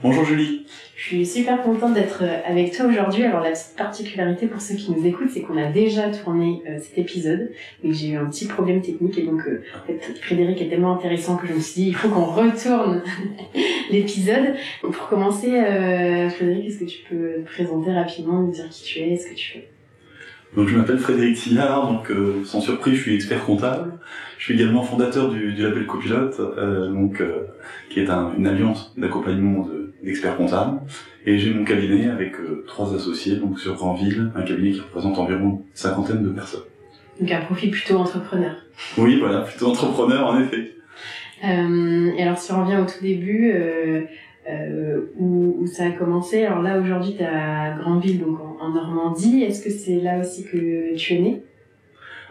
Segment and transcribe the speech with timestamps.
[0.00, 0.64] Bonjour Julie.
[0.94, 3.24] Je suis super contente d'être euh, avec toi aujourd'hui.
[3.24, 6.78] Alors la petite particularité pour ceux qui nous écoutent, c'est qu'on a déjà tourné euh,
[6.78, 7.50] cet épisode,
[7.82, 9.60] mais j'ai eu un petit problème technique et donc euh,
[10.22, 13.02] Frédéric est tellement intéressant que je me suis dit il faut qu'on retourne
[13.90, 14.54] l'épisode.
[14.82, 15.48] Pour commencer,
[16.30, 19.34] Frédéric, est-ce que tu peux te présenter rapidement, nous dire qui tu es, ce que
[19.34, 19.68] tu fais?
[20.54, 22.12] Donc je m'appelle Frédéric Sillard, donc
[22.44, 23.94] sans surprise je suis expert comptable.
[24.38, 26.40] Je suis également fondateur du, du label Copilote,
[26.92, 27.20] donc
[27.90, 30.80] qui est un, une alliance d'accompagnement de d'experts comptables.
[31.26, 35.18] Et j'ai mon cabinet avec euh, trois associés, donc sur Grandville, un cabinet qui représente
[35.18, 36.62] environ une cinquantaine de personnes.
[37.20, 38.54] Donc un profil plutôt entrepreneur.
[38.96, 40.72] Oui, voilà, plutôt entrepreneur en effet.
[41.44, 46.44] Euh, et alors si on revient au tout début, euh, où, où, ça a commencé,
[46.44, 50.44] alors là aujourd'hui tu es à Grandville, donc en, Normandie, est-ce que c'est là aussi
[50.44, 51.42] que tu es né?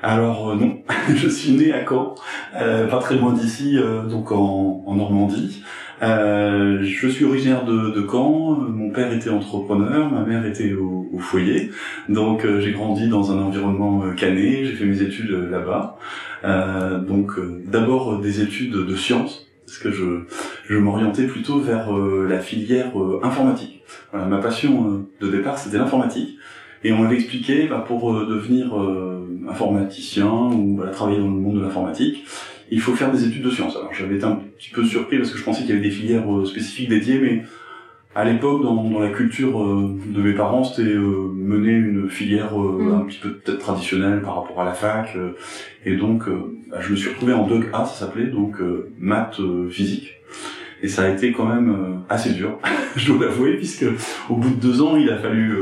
[0.04, 0.78] Alors non,
[1.16, 2.16] je suis né à Caen,
[2.54, 3.78] pas très loin d'ici,
[4.10, 5.64] donc en, Normandie.
[6.04, 8.56] Euh, je suis originaire de, Caen.
[8.56, 11.72] Mon père était entrepreneur, ma mère était au, foyer.
[12.10, 14.66] Donc euh, j'ai grandi dans un environnement euh, cané.
[14.66, 15.98] J'ai fait mes études euh, là-bas.
[17.08, 17.32] donc
[17.66, 20.22] d'abord des études de sciences, parce que je,
[20.68, 22.92] je m'orientais plutôt vers la filière
[23.24, 23.84] informatique.
[24.12, 26.38] Voilà, ma passion de départ c'était l'informatique.
[26.84, 28.74] Et on m'avait expliqué, bah, pour devenir
[29.50, 32.24] informaticien ou voilà, travailler dans le monde de l'informatique,
[32.70, 33.76] il faut faire des études de sciences.
[33.76, 35.92] Alors j'avais été un petit peu surpris parce que je pensais qu'il y avait des
[35.92, 37.44] filières euh, spécifiques dédiées, mais
[38.16, 42.58] à l'époque, dans, dans, la culture euh, de mes parents, c'était euh, mener une filière
[42.58, 42.94] mm.
[42.94, 45.16] un petit peu peut-être traditionnelle par rapport à la fac.
[45.86, 46.24] et donc,
[46.70, 48.56] bah, je me suis retrouvé en Doc A, ça s'appelait, donc
[49.00, 49.40] maths
[49.70, 50.14] physique.
[50.84, 52.60] Et ça a été quand même assez dur,
[52.96, 53.86] je dois l'avouer, puisque
[54.30, 55.56] au bout de deux ans, il a fallu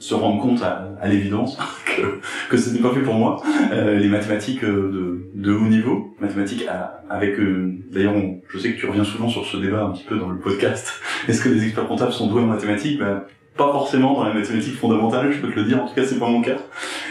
[0.00, 1.56] se rendre compte à, à l'évidence
[1.86, 3.40] que, que ce n'était pas fait pour moi.
[3.72, 6.66] Euh, les mathématiques euh, de, de haut niveau, mathématiques
[7.08, 7.38] avec...
[7.38, 8.14] Euh, D'ailleurs,
[8.48, 10.92] je sais que tu reviens souvent sur ce débat un petit peu dans le podcast.
[11.28, 13.00] Est-ce que les experts comptables sont doués en mathématiques?
[13.00, 13.24] Ben,
[13.56, 15.82] Pas forcément dans la mathématique fondamentale, je peux te le dire.
[15.82, 16.58] En tout cas, c'est pas mon cas.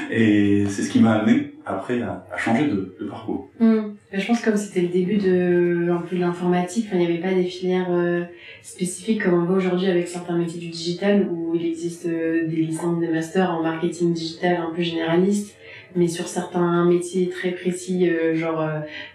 [0.09, 3.49] Et c'est ce qui m'a amené après à, à changer de, de parcours.
[3.59, 3.79] Mmh.
[4.11, 7.19] Je pense que comme c'était le début de un peu de l'informatique, il n'y avait
[7.19, 8.23] pas des filières euh,
[8.63, 12.55] spécifiques comme on voit aujourd'hui avec certains métiers du digital où il existe euh, des
[12.55, 15.55] licences, des masters en marketing digital un peu généralistes,
[15.95, 18.67] mais sur certains métiers très précis, euh, genre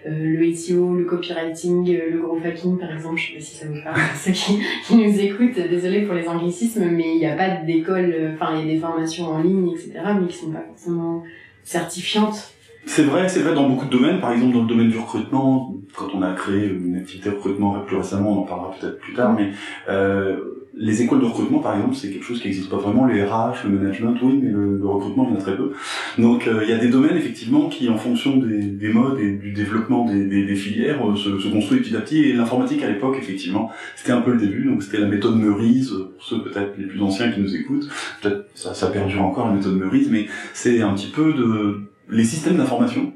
[0.06, 3.82] le SEO, le copywriting, le growth hacking par exemple, je sais pas si ça vous
[3.82, 7.48] parle, ceux qui, qui nous écoutent, désolé pour les anglicismes, mais il n'y a pas
[7.48, 9.90] d'école, enfin il y a des formations en ligne, etc.,
[10.20, 11.24] mais qui sont pas forcément
[11.64, 12.53] certifiantes
[12.86, 14.20] c'est vrai, c'est vrai dans beaucoup de domaines.
[14.20, 17.80] Par exemple, dans le domaine du recrutement, quand on a créé une activité de recrutement
[17.80, 19.50] plus récemment, on en parlera peut-être plus tard, mais
[19.88, 20.36] euh,
[20.76, 23.06] les écoles de recrutement, par exemple, c'est quelque chose qui n'existe pas vraiment.
[23.06, 25.72] Les RH, le management, oui, mais le, recrutement, il en a très peu.
[26.18, 29.32] Donc, euh, il y a des domaines, effectivement, qui, en fonction des, des modes et
[29.32, 32.24] du développement des, filières, euh, se, se construisent petit à petit.
[32.24, 34.64] Et l'informatique, à l'époque, effectivement, c'était un peu le début.
[34.64, 37.88] Donc, c'était la méthode Meurise, pour ceux peut-être les plus anciens qui nous écoutent.
[38.20, 42.24] Peut-être ça, ça perdure encore, la méthode Meurise, mais c'est un petit peu de les
[42.24, 43.12] systèmes d'information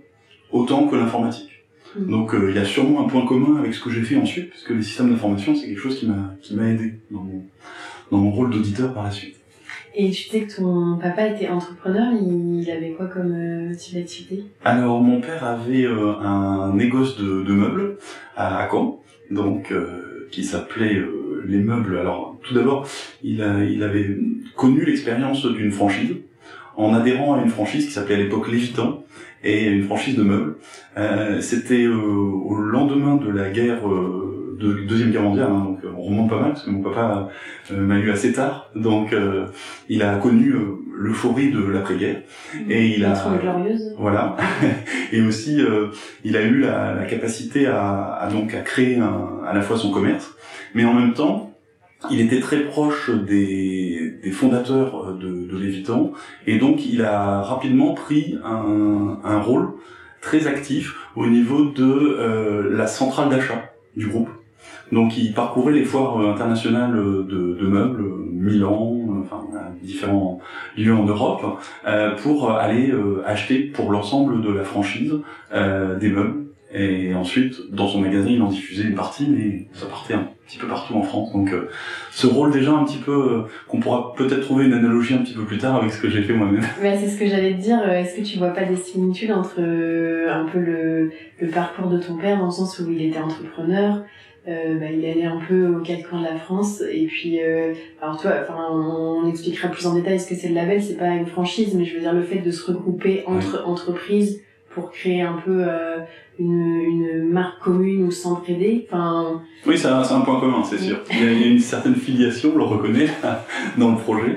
[0.50, 1.64] autant que l'informatique.
[1.96, 2.11] Mm.
[2.11, 4.50] Donc euh, il y a sûrement un point commun avec ce que j'ai fait ensuite,
[4.50, 7.43] puisque les systèmes d'information, c'est quelque chose qui m'a qui m'a aidé dans mon,
[8.11, 9.37] dans mon rôle d'auditeur par la suite.
[9.94, 14.44] Et tu sais que ton papa était entrepreneur, il avait quoi comme euh, type d'activité?
[14.64, 17.96] Alors mon père avait euh, un négoce de, de, meubles
[18.37, 19.00] à, Caen,
[19.31, 19.73] donc
[20.31, 21.02] qui s'appelait
[21.46, 21.96] les meubles.
[21.96, 22.87] Alors tout d'abord,
[23.25, 24.17] il, a, il avait
[24.56, 26.17] connu l'expérience d'une franchise
[26.78, 29.04] en adhérant à une franchise qui s'appelait à l'époque Lévitan
[29.44, 30.56] et une franchise de meubles.
[30.96, 35.78] Euh, C'était euh, au lendemain de la guerre euh, de deuxième guerre mondiale, hein, donc
[35.96, 37.28] on remonte pas mal parce que mon papa
[37.72, 39.46] euh, m'a eu assez tard, donc euh,
[39.88, 40.52] il a connu
[40.96, 42.22] l'euphorie de l'après-guerre
[42.69, 43.94] et il a glorieuse.
[43.98, 44.36] Voilà,
[45.12, 45.60] et aussi
[46.25, 49.76] il a eu la, la capacité à, à, donc à créer un, à la fois
[49.76, 50.28] son commerce,
[50.75, 51.47] mais en même temps
[52.10, 56.12] il était très proche des, des fondateurs de, de Lévitan.
[56.46, 59.72] Et donc il a rapidement pris un, un rôle
[60.20, 64.28] très actif au niveau de euh, la centrale d'achat du groupe.
[64.92, 69.44] Donc il parcourait les foires euh, internationales de, de meubles, Milan, enfin
[69.82, 70.40] différents
[70.76, 72.92] lieux en Europe, euh, pour aller
[73.26, 75.14] acheter pour l'ensemble de la franchise
[75.52, 76.46] des meubles.
[76.72, 80.58] Et ensuite, dans son magasin, il en diffusait une partie, mais ça partait un petit
[80.58, 81.32] peu partout en France.
[81.32, 81.68] Donc, euh,
[82.10, 85.34] ce rôle déjà un petit peu, euh, qu'on pourra peut-être trouver une analogie un petit
[85.34, 86.64] peu plus tard avec ce que j'ai fait moi-même.
[86.82, 87.80] Mais c'est ce que j'allais te dire.
[87.86, 91.10] Euh, est-ce que tu vois pas des similitudes entre un peu le,
[91.40, 94.02] le, parcours de ton père, dans le sens où il était entrepreneur,
[94.46, 97.38] bah, il allait un peu aux quatre coins de la France, et puis,
[98.00, 100.82] alors toi, enfin, on, expliquera plus en détail ce que c'est le label.
[100.82, 104.40] C'est pas une franchise, mais je veux dire le fait de se regrouper entre entreprises
[104.70, 105.66] pour créer un peu
[106.38, 110.99] une, une marque commune ou s'entraider enfin oui c'est un, un, point commun c'est sûr.
[111.11, 113.08] Il y, a, une certaine filiation on le reconnaît
[113.79, 114.37] dans le projet.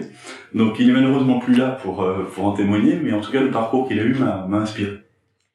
[0.54, 3.42] Donc il est malheureusement plus là pour euh, pour en témoigner mais en tout cas
[3.42, 5.00] le parcours qu'il a eu m'a inspiré.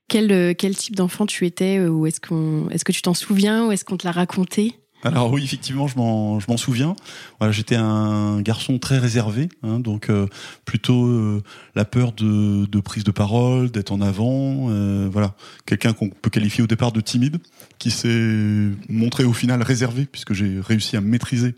[0.08, 3.14] Quel, euh, quel type d'enfant tu étais euh, ou est-ce qu'on est-ce que tu t'en
[3.14, 4.74] souviens ou est-ce qu'on te l'a raconté?
[5.02, 6.96] Alors oui, effectivement, je m'en, je m'en souviens.
[7.38, 10.26] Voilà, j'étais un garçon très réservé, hein, donc euh,
[10.64, 11.42] plutôt euh,
[11.74, 14.68] la peur de, de, prise de parole, d'être en avant.
[14.70, 15.34] Euh, voilà,
[15.66, 17.38] quelqu'un qu'on peut qualifier au départ de timide,
[17.78, 21.54] qui s'est montré au final réservé, puisque j'ai réussi à maîtriser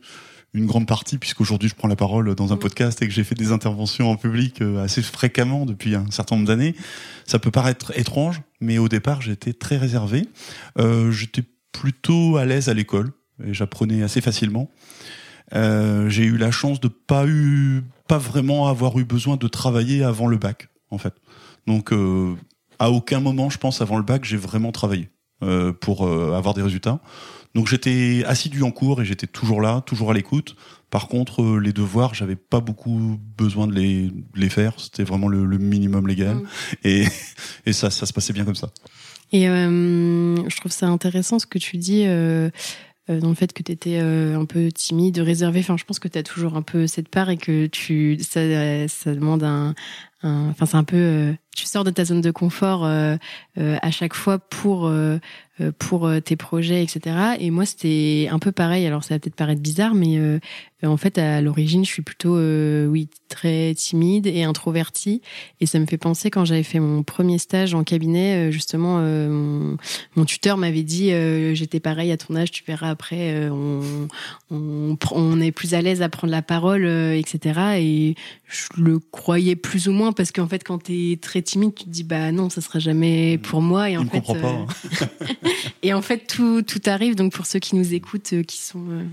[0.55, 2.61] une grande partie, puisqu'aujourd'hui je prends la parole dans un mmh.
[2.61, 6.49] podcast et que j'ai fait des interventions en public assez fréquemment depuis un certain nombre
[6.49, 6.75] d'années.
[7.27, 10.27] Ça peut paraître étrange, mais au départ j'étais très réservé.
[11.11, 13.13] j'étais plutôt à l'aise à l'école
[13.45, 14.71] et j'apprenais assez facilement.
[15.55, 20.03] Euh, j'ai eu la chance de pas eu, pas vraiment avoir eu besoin de travailler
[20.03, 21.15] avant le bac, en fait.
[21.67, 22.35] Donc, euh,
[22.79, 25.09] à aucun moment, je pense, avant le bac, j'ai vraiment travaillé
[25.43, 27.01] euh, pour avoir des résultats.
[27.55, 30.55] Donc, j'étais assidu en cours et j'étais toujours là, toujours à l'écoute.
[30.91, 34.75] Par contre, les devoirs, j'avais pas beaucoup besoin de les, les faire.
[34.79, 36.47] C'était vraiment le, le, minimum légal, mmh.
[36.85, 37.05] et,
[37.67, 38.69] et ça, ça se passait bien comme ça.
[39.33, 42.07] Et je trouve ça intéressant ce que tu dis
[43.09, 45.61] dans le fait que tu étais euh, un peu timide, réservé.
[45.61, 48.41] Enfin, je pense que tu as toujours un peu cette part et que tu ça,
[48.89, 49.75] ça demande un,
[50.23, 53.17] enfin c'est un peu euh, tu sors de ta zone de confort euh,
[53.57, 54.91] à chaque fois pour
[55.81, 58.87] pour tes projets etc et moi c'était un peu pareil.
[58.87, 60.21] Alors ça va peut-être paraître bizarre mais
[60.85, 65.21] en fait à l'origine je suis plutôt oui très timide et introvertie.
[65.61, 69.77] Et ça me fait penser quand j'avais fait mon premier stage en cabinet justement mon,
[70.15, 71.11] mon, tuteur m'avait dit
[71.55, 74.07] j'étais pareil à ton âge tu verras après on,
[74.53, 78.15] on, on est plus à l'aise à prendre la parole etc et
[78.47, 81.85] je le croyais plus ou moins parce qu'en fait quand tu es très timide tu
[81.85, 83.91] te dis bah non ça sera jamais pour moi.
[83.91, 84.67] Et en fait euh, hein.
[85.83, 87.15] et en fait tout tout arrive.
[87.15, 89.05] Donc pour ceux qui nous écoutent euh, qui sont euh,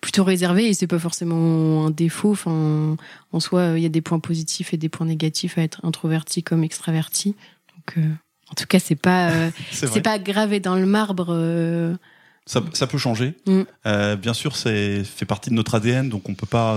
[0.00, 2.32] plutôt réservés et c'est pas forcément un défaut.
[2.32, 2.96] Enfin
[3.32, 6.42] en soi il y a des points positifs et des points négatifs à être introverti
[6.42, 7.36] comme extraverti.
[7.76, 8.04] Donc
[8.50, 9.30] en tout cas c'est pas
[9.70, 11.96] c'est pas gravé dans le marbre
[12.44, 13.34] ça, ça, peut changer.
[13.46, 14.16] Mm.
[14.16, 16.76] bien sûr, c'est fait partie de notre ADN, donc on peut pas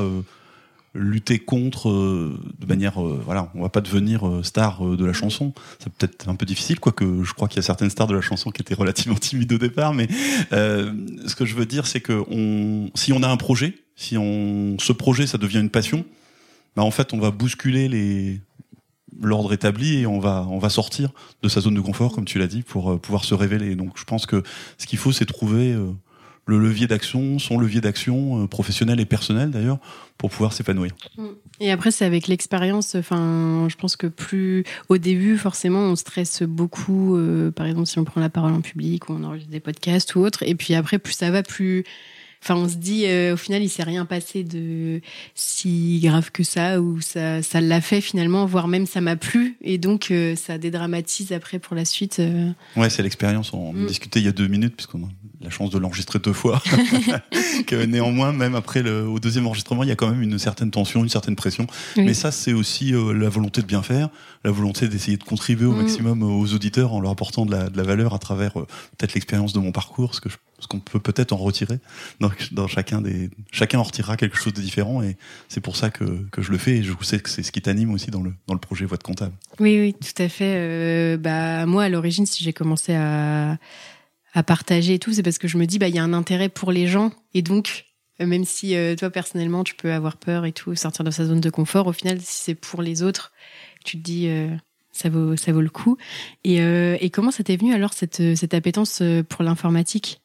[0.95, 5.13] lutter contre euh, de manière euh, voilà on va pas devenir euh, star de la
[5.13, 5.53] chanson.
[5.79, 8.21] C'est peut-être un peu difficile quoique je crois qu'il y a certaines stars de la
[8.21, 10.07] chanson qui étaient relativement timides au départ mais
[10.51, 14.77] ce que je veux dire c'est que on si on a un projet si on
[14.79, 16.05] ce projet ça devient une passion
[16.75, 18.41] bah en fait on va bousculer les
[19.21, 21.11] l'ordre établi et on va on va sortir
[21.41, 23.75] de sa zone de confort comme tu l'as dit pour pouvoir se révéler.
[23.75, 24.43] Donc je pense que
[24.77, 25.75] ce qu'il faut c'est trouver
[26.45, 29.79] le levier d'action, son levier d'action euh, professionnel et personnel d'ailleurs,
[30.17, 30.91] pour pouvoir s'épanouir.
[31.17, 31.25] Mm.
[31.59, 32.95] Et après, c'est avec l'expérience.
[32.95, 37.15] Enfin, je pense que plus au début, forcément, on stresse beaucoup.
[37.15, 40.15] Euh, par exemple, si on prend la parole en public ou on enregistre des podcasts
[40.15, 40.43] ou autre.
[40.43, 41.83] Et puis après, plus ça va, plus
[42.45, 45.01] Enfin, on se dit, euh, au final, il s'est rien passé de
[45.33, 49.57] si grave que ça, ou ça, ça l'a fait finalement, voire même ça m'a plu,
[49.63, 52.19] et donc euh, ça dédramatise après pour la suite.
[52.19, 52.51] Euh.
[52.75, 53.51] Ouais, c'est l'expérience.
[53.51, 53.87] On mm.
[53.87, 55.09] discutait il y a deux minutes, puisqu'on
[55.45, 56.61] la chance de l'enregistrer deux fois.
[57.67, 60.71] que néanmoins, même après le au deuxième enregistrement, il y a quand même une certaine
[60.71, 61.67] tension, une certaine pression.
[61.95, 64.09] Mais ça, c'est aussi euh, la volonté de bien faire,
[64.43, 65.81] la volonté d'essayer de contribuer au mm.
[65.81, 69.13] maximum aux auditeurs en leur apportant de la, de la valeur à travers euh, peut-être
[69.13, 71.79] l'expérience de mon parcours, ce que ce qu'on peut peut-être en retirer.
[72.19, 75.17] Donc, dans chacun des, chacun en retirera quelque chose de différent, et
[75.49, 76.77] c'est pour ça que, que je le fais.
[76.77, 78.97] Et je sais que c'est ce qui t'anime aussi dans le dans le projet Voix
[78.97, 79.33] de comptable.
[79.59, 80.55] Oui, oui, tout à fait.
[80.57, 83.57] Euh, bah moi, à l'origine, si j'ai commencé à
[84.35, 86.13] à partager et tout, c'est parce que je me dis, bah, il y a un
[86.13, 87.11] intérêt pour les gens.
[87.33, 87.85] Et donc,
[88.19, 91.25] euh, même si euh, toi, personnellement, tu peux avoir peur et tout, sortir de sa
[91.25, 93.31] zone de confort, au final, si c'est pour les autres,
[93.85, 94.53] tu te dis, euh,
[94.91, 95.97] ça, vaut, ça vaut le coup.
[96.43, 100.21] Et, et comment ça t'est venu alors, cette, cette appétence pour l'informatique?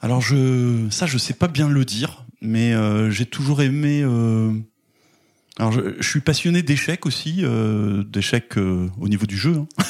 [0.00, 2.72] Alors, je, ça, je sais pas bien le dire, mais
[3.10, 4.04] j'ai toujours aimé.
[5.58, 7.44] Alors, je, je, suis passionné d'échecs aussi,
[8.06, 9.56] d'échecs au niveau du jeu.
[9.56, 9.84] Hein.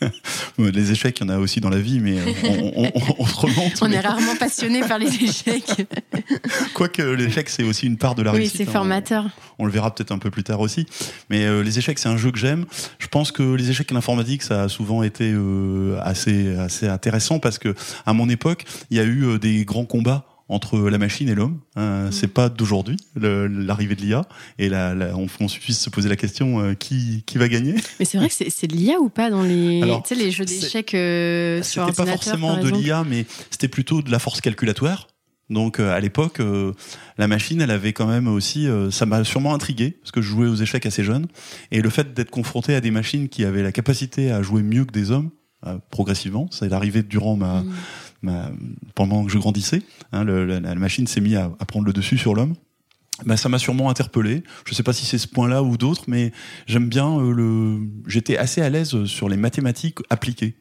[0.58, 2.32] les échecs, il y en a aussi dans la vie, mais euh,
[2.76, 3.78] on, on, on, se remonte.
[3.80, 5.86] On est rarement passionné par les échecs.
[6.74, 8.52] Quoique l'échec, c'est aussi une part de la réussite.
[8.52, 8.72] Oui, c'est hein.
[8.72, 9.30] formateur.
[9.58, 10.86] On, le verra peut-être un peu plus tard aussi.
[11.30, 12.66] Mais euh, les échecs, c'est un jeu que j'aime.
[12.98, 17.38] Je pense que les échecs et l'informatique, ça a souvent été euh, assez, assez intéressant
[17.38, 17.74] parce que
[18.06, 21.58] à mon époque, il y a eu des grands combats entre la machine et l'homme.
[21.76, 22.12] Hein, mm.
[22.12, 24.24] C'est pas d'aujourd'hui l'arrivée de l'IA
[24.58, 27.74] et la, on, on suffit de se poser la question euh, qui, qui va gagner.
[27.98, 29.80] Mais c'est vrai que c'est de l'IA ou pas dans les,
[30.14, 34.18] les jeux d'échecs euh, sur C'était pas forcément de l'IA, mais c'était plutôt de la
[34.18, 35.08] force calculatoire.
[35.50, 36.72] Donc euh, à l'époque, euh,
[37.18, 40.46] la machine, elle avait quand même aussi, ça m'a sûrement intrigué parce que je jouais
[40.46, 41.26] aux échecs assez jeune
[41.70, 44.84] et le fait d'être confronté à des machines qui avaient la capacité à jouer mieux
[44.84, 45.30] que des hommes
[45.90, 47.62] progressivement, ça est arrivé durant ma
[48.22, 48.48] mm
[48.94, 51.92] pendant que je grandissais, hein, le, la, la, machine s'est mise à, à, prendre le
[51.92, 52.54] dessus sur l'homme.
[53.24, 54.42] Ben, ça m'a sûrement interpellé.
[54.66, 56.32] Je sais pas si c'est ce point-là ou d'autres, mais
[56.66, 57.80] j'aime bien euh, le.
[58.06, 60.56] J'étais assez à l'aise sur les mathématiques appliquées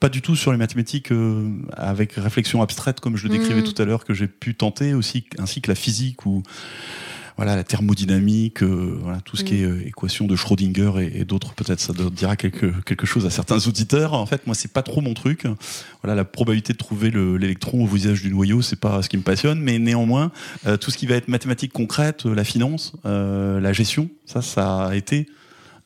[0.00, 3.72] pas du tout sur les mathématiques euh, avec réflexion abstraite comme je le décrivais mmh.
[3.72, 6.42] tout à l'heure que j'ai pu tenter aussi ainsi que la physique ou
[7.36, 9.70] voilà la thermodynamique, euh, voilà tout ce qui est mm.
[9.70, 13.66] euh, équation de Schrödinger et, et d'autres peut-être ça dira quelque quelque chose à certains
[13.66, 14.14] auditeurs.
[14.14, 15.46] En fait, moi c'est pas trop mon truc.
[16.02, 19.22] Voilà la probabilité de trouver l'électron au visage du noyau, c'est pas ce qui me
[19.22, 20.30] passionne, mais néanmoins
[20.66, 24.94] euh, tout ce qui va être mathématiques concrètes, la finance, la gestion, ça ça a
[24.94, 25.26] été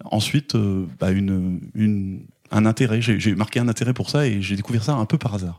[0.05, 0.57] ensuite
[1.00, 3.00] bah, une une un intérêt.
[3.00, 5.59] J'ai marqué un intérêt pour ça et j'ai découvert ça un peu par hasard.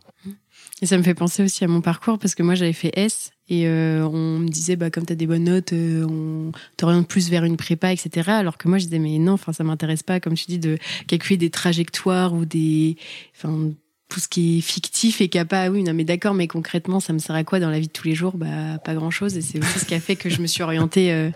[0.81, 3.31] Et ça me fait penser aussi à mon parcours parce que moi j'avais fait S
[3.49, 7.07] et euh, on me disait bah comme tu as des bonnes notes, euh, on t'oriente
[7.07, 8.29] plus vers une prépa, etc.
[8.29, 10.77] Alors que moi je disais mais non, enfin ça m'intéresse pas comme tu dis de
[11.07, 12.95] calculer des trajectoires ou des,
[13.35, 13.71] enfin
[14.07, 16.99] tout ce qui est fictif et qui a pas, oui, non, mais d'accord, mais concrètement,
[16.99, 18.37] ça me sert à quoi dans la vie de tous les jours?
[18.37, 19.37] Bah, pas grand chose.
[19.37, 21.29] Et c'est aussi ce qui a fait que je me suis orientée euh,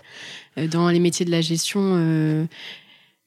[0.66, 2.48] dans les métiers de la gestion.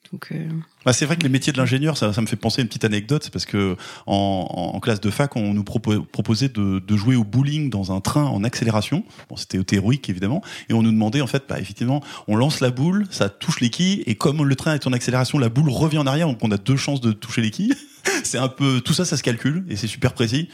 [0.08, 0.50] Euh, donc, euh...
[0.86, 2.68] bah, c'est vrai que les métiers de l'ingénieur, ça, ça, me fait penser à une
[2.68, 6.98] petite anecdote, c'est parce que en, en, classe de fac, on nous proposait de, de,
[6.98, 9.04] jouer au bowling dans un train en accélération.
[9.30, 12.72] Bon, c'était théorique évidemment, et on nous demandait en fait, bah, effectivement, on lance la
[12.72, 16.00] boule, ça touche les quilles, et comme le train est en accélération, la boule revient
[16.00, 17.76] en arrière, donc on a deux chances de toucher les quilles.
[18.24, 20.50] c'est un peu tout ça, ça se calcule et c'est super précis.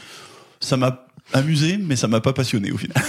[0.60, 3.02] Ça m'a amusé, mais ça m'a pas passionné au final.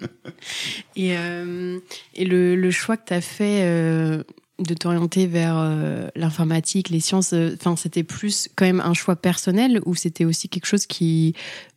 [0.96, 1.78] et, euh,
[2.14, 4.22] et le, le, choix que tu as fait euh,
[4.58, 9.14] de t'orienter vers euh, l'informatique, les sciences, euh, enfin c'était plus quand même un choix
[9.14, 11.34] personnel ou c'était aussi quelque chose qui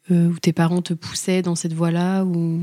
[0.09, 2.61] euh, où tes parents te poussaient dans cette voie-là ou?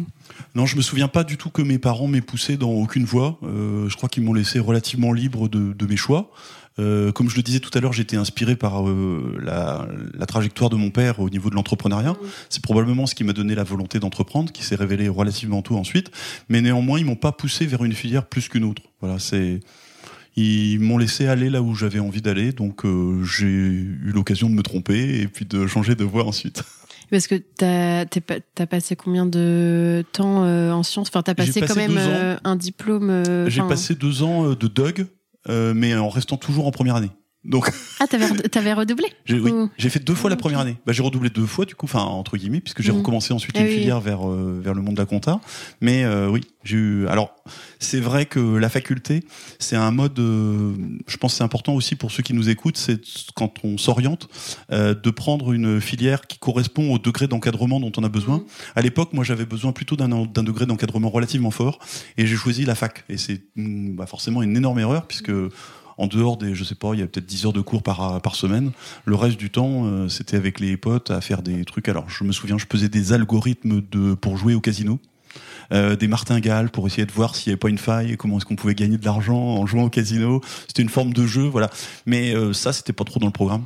[0.56, 3.38] Non, je me souviens pas du tout que mes parents m'aient poussé dans aucune voie.
[3.42, 6.30] je crois qu'ils m'ont laissé relativement libre de, de mes choix.
[6.76, 10.90] comme je le disais tout à l'heure, j'étais inspiré par la, la, trajectoire de mon
[10.90, 12.12] père au niveau de l'entrepreneuriat.
[12.12, 12.26] Mmh.
[12.50, 16.10] C'est probablement ce qui m'a donné la volonté d'entreprendre, qui s'est révélé relativement tôt ensuite.
[16.48, 18.82] Mais néanmoins, ils m'ont pas poussé vers une filière plus qu'une autre.
[19.00, 19.60] Voilà, c'est
[20.38, 24.54] ils m'ont laissé aller là où j'avais envie d'aller, donc euh, j'ai eu l'occasion de
[24.54, 26.62] me tromper et puis de changer de voie ensuite.
[27.11, 31.09] Parce que t'as as passé combien de temps euh, en sciences?
[31.09, 33.25] Enfin, t'as passé, passé, quand même euh, un diplôme.
[33.49, 35.07] j'ai passé deux ans de Doug,
[35.49, 37.11] mais en restant toujours en première année.
[37.48, 38.26] Donc ah t'avais
[38.56, 39.52] avais redoublé j'ai, oui.
[39.78, 40.76] j'ai fait deux fois la première année.
[40.86, 42.98] Bah, j'ai redoublé deux fois du coup enfin entre guillemets puisque j'ai mmh.
[42.98, 45.40] recommencé ensuite ah une filière vers euh, vers le monde de la compta.
[45.80, 47.34] Mais euh, oui j'ai eu alors
[47.78, 49.24] c'est vrai que la faculté
[49.58, 50.74] c'est un mode euh,
[51.06, 53.00] je pense c'est important aussi pour ceux qui nous écoutent c'est
[53.34, 54.28] quand on s'oriente
[54.70, 58.38] de prendre une filière qui correspond au degré d'encadrement dont on a besoin.
[58.38, 58.44] Mmh.
[58.76, 61.78] à l'époque moi j'avais besoin plutôt d'un d'un degré d'encadrement relativement fort
[62.18, 63.04] et j'ai choisi la fac.
[63.08, 65.32] Et c'est mmh, bah, forcément une énorme erreur puisque
[65.98, 68.22] en dehors des, je sais pas, il y a peut-être 10 heures de cours par,
[68.22, 68.70] par semaine.
[69.04, 71.88] Le reste du temps, euh, c'était avec les potes à faire des trucs.
[71.88, 74.98] Alors, je me souviens, je faisais des algorithmes de, pour jouer au casino.
[75.70, 78.38] euh, des martingales pour essayer de voir s'il n'y avait pas une faille et comment
[78.38, 80.40] est-ce qu'on pouvait gagner de l'argent en jouant au casino.
[80.66, 81.68] C'était une forme de jeu, voilà.
[82.06, 83.64] Mais euh, ça, c'était pas trop dans le programme.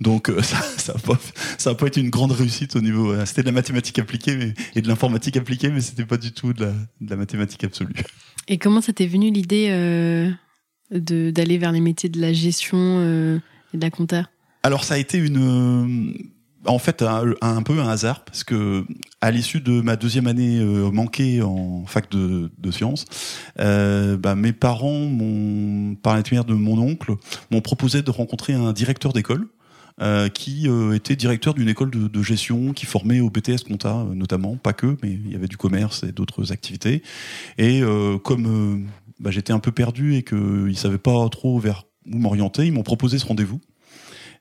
[0.00, 1.16] Donc euh, ça, ça a pas,
[1.58, 3.12] ça a pas été une grande réussite au niveau.
[3.12, 6.52] euh, c'était de la mathématique appliquée et de l'informatique appliquée, mais c'était pas du tout
[6.52, 7.94] de la, de la mathématique absolue.
[8.48, 10.30] Et comment ça t'est venu l'idée euh,
[10.94, 13.38] d'aller vers les métiers de la gestion euh,
[13.72, 14.28] et de la compta
[14.62, 16.12] Alors ça a été une, euh,
[16.66, 18.84] en fait un, peu un hasard parce que
[19.20, 23.04] à l'issue de ma deuxième année euh, manquée en fac de, de sciences,
[23.60, 25.10] euh, bah, mes parents
[26.02, 27.14] par l'intermédiaire de mon oncle,
[27.50, 29.48] m'ont proposé de rencontrer un directeur d'école.
[30.00, 34.04] euh, qui euh, était directeur d'une école de, de gestion qui formait au BTS compta
[34.12, 37.04] notamment, pas que, mais il y avait du commerce et d'autres activités.
[37.58, 37.80] Et
[38.24, 38.88] comme
[39.20, 42.82] bah, j'étais un peu perdu et qu'ils savaient pas trop vers où m'orienter, ils m'ont
[42.82, 43.60] proposé ce rendez-vous.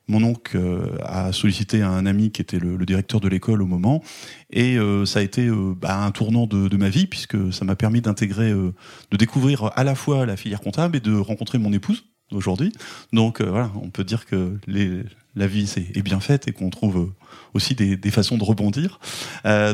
[0.09, 3.65] Mon oncle euh, a sollicité un ami qui était le, le directeur de l'école au
[3.65, 4.03] moment,
[4.49, 7.63] et euh, ça a été euh, bah, un tournant de, de ma vie puisque ça
[7.63, 8.73] m'a permis d'intégrer, euh,
[9.11, 12.03] de découvrir à la fois la filière comptable et de rencontrer mon épouse
[12.33, 12.73] aujourd'hui.
[13.13, 15.03] Donc euh, voilà, on peut dire que les,
[15.35, 17.13] la vie c'est- est bien faite et qu'on trouve euh,
[17.53, 18.99] aussi des, des façons de rebondir.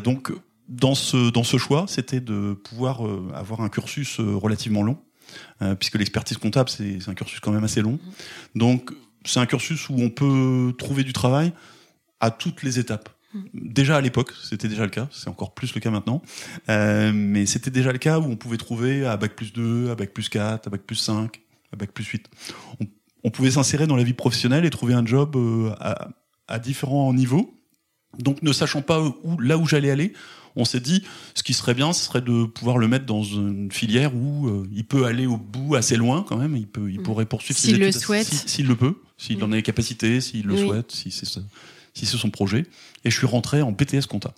[0.03, 0.32] Donc
[0.69, 4.97] dans ce dans ce choix, c'était de pouvoir euh, avoir un cursus euh, relativement long,
[5.61, 7.99] euh, puisque l'expertise comptable c'est c'est un cursus quand même assez long.
[8.55, 8.91] Donc
[9.25, 11.51] c'est un cursus où on peut trouver du travail
[12.19, 13.09] à toutes les étapes.
[13.53, 16.21] Déjà à l'époque, c'était déjà le cas, c'est encore plus le cas maintenant,
[16.67, 19.95] Euh, mais c'était déjà le cas où on pouvait trouver à bac plus 2, à
[19.95, 21.39] bac plus 4, à bac plus 5,
[21.71, 22.27] à bac plus 8.
[22.79, 22.85] On,
[23.23, 26.09] on pouvait s'insérer dans la vie professionnelle et trouver un job euh, à,
[26.47, 27.59] à différents niveaux.
[28.18, 30.13] Donc ne sachant pas où, là où j'allais aller,
[30.56, 31.04] on s'est dit
[31.36, 34.68] ce qui serait bien, ce serait de pouvoir le mettre dans une filière où euh,
[34.74, 36.56] il peut aller au bout assez loin quand même.
[36.58, 37.04] Il peut, il Mm.
[37.04, 38.28] pourrait poursuivre ses S'il le études, souhaite.
[38.28, 39.44] si- s'il le peut, s'il Oui.
[39.44, 40.66] en a les capacités, s'il le Oui.
[40.66, 41.28] souhaite, si c'est
[41.94, 42.66] si c'est son projet.
[43.06, 44.34] Et je suis rentré en BTS compta.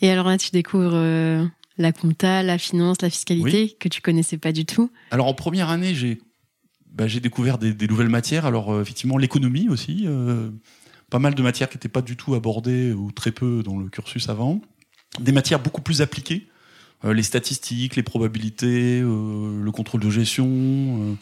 [0.00, 1.44] Et alors là, tu découvres euh,
[1.76, 4.90] la compta, la finance, la fiscalité que tu connaissais pas du tout.
[5.10, 6.20] Alors en première année, j'ai
[6.92, 8.46] bah, j'ai découvert des, des nouvelles matières.
[8.46, 10.06] Alors euh, effectivement l'économie aussi,
[11.10, 13.88] pas mal de matières qui n'étaient pas du tout abordées ou très peu dans le
[13.88, 14.60] cursus avant.
[15.20, 16.48] Des matières beaucoup plus appliquées,
[17.04, 21.14] euh, les statistiques, les probabilités, euh, le contrôle de gestion, euh,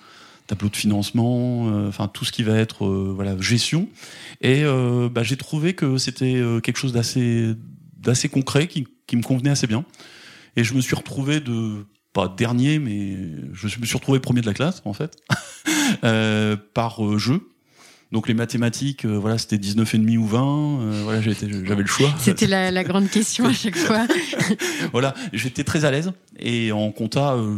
[0.46, 3.88] tableau de financement, euh, enfin tout ce qui va être euh, voilà gestion.
[4.40, 7.54] Et euh, bah, j'ai trouvé que c'était quelque chose d'assez
[7.98, 9.84] d'assez concret qui, qui me convenait assez bien.
[10.56, 13.16] Et je me suis retrouvé de pas dernier, mais
[13.52, 15.16] je me suis retrouvé premier de la classe en fait
[16.74, 17.48] par jeu.
[18.12, 20.38] Donc les mathématiques, euh, voilà, c'était 19 et demi ou 20.
[20.80, 22.08] euh, voilà, j'avais le choix.
[22.20, 24.06] C'était la, la grande question à chaque fois.
[24.92, 26.12] voilà, j'étais très à l'aise.
[26.38, 27.56] Et en compta, euh,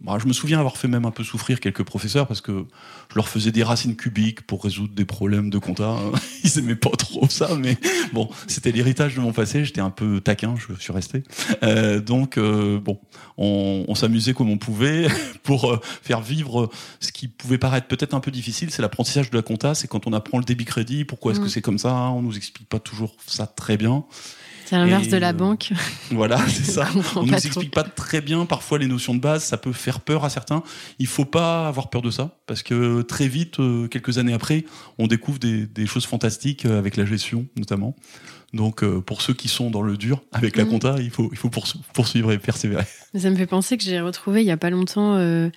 [0.00, 2.66] bah, je me souviens avoir fait même un peu souffrir quelques professeurs parce que
[3.10, 5.88] je leur faisais des racines cubiques pour résoudre des problèmes de compta.
[5.88, 6.12] hein.
[6.44, 7.78] Ils aimaient pas trop ça, mais
[8.12, 9.64] bon, c'était l'héritage de mon passé.
[9.64, 11.22] J'étais un peu taquin, je suis resté.
[11.62, 13.00] Euh, donc euh, bon,
[13.38, 15.08] on, on s'amusait comme on pouvait
[15.42, 18.70] pour euh, faire vivre ce qui pouvait paraître peut-être un peu difficile.
[18.70, 19.74] C'est l'apprentissage de la compta.
[19.74, 21.04] C'est quand on apprend le débit crédit.
[21.04, 21.44] Pourquoi est-ce Mm.
[21.44, 24.04] que c'est comme ça On nous explique pas toujours ça très bien.
[24.66, 25.72] C'est l'inverse de la banque.
[26.10, 26.86] Voilà, c'est ça.
[27.16, 27.36] On On nous trop.
[27.36, 30.62] explique pas très bien parfois les notions de base, ça peut faire peur à certains.
[30.98, 34.64] Il faut pas avoir peur de ça parce que très vite, euh, quelques années après,
[34.98, 37.96] on découvre des, des choses fantastiques euh, avec la gestion notamment.
[38.52, 40.70] Donc euh, pour ceux qui sont dans le dur avec la Mhm.
[40.70, 42.84] compta, il faut il faut poursu- poursuivre et persévérer.
[43.14, 45.50] Ça me fait penser que j'ai retrouvé il y a pas longtemps euh,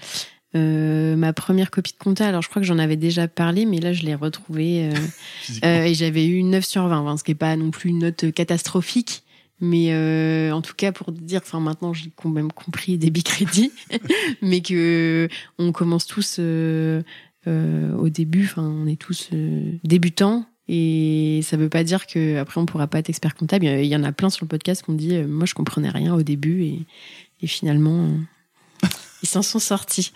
[0.56, 2.28] euh, ma première copie de compta.
[2.28, 4.94] Alors je crois que j'en avais déjà parlé, mais là je l'ai retrouvée euh,
[5.66, 7.90] euh, et j'avais eu une 9 sur 20, hein, ce qui est pas non plus
[7.92, 9.24] une note catastrophique.
[9.62, 13.72] Mais euh, en tout cas, pour dire, enfin maintenant j'ai quand même compris débit crédit,
[14.42, 19.30] mais que on commence tous au début, enfin on est tous
[19.84, 23.66] débutants et ça veut pas dire que après on pourra pas être expert comptable.
[23.66, 26.14] Il y- en a plein sur le podcast qui ont dit, moi je comprenais rien
[26.14, 26.86] au début et,
[27.42, 28.08] et finalement
[29.24, 30.12] ils s'en sont sortis.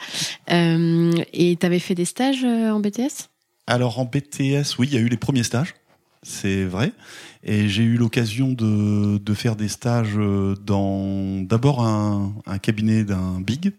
[0.52, 3.30] Euh, et t'avais fait des stages euh, en BTS
[3.68, 5.74] Alors en BTS, oui, il y a eu les premiers stages,
[6.22, 6.92] c'est vrai.
[7.44, 13.04] Et j'ai eu l'occasion de, de faire des stages euh, dans d'abord un, un cabinet
[13.04, 13.74] d'un big,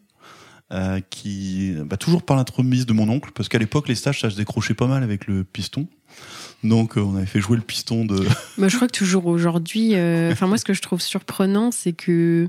[0.73, 4.31] euh, qui bah, toujours par l'entremise de mon oncle, parce qu'à l'époque les stages ça
[4.31, 5.87] se décrochait pas mal avec le piston.
[6.65, 8.27] Donc euh, on avait fait jouer le piston de.
[8.59, 11.93] Moi, je crois que toujours aujourd'hui, euh, enfin moi, ce que je trouve surprenant, c'est
[11.93, 12.49] que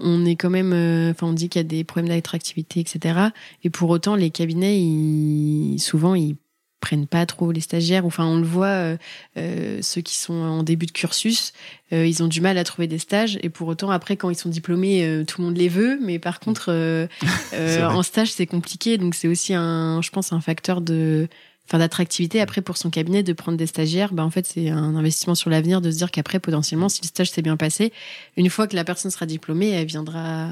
[0.00, 3.28] on est quand même, euh, enfin on dit qu'il y a des problèmes d'attractivité, etc.
[3.64, 6.36] Et pour autant, les cabinets, ils, souvent, ils
[6.80, 8.04] prennent pas trop les stagiaires.
[8.06, 8.96] Enfin, on le voit, euh,
[9.36, 11.52] euh, ceux qui sont en début de cursus,
[11.92, 13.38] euh, ils ont du mal à trouver des stages.
[13.42, 15.98] Et pour autant, après, quand ils sont diplômés, tout le monde les veut.
[16.02, 17.08] Mais par contre,
[17.52, 18.98] en stage, c'est compliqué.
[18.98, 21.28] Donc c'est aussi un, je pense, un facteur de
[21.70, 24.12] enfin d'attractivité après pour son cabinet de prendre des stagiaires.
[24.12, 27.06] Bah, en fait, c'est un investissement sur l'avenir de se dire qu'après, potentiellement, si le
[27.06, 27.92] stage s'est bien passé,
[28.36, 30.48] une fois que la personne sera diplômée, elle viendra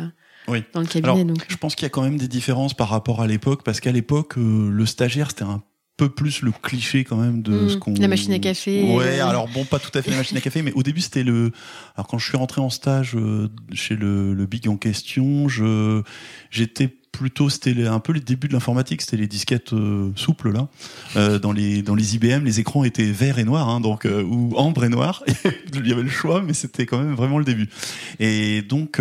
[0.47, 0.63] Oui.
[0.73, 1.25] dans le cabinet.
[1.25, 1.45] donc.
[1.49, 3.91] Je pense qu'il y a quand même des différences par rapport à l'époque, parce qu'à
[3.93, 5.61] l'époque, euh, le stagiaire, c'était un
[5.97, 7.69] peu plus le cliché quand même de Mm.
[7.71, 7.95] ce qu'on.
[7.95, 8.85] La machine à café.
[8.95, 9.27] Ouais, Euh.
[9.27, 11.51] alors bon, pas tout à fait la machine à café, mais au début c'était le.
[11.97, 16.05] Alors quand je suis rentré en stage euh, chez le, le big en question, je
[16.53, 20.69] j'étais plutôt c'était un peu les débuts de l'informatique, c'était les disquettes euh, souples là.
[21.17, 24.23] Euh, dans les dans les IBM, les écrans étaient verts et noirs, hein, donc euh,
[24.23, 25.25] ou ambre et noir.
[25.75, 27.69] Il y avait le choix, mais c'était quand même vraiment le début.
[28.21, 29.01] Et donc,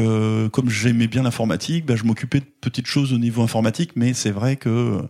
[0.52, 4.32] comme j'aimais bien l'informatique, bah, je m'occupais de petites choses au niveau informatique, mais c'est
[4.32, 5.02] vrai que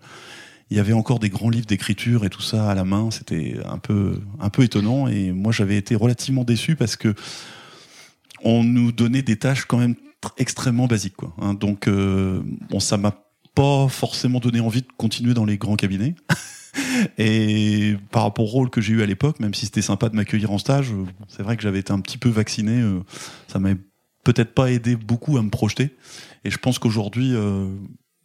[0.70, 3.10] il y avait encore des grands livres d'écriture et tout ça à la main.
[3.10, 5.08] C'était un peu, un peu étonnant.
[5.08, 7.16] Et moi, j'avais été relativement déçu parce que
[8.44, 9.96] on nous donnait des tâches quand même
[10.38, 11.34] extrêmement basiques, quoi.
[11.42, 11.54] hein.
[11.54, 13.24] donc, euh, bon, ça m'a
[13.56, 16.16] pas forcément donné envie de continuer dans les grands cabinets.
[17.18, 20.16] Et par rapport au rôle que j'ai eu à l'époque, même si c'était sympa de
[20.16, 22.82] m'accueillir en stage, euh, c'est vrai que j'avais été un petit peu vacciné.
[22.82, 23.00] euh,
[23.48, 23.80] Ça m'avait
[24.24, 25.96] peut-être pas aidé beaucoup à me projeter.
[26.44, 27.68] Et je pense qu'aujourd'hui, euh,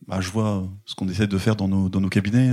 [0.07, 2.51] bah, je vois ce qu'on essaie de faire dans nos, dans nos cabinets.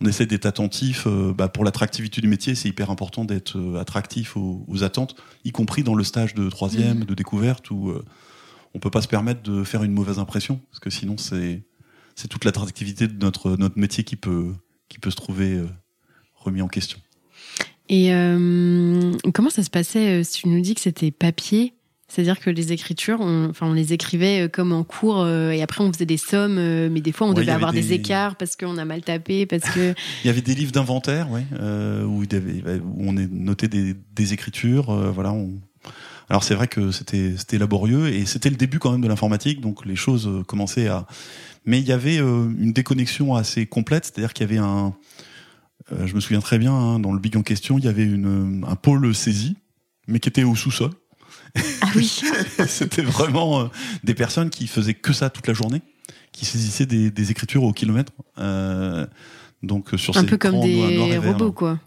[0.00, 1.08] on essaie d'être attentif.
[1.36, 5.82] bah, pour l'attractivité du métier, c'est hyper important d'être attractif aux, aux attentes, y compris
[5.82, 7.92] dans le stage de troisième, de découverte, où
[8.76, 11.62] on peut pas se permettre de faire une mauvaise impression, parce que sinon c'est
[12.14, 14.52] c'est toute l'attractivité de notre notre métier qui peut
[14.88, 15.66] qui peut se trouver euh,
[16.34, 16.98] remis en question.
[17.88, 21.72] Et euh, comment ça se passait euh, si tu nous dis que c'était papier?
[22.08, 25.82] C'est-à-dire que les écritures, on, enfin, on les écrivait comme en cours euh, et après
[25.82, 27.80] on faisait des sommes, euh, mais des fois on Ouais, devait avoir des...
[27.82, 29.92] des- écarts parce qu'on a mal tapé, parce que.
[30.24, 34.32] Il y avait des livres d'inventaire, ouais, euh, où, où on est noté des, des
[34.32, 34.94] écritures.
[35.12, 35.32] voilà.
[35.32, 35.58] On...
[36.28, 39.60] Alors c'est vrai que c'était c'était laborieux et c'était le début quand même de l'informatique,
[39.60, 41.06] donc les choses euh, commençaient à.
[41.64, 44.94] Mais il y avait euh, une déconnexion assez complète, c'est-à-dire qu'il y avait un.
[45.92, 48.04] euh, je me souviens très bien, hein, dans le big en question, il y avait
[48.04, 49.56] une, un pôle saisie,
[50.08, 50.90] mais qui était au sous-sol.
[51.80, 52.20] Ah oui
[52.66, 53.70] C'était vraiment
[54.04, 55.80] des personnes qui faisaient que ça toute la journée,
[56.32, 58.12] qui saisissaient des, des écritures au kilomètre.
[58.38, 59.06] Euh,
[59.62, 61.52] donc sur Un ces peu comme des robots, là.
[61.52, 61.78] quoi.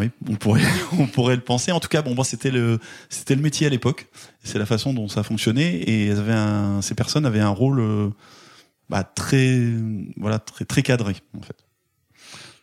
[0.00, 0.62] Oui, on pourrait,
[0.98, 1.70] on pourrait le penser.
[1.72, 4.08] En tout cas, bon, c'était le, c'était le métier à l'époque.
[4.42, 7.80] C'est la façon dont ça fonctionnait et elles avaient un, ces personnes avaient un rôle,
[7.80, 8.08] euh,
[8.88, 9.60] bah, très,
[10.16, 11.56] voilà, très, très cadré, en fait.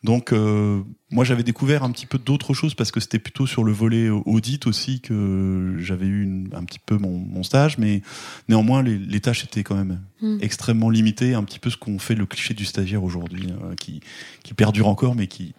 [0.03, 3.63] Donc, euh, moi, j'avais découvert un petit peu d'autres choses parce que c'était plutôt sur
[3.63, 8.01] le volet audit aussi que j'avais eu une- un petit peu mon, mon stage, mais
[8.47, 10.37] néanmoins, les, les tâches étaient quand même Hmm.
[10.41, 13.99] extrêmement limitées, un petit peu ce qu'on fait le cliché du stagiaire aujourd'hui, euh, qui,
[14.43, 15.53] qui perdure encore, mais qui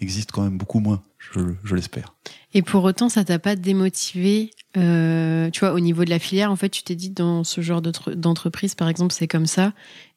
[0.00, 2.14] existe quand même beaucoup moins, je, je l'espère.
[2.54, 6.50] Et pour autant, ça t'a pas démotivé, euh, tu vois, au niveau de la filière,
[6.50, 9.72] en fait, tu t'es dit dans ce genre d'entre- d'entreprise, par exemple, c'est comme ça.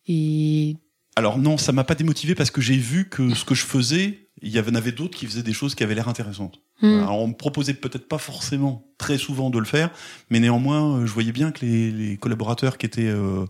[0.07, 0.77] Et
[1.15, 4.29] Alors non, ça m'a pas démotivé parce que j'ai vu que ce que je faisais,
[4.41, 6.61] il y en avait d'autres qui faisaient des choses qui avaient l'air intéressantes.
[6.81, 6.99] Hmm.
[7.03, 9.89] Alors, on me proposait peut-être pas forcément très souvent de le faire,
[10.29, 13.45] mais néanmoins, euh, je voyais bien que les, les collaborateurs qui étaient euh,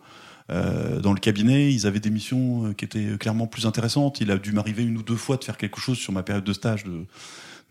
[0.50, 4.22] euh, dans le cabinet, ils avaient des missions euh, qui étaient clairement plus intéressantes.
[4.22, 6.44] Il a dû m'arriver une ou deux fois de faire quelque chose sur ma période
[6.44, 7.06] de stage de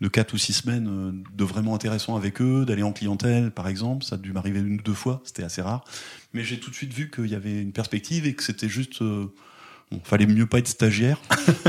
[0.01, 3.67] de quatre ou six semaines euh, de vraiment intéressant avec eux, d'aller en clientèle par
[3.67, 5.83] exemple, ça a dû m'arriver une ou deux fois, c'était assez rare.
[6.33, 9.01] Mais j'ai tout de suite vu qu'il y avait une perspective et que c'était juste
[9.01, 9.27] euh,
[9.91, 11.19] Bon, fallait mieux pas être stagiaire,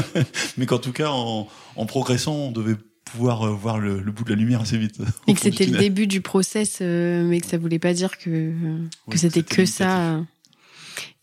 [0.58, 4.28] mais qu'en tout cas, en, en progressant, on devait pouvoir voir le, le bout de
[4.28, 4.98] la lumière assez vite.
[5.26, 8.28] Et que c'était le début du process, euh, mais que ça voulait pas dire que,
[8.28, 10.20] que Oui, c'était que ça.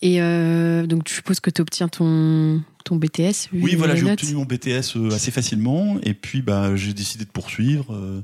[0.02, 4.34] Et euh, donc, tu supposes que tu obtiens ton, ton BTS Oui, voilà, j'ai obtenu
[4.36, 7.94] mon BTS euh, assez facilement, et puis bah, j'ai décidé de poursuivre.
[7.94, 8.22] euh,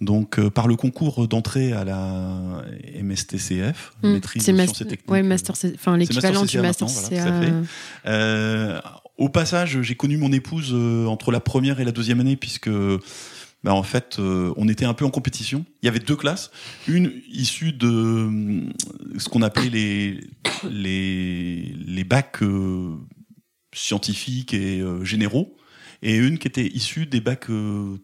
[0.00, 2.64] donc, par le concours d'entrée à la
[3.00, 4.12] MSTCF, Hmm.
[4.14, 5.10] maîtrise de sciences et techniques.
[5.10, 7.62] ouais, master, enfin l'équivalent du Master maintenant, voilà,
[8.06, 8.80] Euh,
[9.18, 10.74] au passage, j'ai connu mon épouse
[11.06, 12.68] entre la première et la deuxième année, puisque
[13.64, 15.64] bah, en fait, euh, on était un peu en compétition.
[15.82, 16.50] Il y avait deux classes,
[16.88, 18.72] une issue de euh,
[19.18, 20.20] ce qu'on appelait les
[20.68, 22.96] les les bacs euh,
[23.72, 25.56] scientifiques et euh, généraux,
[26.02, 27.50] et une qui était issue des bacs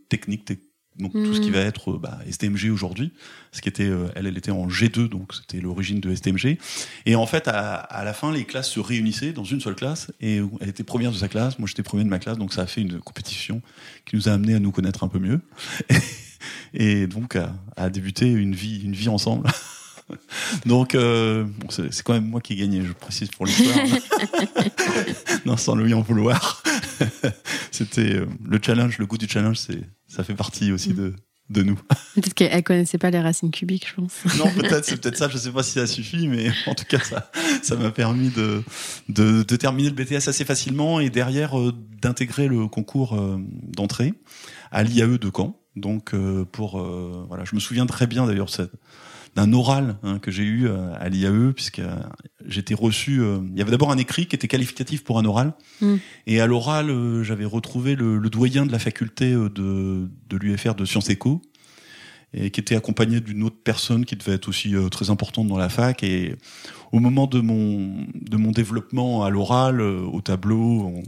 [0.09, 0.53] techniques.
[0.99, 1.55] Donc tout ce qui Mhm.
[1.55, 3.13] va être euh, bah, STMG aujourd'hui,
[3.53, 6.59] ce qui était, euh, elle, elle était en G2, donc c'était l'origine de STMG.
[7.07, 10.11] Et en fait, à, à la fin, les classes se réunissaient dans une seule classe,
[10.21, 12.63] et elle était première de sa classe, moi j'étais premier de ma classe, donc ça
[12.63, 13.63] a fait une compétition
[14.05, 15.41] qui nous a amené à nous connaître un peu mieux,
[16.75, 19.49] et donc à, à débuter une vie, une vie ensemble.
[20.65, 23.77] Donc, euh, bon, c'est c'est quand même moi qui ai gagné, je précise pour l'histoire.
[25.45, 26.63] non, sans lui en vouloir.
[27.71, 31.15] C'était euh, le challenge, le goût du challenge, c'est ça fait partie aussi de,
[31.51, 31.79] de nous.
[32.15, 34.25] Peut-être qu'elle connaissait pas les racines cubiques, je pense.
[34.39, 35.29] Non, peut-être, c'est peut-être ça.
[35.29, 37.31] Je sais pas si ça suffit, mais en tout cas, ça,
[37.63, 38.63] ça m'a permis de,
[39.09, 44.15] de, de, terminer le BTS assez facilement et derrière euh, d'intégrer le concours euh, d'entrée
[44.71, 45.59] à l'IAE de Caen.
[45.77, 46.83] Donc, euh, pour
[47.29, 48.51] voilà, je me souviens très bien d'ailleurs
[49.37, 51.81] d'un oral hein, que j'ai eu à l'IAE puisque
[52.47, 53.21] j'étais reçu.
[53.53, 55.95] il y avait d'abord un écrit qui était qualificatif pour un oral, Mm.
[56.27, 60.85] et à l'oral, j'avais retrouvé le, le doyen de la faculté de, de l'UFR de
[60.85, 61.41] Sciences Éco
[62.35, 65.57] et qui était accompagné d'une autre personne qui devait être aussi euh, très importante dans
[65.57, 66.03] la fac.
[66.03, 66.37] Et
[66.93, 71.03] au moment de mon de mon développement à l'oral, euh, au tableau, on-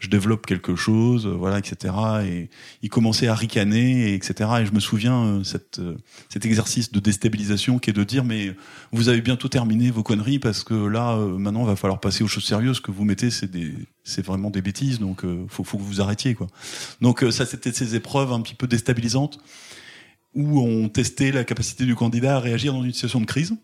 [0.00, 1.94] je développe quelque chose, euh, voilà, etc.
[2.24, 2.50] Et
[2.82, 4.50] il commençait à ricaner, et etc.
[4.62, 5.96] Et je me souviens euh, cette, euh,
[6.28, 8.52] cet exercice de déstabilisation qui est de dire mais
[8.92, 12.28] vous avez bientôt terminé vos conneries parce que là maintenant il va falloir passer aux
[12.28, 12.80] choses sérieuses.
[12.80, 16.34] Que vous mettez c'est des c'est vraiment des bêtises donc faut faut que vous arrêtiez
[16.34, 16.46] quoi.
[17.00, 19.38] Donc ça c'était ces épreuves un petit peu déstabilisantes
[20.34, 23.54] où on testait la capacité du candidat à réagir dans une situation de crise.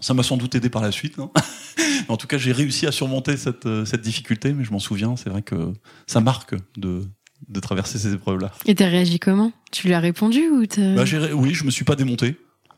[0.00, 1.18] Ça m'a sans doute aidé par la suite.
[1.18, 1.30] hein.
[2.08, 5.16] en tout cas, j'ai réussi à surmonter cette, euh, cette difficulté, mais je m'en souviens,
[5.16, 5.72] c'est vrai que
[6.06, 7.02] ça marque de,
[7.48, 8.52] de traverser ces épreuves-là.
[8.66, 9.52] Et t'as réagi comment?
[9.72, 10.64] Tu lui as répondu ou.
[10.96, 12.36] Bah, ré- oui, je me suis pas démonté.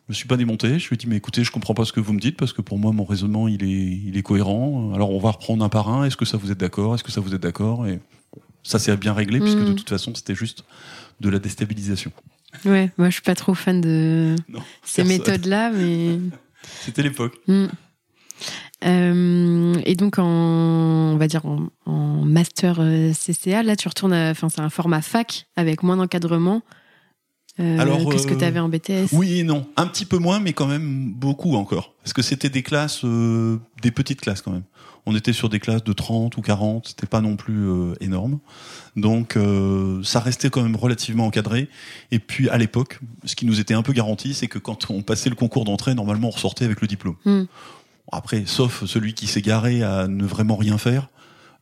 [0.08, 0.78] Je me suis pas démonté.
[0.78, 2.52] Je lui ai dit, mais écoutez, je comprends pas ce que vous me dites parce
[2.52, 3.68] que pour moi, mon raisonnement, il est,
[4.08, 4.92] il est cohérent.
[4.94, 6.04] Alors, on va reprendre un par un.
[6.04, 6.94] Est-ce que ça vous êtes d'accord?
[6.96, 7.86] Est-ce que ça vous êtes d'accord?
[7.86, 8.00] Et
[8.64, 9.66] ça s'est bien réglé puisque Mhm.
[9.68, 10.64] de toute façon, c'était juste
[11.20, 12.10] de la déstabilisation.
[12.64, 16.18] Ouais, moi je suis pas trop fan de Non, ces méthodes-là, mais.
[16.82, 17.36] C'était l'époque.
[17.46, 17.66] Hmm.
[18.84, 24.14] Euh, et donc en, on va dire en, en master euh, CCA, là tu retournes,
[24.14, 26.62] à- enfin c'est un format fac avec moins d'encadrement
[27.58, 29.08] euh, Alors, que ce que tu avais en BTS.
[29.12, 29.66] Oui et non.
[29.76, 31.92] Un petit peu moins, mais quand même beaucoup encore.
[32.02, 34.62] Parce que c'était des classes, des petites classes quand même.
[35.06, 38.38] On était sur des classes de 30 ou 40, c'était pas non plus euh, énorme.
[38.96, 41.68] Donc euh, ça restait quand même relativement encadré.
[42.10, 45.02] Et puis à l'époque, ce qui nous était un peu garanti, c'est que quand on
[45.02, 47.16] passait le concours d'entrée, normalement on ressortait avec le diplôme.
[47.24, 47.44] Hmm.
[48.12, 51.08] Après, sauf celui qui s'est garé à ne vraiment rien faire.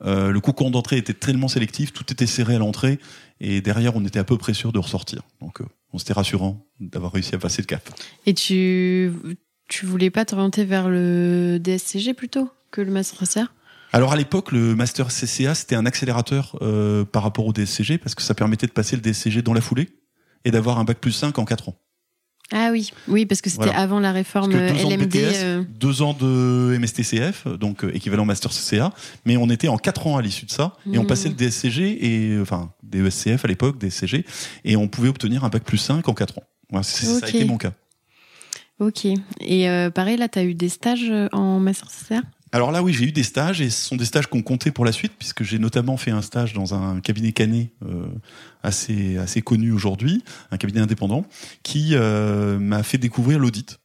[0.05, 2.99] euh, le concours d'entrée était tellement sélectif, tout était serré à l'entrée,
[3.41, 5.23] et derrière on était à peu près sûr de ressortir.
[5.41, 7.89] Donc euh, on c'était rassurant d'avoir réussi à passer le cap.
[8.27, 9.13] Et tu,
[9.69, 12.49] tu voulais pas t'orienter vers le DSCG plutôt?
[12.71, 13.49] Que le master CCA
[13.93, 18.15] Alors à l'époque, le master CCA c'était un accélérateur euh, par rapport au DSCG parce
[18.15, 19.89] que ça permettait de passer le DSCG dans la foulée
[20.45, 21.77] et d'avoir un bac plus 5 en 4 ans.
[22.51, 23.79] Ah oui, oui, parce que c'était Voilà.
[23.81, 25.09] avant la réforme deux ans de LMD.
[25.09, 28.91] BTS, euh, deux ans de MSTCF, donc euh, équivalent master CCA,
[29.27, 31.07] mais on était en 4 ans à l'issue de ça et on Mhm.
[31.09, 34.25] passait le DSCG et euh, enfin des ESCF à l'époque, DSCG,
[34.65, 36.45] et on pouvait obtenir un bac plus 5 en 4 ans.
[36.71, 37.73] Voilà, Ça a été mon cas.
[38.79, 39.07] Ok.
[39.41, 42.83] Et euh, pareil, là, tu as eu des stages euh, en master CCA Alors là,
[42.83, 45.13] oui, j'ai eu des stages et ce sont des stages qu'on comptait pour la suite,
[45.19, 48.07] puisque j'ai notamment fait un stage dans un cabinet canet euh,
[48.63, 51.27] assez assez connu aujourd'hui, un cabinet indépendant,
[51.63, 53.79] qui euh, m'a fait découvrir l'audit.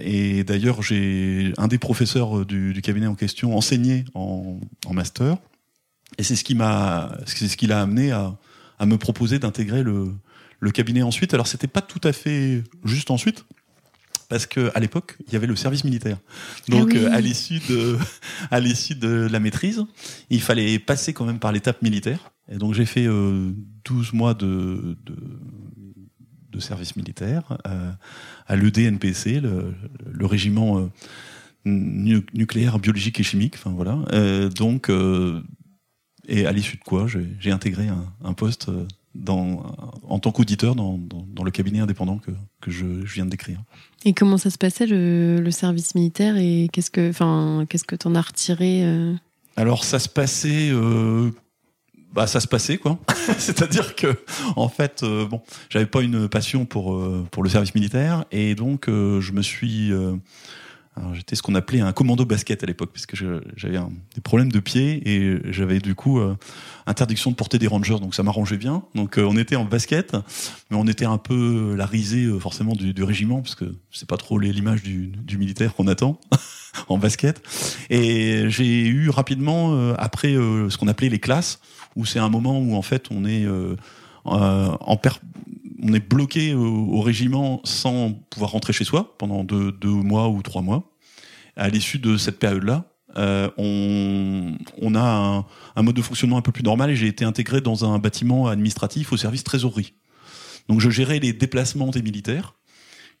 [0.00, 4.58] Et d'ailleurs, j'ai un des professeurs du, du cabinet en question enseigné en,
[4.90, 5.36] master,
[6.18, 8.36] et c'est ce qui m'a, c'est ce qui l'a amené à,
[8.78, 10.12] à me proposer d'intégrer le,
[10.60, 11.34] le cabinet ensuite.
[11.34, 13.44] Alors, c'était pas tout à fait juste ensuite.
[14.28, 16.18] Parce que à l'époque, il y avait le service militaire.
[16.68, 17.04] Donc, Ah oui.
[17.04, 17.96] euh, à l'issue de,
[18.50, 19.82] à l'issue de la maîtrise,
[20.28, 22.30] il fallait passer quand même par l'étape militaire.
[22.50, 23.50] Et donc, j'ai fait euh,
[23.86, 25.16] 12 mois de, de,
[26.50, 27.90] de service militaire euh,
[28.46, 29.74] à l'EDNPC, le,
[30.10, 30.88] le régiment euh,
[31.64, 33.54] nu- nucléaire, biologique et chimique.
[33.56, 33.98] Enfin voilà.
[34.12, 35.42] Euh, donc, euh,
[36.26, 38.84] et à l'issue de quoi, j'ai j'ai intégré un, un poste euh,
[39.18, 39.62] dans,
[40.08, 43.30] en tant qu'auditeur dans, dans, dans le cabinet indépendant que, que je, je viens de
[43.30, 43.60] décrire.
[44.04, 47.96] Et comment ça se passait le, le service militaire et qu'est-ce que, enfin, qu'est-ce que
[47.96, 49.14] t'en as retiré euh?
[49.56, 51.30] Alors ça se passait, euh,
[52.12, 52.98] bah ça se passait quoi.
[53.38, 54.16] C'est-à-dire que
[54.54, 58.54] en fait, euh, bon, j'avais pas une passion pour euh, pour le service militaire et
[58.54, 60.14] donc euh, je me suis, euh,
[61.14, 63.78] j'étais ce qu'on appelait un commando basket à l'époque puisque je- j'avais
[64.14, 66.36] des problèmes de pied et j'avais du coup euh,
[66.86, 68.82] interdiction de porter des rangers donc ça m'arrangeait bien.
[68.94, 70.14] Donc euh, on était en basket,
[70.70, 74.16] mais on était un peu la risée euh, forcément du, régiment parce que c'est pas
[74.16, 76.20] trop l'image du, du militaire qu'on attend
[76.88, 77.42] en basket.
[77.90, 81.60] Et j'ai eu rapidement après ce qu'on appelait les classes
[81.96, 83.46] où c'est un moment où en fait on est
[84.24, 85.20] en per-
[85.82, 90.62] on est bloqué au, régiment sans pouvoir rentrer chez soi pendant deux, mois ou trois
[90.62, 90.90] mois.
[91.56, 92.84] À l'issue de cette période-là,
[93.16, 97.60] euh, on, a un, mode de fonctionnement un peu plus normal et j'ai été intégré
[97.60, 99.94] dans un bâtiment administratif au service trésorerie.
[100.68, 102.54] Donc je gérais les déplacements des militaires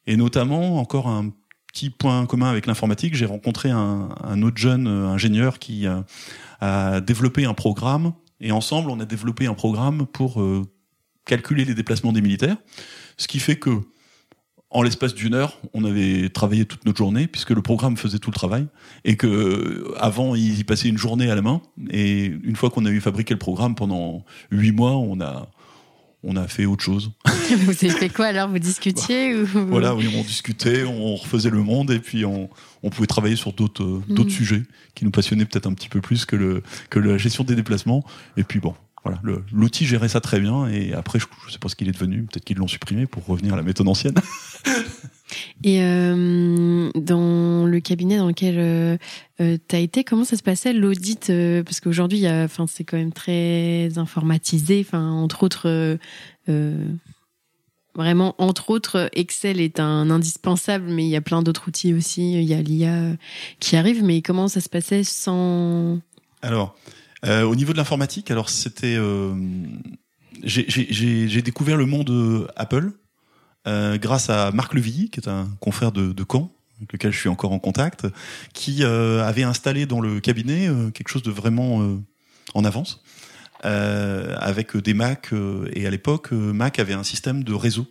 [0.06, 1.30] et notamment encore un
[1.72, 6.00] petit point commun avec l'informatique, j'ai rencontré un, autre jeune euh, ingénieur qui euh,
[6.60, 10.40] a développé un programme et ensemble on a développé un programme pour
[11.28, 12.56] calculer les déplacements des militaires,
[13.16, 13.70] ce qui fait que
[14.70, 18.30] en l'espace d'une heure, on avait travaillé toute notre journée puisque le programme faisait tout
[18.30, 18.66] le travail
[19.04, 22.68] et que euh, avant ils y passaient une journée à la main et une fois
[22.68, 25.48] qu'on a eu fabriqué le programme pendant huit mois, on a
[26.24, 27.12] on a fait autre chose.
[27.50, 28.48] vous avez fait quoi alors?
[28.48, 29.46] Vous discutiez ou...
[29.46, 32.50] Voilà, oui, on discutait, on refaisait le monde et puis on,
[32.82, 34.32] on pouvait travailler sur d'autres euh, d'autres mm.
[34.32, 34.62] sujets
[34.94, 38.04] qui nous passionnaient peut-être un petit peu plus que le que la gestion des déplacements.
[38.36, 39.20] Et puis bon, voilà,
[39.52, 42.22] l'outil gérait ça très bien et après je, ne sais pas ce qu'il est devenu,
[42.24, 44.14] peut-être qu'ils l'ont supprimé pour revenir à la méthode ancienne.
[45.64, 48.96] et euh, dans le cabinet dans lequel euh,
[49.40, 51.32] euh, tu as été, comment ça se passait l'audit
[51.64, 54.84] Parce qu'aujourd'hui, enfin, c'est quand même très informatisé.
[54.86, 55.98] Enfin, entre autres,
[57.94, 62.34] vraiment, entre autres, Excel est un indispensable, mais il y a plein d'autres outils aussi.
[62.34, 63.16] Il y a l'IA
[63.60, 64.02] qui arrive.
[64.02, 66.00] Mais comment ça se passait sans
[66.42, 66.76] Alors.
[67.24, 69.34] Euh, au niveau de l'informatique, alors c'était, euh,
[70.44, 72.92] j'ai découvert le monde euh, Apple
[73.66, 77.18] euh, grâce à Marc Levilly, qui est un confrère de, de Caen, avec lequel je
[77.18, 78.06] suis encore en contact,
[78.54, 81.98] qui euh, avait installé dans le cabinet quelque chose de vraiment
[82.54, 83.02] en avance,
[83.62, 85.30] avec des Mac.
[85.72, 87.86] et à l'époque, Mac avait un système de réseau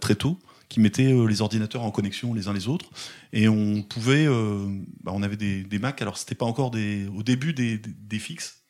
[0.00, 2.86] très tôt qui mettaient euh, les ordinateurs en connexion les uns les autres.
[3.32, 4.66] Et on pouvait euh,
[5.02, 6.02] bah, on avait des, des Mac.
[6.02, 8.62] Alors c'était pas encore des au début des, des, fixes.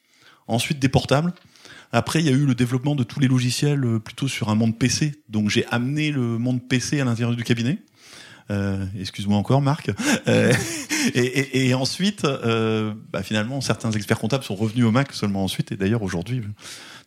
[0.46, 1.32] Ensuite des portables.
[1.92, 4.54] Après il y a eu le développement de tous les logiciels euh, plutôt sur un
[4.54, 7.78] monde PC donc j'ai amené le monde PC à l'intérieur du cabinet.
[8.50, 9.90] Euh, excuse-moi encore Marc.
[10.28, 10.52] Euh,
[11.14, 15.44] et, et, et, ensuite, euh, bah, finalement, certains experts comptables sont revenus au Mac seulement
[15.44, 15.72] ensuite.
[15.72, 16.42] Et d'ailleurs, aujourd'hui,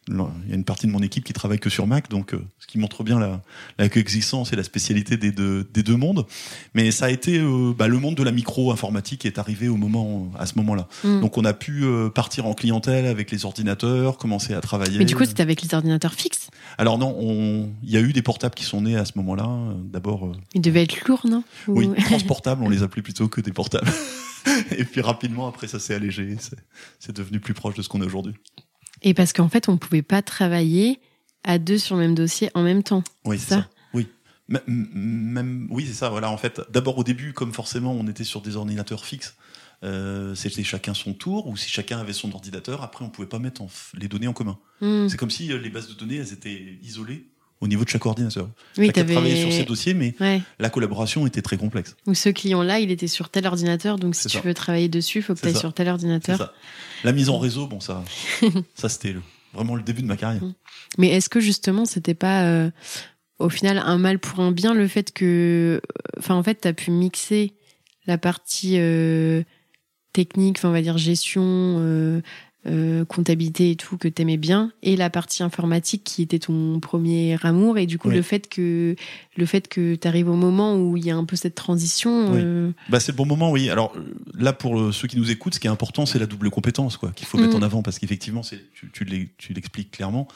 [0.09, 2.41] il y a une partie de mon équipe qui travaille que sur Mac, donc euh,
[2.59, 3.41] ce qui montre bien la,
[3.77, 6.25] la coexistence et la spécialité des deux, des deux mondes.
[6.73, 9.75] Mais ça a été euh, bah, le monde de la micro-informatique qui est arrivé au
[9.75, 10.87] moment, à ce moment-là.
[11.03, 11.21] Mm.
[11.21, 14.97] Donc on a pu euh, partir en clientèle avec les ordinateurs, commencer à travailler.
[14.97, 16.49] Mais du coup, c'était avec les ordinateurs fixes?
[16.77, 19.47] Alors non, il y a eu des portables qui sont nés à ce moment-là.
[19.83, 20.31] D'abord.
[20.53, 21.43] Ils devaient être lourds, non?
[21.67, 23.91] Oui, transportables, on les appelait plutôt que des portables.
[24.77, 26.37] et puis rapidement, après, ça s'est allégé.
[26.99, 28.33] C'est devenu plus proche de ce qu'on est aujourd'hui.
[29.01, 30.99] Et parce qu'en fait, on ne pouvait pas travailler
[31.43, 33.03] à deux sur le même dossier en même temps.
[33.25, 33.69] Oui, c'est ça.
[33.93, 34.07] Oui.
[34.47, 36.09] Même, oui, c'est ça.
[36.09, 39.35] Voilà, en fait, d'abord au début, comme forcément, on était sur des ordinateurs fixes.
[39.83, 43.39] Euh, c'était chacun son tour, ou si chacun avait son ordinateur, après on pouvait pas
[43.39, 44.59] mettre les données en commun.
[44.81, 45.07] Hmm.
[45.07, 47.29] C'est comme si euh, les bases de données, elles étaient isolées
[47.61, 48.49] au niveau de chaque ordinateur.
[48.77, 50.15] Oui, Chacun travaillait sur ses dossiers, mais
[50.59, 51.95] la collaboration était très complexe.
[52.07, 55.21] Ou ce client-là, il était sur tel ordinateur, donc si tu veux travailler dessus, il
[55.21, 56.53] faut que tu ailles sur tel ordinateur.
[57.03, 58.03] La mise en réseau, bon, ça,
[58.75, 59.15] ça c'était
[59.53, 60.43] vraiment le début de ma carrière.
[60.43, 60.53] Mm.
[60.97, 62.69] Mais est-ce que justement, c'était pas euh,
[63.39, 65.81] au final un mal pour un bien le fait que,
[66.17, 67.53] enfin, en fait, tu as pu mixer
[68.05, 69.43] la partie euh,
[70.13, 72.21] technique, enfin, on va dire gestion, euh,
[72.67, 77.37] euh, comptabilité et tout que t'aimais bien et la partie informatique qui était ton premier
[77.43, 78.97] amour et du coup le fait que
[79.37, 82.73] le fait que t'arrives au moment où il y a un peu cette transition euh,
[82.89, 83.69] bah c'est le bon moment oui.
[83.69, 83.93] Alors
[84.37, 87.11] là pour ceux qui nous écoutent ce qui est important c'est la double compétence quoi
[87.11, 87.61] qu'il faut mettre mm.
[87.61, 90.27] en avant parce qu'effectivement c'est tu, tu l'expliques clairement.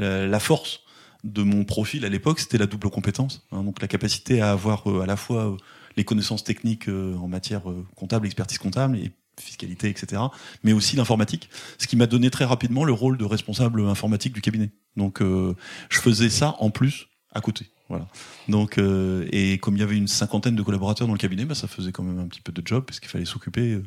[0.00, 0.80] Euh, la force
[1.24, 4.86] de mon profil à l'époque c'était la double compétence hein, donc la capacité à avoir
[5.02, 5.54] à la fois
[5.98, 7.64] les connaissances techniques en matière
[7.96, 10.22] comptable expertise comptable et fiscalité, etc.,
[10.62, 14.40] mais aussi l'informatique, ce qui m'a donné très rapidement le rôle de responsable informatique du
[14.40, 14.70] cabinet.
[14.96, 15.54] Donc, euh,
[15.90, 17.66] je faisais ça en plus à côté.
[17.88, 18.08] Voilà.
[18.48, 21.54] Donc, euh, et comme il y avait une cinquantaine de collaborateurs dans le cabinet, bah,
[21.54, 23.82] ça faisait quand même un petit peu de job, parce qu'il fallait s'occuper euh,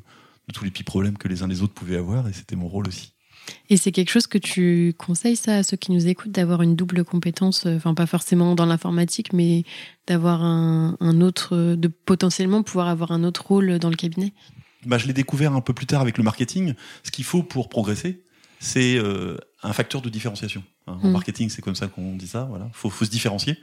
[0.47, 2.67] de tous les petits problèmes que les uns les autres pouvaient avoir, et c'était mon
[2.67, 3.13] rôle aussi.
[3.71, 6.75] Et c'est quelque chose que tu conseilles ça à ceux qui nous écoutent d'avoir une
[6.75, 9.63] double compétence, enfin pas forcément dans l'informatique, mais
[10.05, 14.33] d'avoir un, un, autre, de potentiellement pouvoir avoir un autre rôle dans le cabinet?
[14.85, 16.73] Bah, je l'ai découvert un peu plus tard avec le marketing.
[17.03, 18.23] Ce qu'il faut pour progresser,
[18.59, 20.63] c'est euh, un facteur de différenciation.
[20.87, 21.11] Hein, en mm.
[21.11, 22.45] marketing, c'est comme ça qu'on dit ça.
[22.49, 23.57] Voilà, faut, faut se différencier.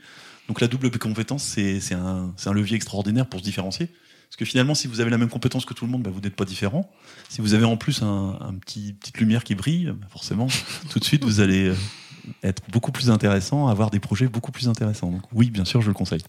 [0.48, 3.88] Donc la double compétence, c'est un, un levier extraordinaire pour se différencier.
[4.28, 6.20] Parce que finalement, si vous avez la même compétence que tout le monde, bah, vous
[6.20, 6.90] n'êtes pas différent.
[7.28, 10.48] Si vous avez en plus un, un petit petite lumière qui brille, bah, forcément,
[10.90, 11.74] tout de suite, vous allez euh,
[12.42, 15.10] être beaucoup plus intéressant, avoir des projets beaucoup plus intéressants.
[15.10, 16.22] Donc oui, bien sûr, je le conseille.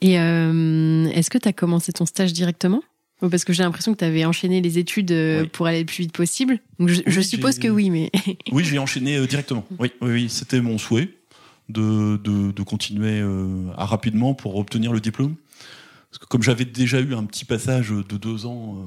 [0.00, 2.82] Et euh, est-ce que tu as commencé ton stage directement?
[3.20, 6.02] Parce que j'ai l'impression que tu avais enchaîné les études euh, pour aller le plus
[6.02, 6.60] vite possible.
[6.78, 8.10] je, suppose que oui, mais.
[8.52, 9.64] oui, j'ai enchaîné euh, directement.
[9.78, 11.08] Oui, oui, oui c'était mon souhait
[11.68, 15.34] de, de, de continuer euh, à rapidement pour obtenir le diplôme.
[16.10, 18.86] Parce que comme j'avais déjà eu un petit passage de deux ans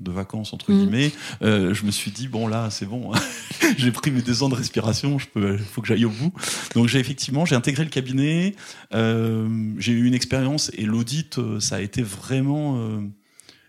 [0.00, 0.78] de vacances entre mm.
[0.78, 3.12] guillemets, je me suis dit bon là c'est bon,
[3.78, 6.32] j'ai pris mes deux ans de respiration, je peux, faut que j'aille au bout.
[6.74, 8.56] Donc j'ai effectivement j'ai intégré le cabinet,
[8.92, 13.00] j'ai eu une expérience et l'audit ça a été vraiment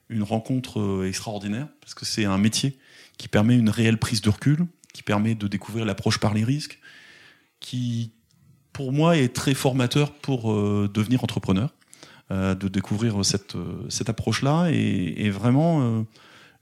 [0.10, 2.78] une rencontre euh, extraordinaire, parce que c'est un métier
[3.18, 6.80] qui permet une réelle prise de recul, qui permet de découvrir l'approche par les risques,
[7.60, 8.12] qui
[8.74, 11.74] pour moi, est très formateur pour devenir entrepreneur,
[12.30, 13.58] de découvrir cette,
[13.90, 14.70] cette approche-là.
[14.72, 16.06] Et, et vraiment,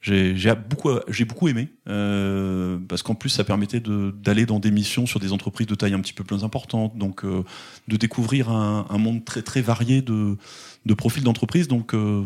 [0.06, 5.08] j'ai beaucoup, j'ai beaucoup aimé euh, parce qu'en plus ça permettait d'aller dans des missions
[5.08, 7.44] sur des entreprises de taille un petit peu plus importante, donc euh,
[7.88, 10.38] de découvrir un, un, monde très très varié de,
[10.86, 11.68] de profils d'entreprise.
[11.68, 12.24] Donc euh,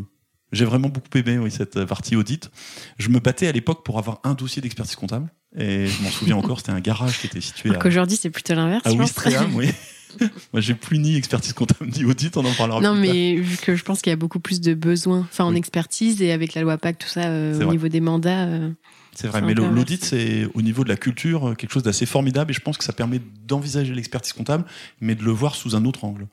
[0.51, 2.49] j'ai vraiment beaucoup aimé oui, cette partie audit.
[2.97, 6.37] Je me battais à l'époque pour avoir un dossier d'expertise comptable et je m'en souviens
[6.37, 7.69] encore, c'était un garage qui était situé.
[7.69, 8.85] Alors qu'aujourd'hui c'est plutôt l'inverse.
[8.85, 9.71] À Ouistreham, oui.
[10.53, 13.75] Moi, j'ai plus ni expertise comptable ni audit, on en parlera Non, mais vu que
[13.75, 16.61] je pense qu'il y a beaucoup plus de besoins, enfin en expertise et avec la
[16.61, 18.45] loi PAC, tout ça, euh, au niveau des mandats.
[18.45, 18.69] Euh,
[19.15, 22.53] c'est vrai, mais l'audit, c'est au niveau de la culture quelque chose d'assez formidable et
[22.53, 24.65] je pense que ça permet d'envisager l'expertise comptable,
[25.01, 26.27] mais de le voir sous un autre angle.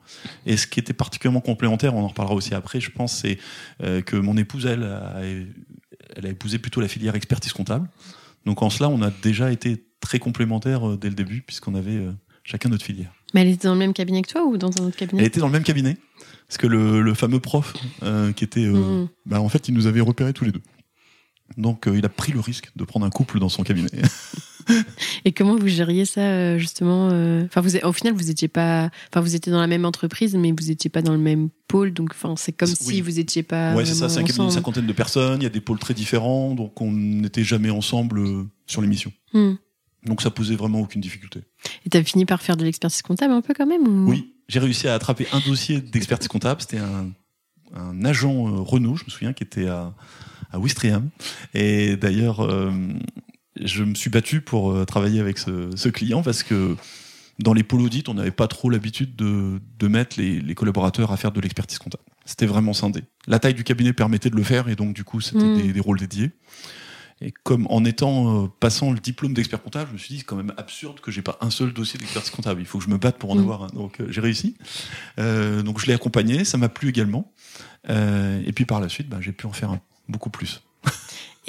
[0.45, 3.37] Et ce qui était particulièrement complémentaire, on en reparlera aussi après, je pense, c'est
[3.83, 5.21] euh, que mon épouse, elle, a,
[6.15, 7.89] elle a épousé plutôt la filière expertise comptable.
[8.45, 11.99] Donc en cela, on a déjà été très complémentaires dès le début, puisqu'on avait
[12.43, 13.11] chacun notre filière.
[13.33, 15.21] Mais elle était dans le même cabinet que toi ou dans un autre cabinet?
[15.21, 15.97] Elle était dans le même cabinet.
[16.47, 17.73] Parce que le, le fameux prof
[18.03, 19.09] euh, qui était, euh, mm.
[19.25, 20.61] bah, en fait, il nous avait repérés tous les deux.
[21.55, 23.89] Donc, euh, il a pris le risque de prendre un couple dans son cabinet.
[25.25, 27.05] Et comment vous gériez ça justement
[27.45, 30.51] Enfin, vous, au final, vous étiez pas, enfin, vous étiez dans la même entreprise, mais
[30.51, 31.93] vous étiez pas dans le même pôle.
[31.93, 33.73] Donc, enfin, c'est comme si vous étiez pas.
[33.75, 34.09] Ouais, c'est ça.
[34.09, 35.39] C'est un cabinet d'une cinquantaine de personnes.
[35.39, 39.13] Il y a des pôles très différents, donc on n'était jamais ensemble sur l'émission.
[39.33, 39.53] Mm.
[40.05, 41.41] Donc ça posait vraiment aucune difficulté.
[41.85, 44.59] Et tu as fini par faire de l'expertise comptable un peu quand même Oui, j'ai
[44.59, 46.61] réussi à attraper un dossier d'expertise comptable.
[46.61, 47.11] C'était un,
[47.75, 49.93] un, agent euh, Renault, je me souviens, qui était à,
[50.51, 51.09] à Ouistreham.
[51.53, 52.71] Et d'ailleurs, euh,
[53.61, 56.75] je me suis battu pour euh, travailler avec ce, ce, client parce que
[57.39, 61.11] dans les pôles audit, on n'avait pas trop l'habitude de, de, mettre les, les, collaborateurs
[61.11, 62.03] à faire de l'expertise comptable.
[62.25, 63.03] C'était vraiment scindé.
[63.27, 65.61] La taille du cabinet permettait de le faire et donc du coup, c'était hmm.
[65.61, 66.31] des, des rôles dédiés.
[67.19, 70.25] Et comme en étant euh, passant le diplôme d'expert comptable, je me suis dit c'est
[70.25, 72.61] quand même absurde que j'ai pas un seul dossier d'expertise comptable.
[72.61, 73.39] Il faut que je me batte pour en mm.
[73.39, 73.67] avoir un.
[73.67, 74.55] Donc euh, j'ai réussi.
[75.19, 77.31] Euh, donc je l'ai accompagné, ça m'a plu également.
[77.89, 79.79] Et puis par la suite, bah, j'ai pu en faire un,
[80.09, 80.61] beaucoup plus.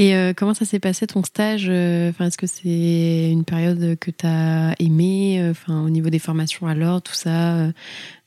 [0.00, 4.26] Et comment ça s'est passé ton stage Enfin, est-ce que c'est une période que tu
[4.26, 7.66] as aimé Enfin, au niveau des formations à l'ordre, tout ça.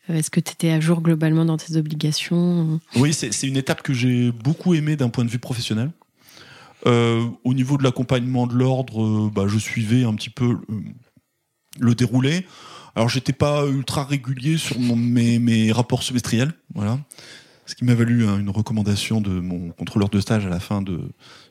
[0.09, 3.93] Est-ce que tu étais à jour globalement dans tes obligations Oui, c'est une étape que
[3.93, 5.91] j'ai beaucoup aimée d'un point de vue professionnel.
[6.87, 10.57] Euh, au niveau de l'accompagnement de l'ordre, euh, bah, je suivais un petit peu
[11.79, 12.45] le, déroulé.
[12.95, 16.99] Alors j'étais pas ultra régulier sur mes, mes, rapports semestriels, voilà.
[17.71, 20.81] Ce qui m'a valu hein, une recommandation de mon contrôleur de stage à la fin
[20.81, 20.99] de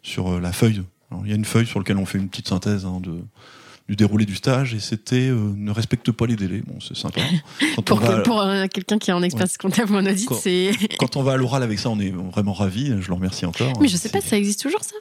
[0.03, 0.83] sur euh, la feuille.
[1.11, 3.23] Alors, il y a une feuille sur laquelle on fait une petite synthèse hein, de
[3.89, 6.63] du déroulé du stage et c'était ne respecte pas les délais.
[6.65, 7.23] Bon, c'est sympa.
[7.77, 10.71] Quand pour, pour quelqu'un qui est en expérience comptable en audit, c'est.
[10.99, 12.95] quand on va à l'oral avec ça, on est vraiment ravi.
[13.01, 13.81] Je le remercie encore.
[13.81, 14.95] Mais je sais pas, ça existe toujours ça?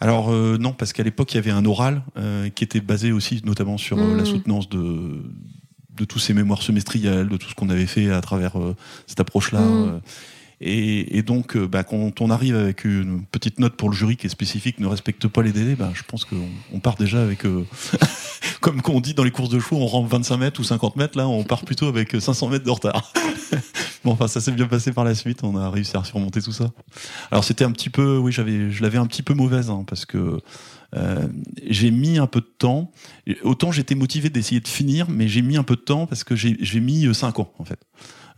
[0.00, 3.12] Alors euh, non, parce qu'à l'époque il y avait un oral euh, qui était basé
[3.12, 4.26] aussi notamment sur euh, la mm.
[4.26, 5.22] soutenance de
[5.98, 8.52] de tous ces mémoires semestrielles, de tout ce qu'on avait fait à travers
[9.06, 9.60] cette approche-là.
[9.60, 10.00] Mm.
[10.60, 14.26] Et, et, donc, bah, quand on arrive avec une petite note pour le jury qui
[14.26, 17.42] est spécifique, ne respecte pas les délais, bah, je pense qu'on on part déjà avec,
[18.60, 21.16] comme on dit dans les courses de chevaux, on rentre 25 mètres ou 50 mètres,
[21.16, 23.12] là, on part plutôt avec 500 mètres de retard.
[24.04, 25.40] bon, enfin, ça s'est bien passé par la suite.
[25.42, 26.70] On a réussi à surmonter tout ça.
[27.30, 30.04] Alors, c'était un petit peu, oui, j'avais, je l'avais un petit peu mauvaise, hein, parce
[30.06, 30.40] que
[30.96, 31.26] euh,
[31.66, 32.90] j'ai mis un peu de temps.
[33.42, 36.34] Autant j'étais motivé d'essayer de finir, mais j'ai mis un peu de temps parce que
[36.36, 37.80] j'ai mis 5 ans, en fait,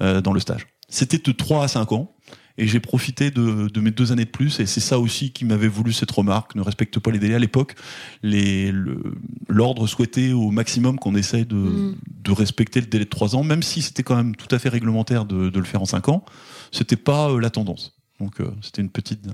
[0.02, 0.66] euh, dans le stage.
[0.88, 2.14] C'était de 3 à 5 ans
[2.58, 5.44] et j'ai profité de, de, mes deux années de plus et c'est ça aussi qui
[5.44, 7.74] m'avait voulu cette remarque ne respecte pas les délais à l'époque
[8.22, 11.96] l'ordre souhaitait au maximum qu'on essaye de, mm.
[12.22, 14.68] de, respecter le délai de trois ans même si c'était quand même tout à fait
[14.68, 16.24] réglementaire de, de le faire en cinq ans
[16.72, 19.26] c'était pas euh, la tendance donc euh, c'était une petite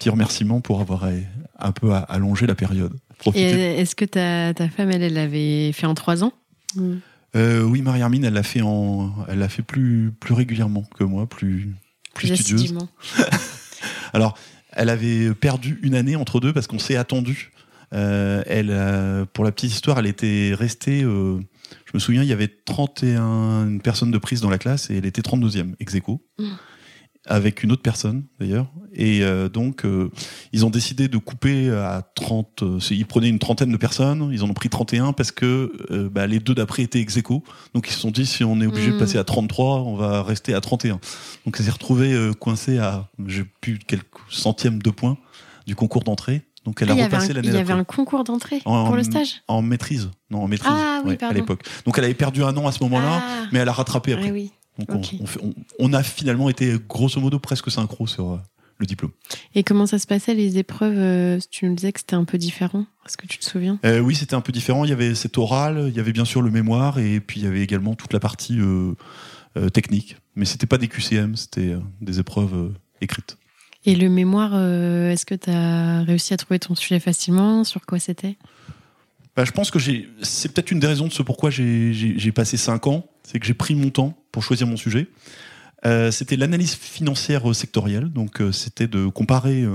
[0.00, 1.20] petit remerciement pour avoir euh,
[1.58, 2.92] un peu allongé la période
[3.34, 6.32] est-ce que ta, ta femme elle, elle l'avait fait en trois ans?
[7.36, 11.28] Euh, oui, Marie-Armine, elle l'a fait en, elle l'a fait plus plus régulièrement que moi,
[11.28, 11.70] plus
[12.14, 12.74] plus studieuse.
[14.12, 14.36] Alors,
[14.72, 17.52] elle avait perdu une année entre deux parce qu'on s'est attendu.
[17.92, 21.02] Euh, elle, euh, pour la petite histoire, elle était restée.
[21.02, 21.38] Euh,
[21.86, 25.06] je me souviens, il y avait 31 personnes de prise dans la classe et elle
[25.06, 26.22] était 32e, ex aequo.
[26.38, 26.44] Mm
[27.26, 28.66] avec une autre personne d'ailleurs.
[28.92, 30.10] Et euh, donc, euh,
[30.52, 32.62] ils ont décidé de couper à 30.
[32.62, 35.72] Euh, ils prenaient une trentaine de personnes, ils en ont pris 31 parce que
[36.12, 37.44] bah, les deux d'après étaient ex aequo.
[37.74, 40.22] Donc, ils se sont dit si on est obligé de passer à 33, on va
[40.22, 41.00] rester à 31.
[41.46, 45.18] Donc, ça s'est retrouvé coincé à, j'ai plus quelques centièmes de points
[45.66, 46.42] du concours d'entrée.
[46.64, 49.42] Donc elle a ah, repassé l'année Il y avait un concours d'entrée pour le stage?
[49.48, 50.10] En maîtrise.
[50.30, 51.62] Non, en maîtrise ah, oui, à l'époque.
[51.86, 53.46] Donc elle avait perdu un an à ce moment-là, ah.
[53.50, 54.28] mais elle a rattrapé après.
[54.28, 54.52] Ah, oui.
[54.88, 55.14] Donc
[55.78, 58.38] on, a finalement été grosso modo presque synchro sur euh,
[58.78, 59.12] le diplôme.
[59.54, 62.38] Et comment ça se passait les épreuves euh, Tu nous disais que c'était un peu
[62.38, 62.86] différent.
[63.06, 63.78] Est-ce que tu te souviens?
[63.84, 64.84] Euh, Oui, c'était un peu différent.
[64.84, 67.44] Il y avait cet oral, il y avait bien sûr le mémoire, et puis il
[67.44, 68.58] y avait également toute la partie
[69.72, 70.16] technique.
[70.36, 73.36] Mais c'était pas des QCM, c'était des épreuves écrites.
[73.86, 77.64] Et le mémoire, est-ce que tu as réussi à trouver ton sujet facilement?
[77.64, 78.36] Sur quoi c'était?
[79.36, 79.78] Bah, je pense que.
[80.22, 83.54] C'est peut-être une des raisons de ce pourquoi j'ai passé cinq ans, c'est que j'ai
[83.54, 85.08] pris mon temps pour choisir mon sujet.
[85.86, 89.66] Euh, c'était l'analyse financière euh, sectorielle, donc euh, c'était de comparer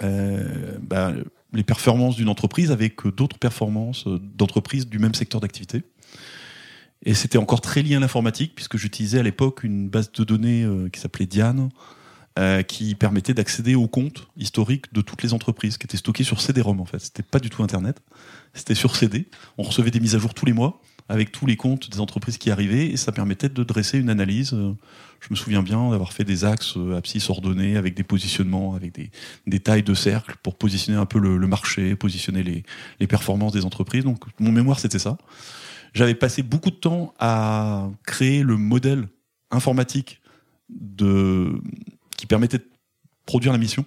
[0.00, 1.12] bah,
[1.52, 5.82] les performances d'une entreprise avec d'autres performances d'entreprises du même secteur d'activité.
[7.04, 10.66] Et c'était encore très lié à l'informatique, puisque j'utilisais à l'époque une base de données
[10.92, 11.70] qui s'appelait Diane,
[12.68, 16.80] qui permettait d'accéder aux comptes historiques de toutes les entreprises, qui étaient stockés sur CD-ROM
[16.80, 17.00] en fait.
[17.00, 18.00] C'était pas du tout Internet,
[18.54, 19.28] c'était sur CD.
[19.56, 22.38] On recevait des mises à jour tous les mois avec tous les comptes des entreprises
[22.38, 24.52] qui arrivaient, et ça permettait de dresser une analyse.
[24.52, 24.72] Euh,
[25.20, 28.92] Je me souviens bien d'avoir fait des axes euh, abscisses ordonnés avec des positionnements, avec
[28.94, 32.62] des, tailles de cercle pour positionner un peu le, marché, positionner les,
[33.00, 34.04] les performances des entreprises.
[34.04, 35.16] Donc mon mémoire c'était ça.
[35.94, 39.08] J'avais passé beaucoup de temps à créer le modèle
[39.50, 40.20] informatique
[40.68, 41.60] de
[42.16, 42.68] qui permettait de
[43.24, 43.84] produire la mission.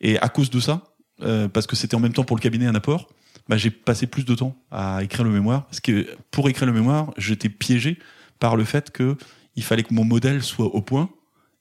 [0.00, 0.84] Et à cause de ça,
[1.22, 3.08] euh, parce que c'était en même temps pour le cabinet un apport,
[3.50, 5.66] bah, j'ai passé plus de temps à écrire le mémoire.
[5.66, 7.98] Parce que pour écrire le mémoire, j'étais piégé
[8.38, 9.16] par le fait que
[9.56, 11.10] il fallait que mon modèle soit au point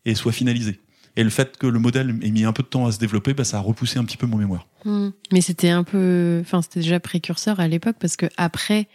[0.05, 0.79] et soit finalisé.
[1.15, 3.33] Et le fait que le modèle ait mis un peu de temps à se développer,
[3.33, 4.67] bah, ça a repoussé un petit peu mon mémoire.
[4.85, 5.09] Hmm.
[5.33, 8.87] Mais c'était un peu, enfin c'était déjà précurseur à l'époque parce que après,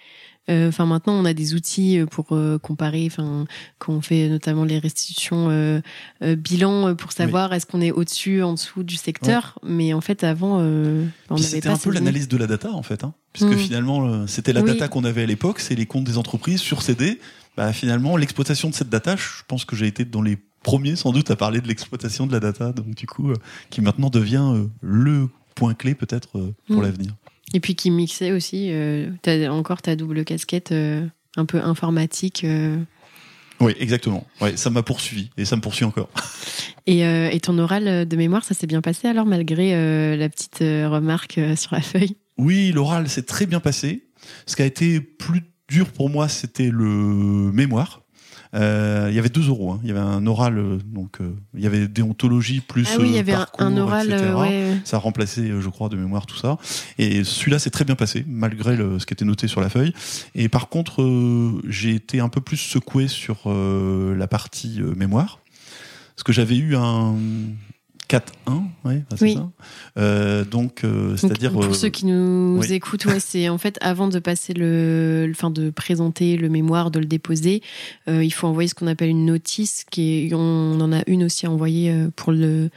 [0.48, 3.46] enfin maintenant on a des outils euh, pour euh, comparer, enfin
[3.78, 5.80] qu'on fait notamment les restitutions euh,
[6.22, 9.58] euh, bilan euh, pour savoir est-ce qu'on est au-dessus, en dessous du secteur.
[9.62, 13.04] Mais en fait avant, euh, on C'était un peu l'analyse de la data en fait,
[13.04, 13.56] hein, puisque Mm.
[13.56, 14.66] finalement euh, c'était la Oui.
[14.66, 17.18] data qu'on avait à l'époque, c'est les comptes des entreprises sur CD.
[17.56, 21.12] Bah, finalement l'exploitation de cette data, je pense que j'ai été dans les premiers sans
[21.12, 23.36] doute à parler de l'exploitation de la data, donc du coup euh,
[23.70, 26.82] qui maintenant devient euh, le point clé peut-être euh, pour Mm.
[26.82, 27.14] l'avenir.
[27.54, 32.42] Et puis qui mixait aussi, euh, t'as encore ta double casquette euh, un peu informatique.
[32.44, 32.76] euh.
[33.60, 34.26] Oui, exactement.
[34.40, 36.10] Ouais, ça m'a poursuivi et ça me poursuit encore.
[36.86, 39.70] Et, euh, et ton oral de mémoire, ça s'est bien passé alors malgré
[40.18, 42.18] la petite remarque sur la feuille?
[42.36, 44.04] Oui, l'oral s'est très bien passé.
[44.44, 48.02] Ce qui a été plus dur pour moi, c'était le mémoire.
[48.54, 49.72] Euh, il y avait deux oraux.
[49.72, 49.80] hein.
[49.82, 53.08] Il y avait un oral, euh, donc euh, il y avait déontologie plus Ah oui,
[53.08, 54.76] il y avait un, parcours, un oral, euh, ouais.
[54.84, 56.56] Ça a remplacé, je crois, de mémoire tout ça.
[56.98, 59.92] Et celui-là s'est très bien passé, malgré le- ce qui était noté sur la feuille.
[60.34, 61.04] Et par contre,
[61.68, 65.40] j'ai été un peu plus secoué sur la partie mémoire,
[66.14, 67.14] parce que j'avais eu un
[68.08, 68.20] 4-1,
[68.84, 69.34] ouais, bah, c'est Oui.
[69.34, 69.50] ça.
[69.98, 72.72] Euh, donc, euh, Donc, c'est-à-dire pour euh, ceux qui nous oui.
[72.72, 76.98] écoutent, ouais, c'est en fait avant de passer le, enfin de présenter le mémoire, de
[76.98, 77.62] le déposer,
[78.06, 79.84] il faut envoyer ce qu'on appelle une notice.
[79.90, 82.70] Qui est, on en a une aussi à envoyer pour le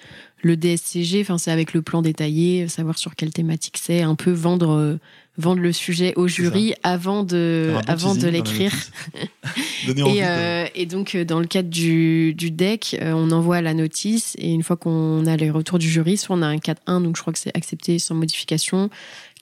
[0.44, 1.22] le DSCG.
[1.22, 4.98] Enfin, c'est avec le plan détaillé, savoir sur quelle thématique c'est, un peu vendre
[5.38, 8.74] vendre le sujet au jury avant de avant de l'écrire.
[9.88, 13.74] Et, euh, et donc, euh, dans le cadre du, du deck, euh, on envoie la
[13.74, 17.04] notice et une fois qu'on a les retours du jury, soit on a un 4-1,
[17.04, 18.90] donc je crois que c'est accepté sans modification.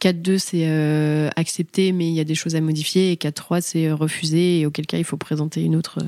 [0.02, 3.12] 4-2, c'est euh, accepté, mais il y a des choses à modifier.
[3.12, 6.00] Et 4-3, c'est refusé, et auquel cas, il faut présenter une autre.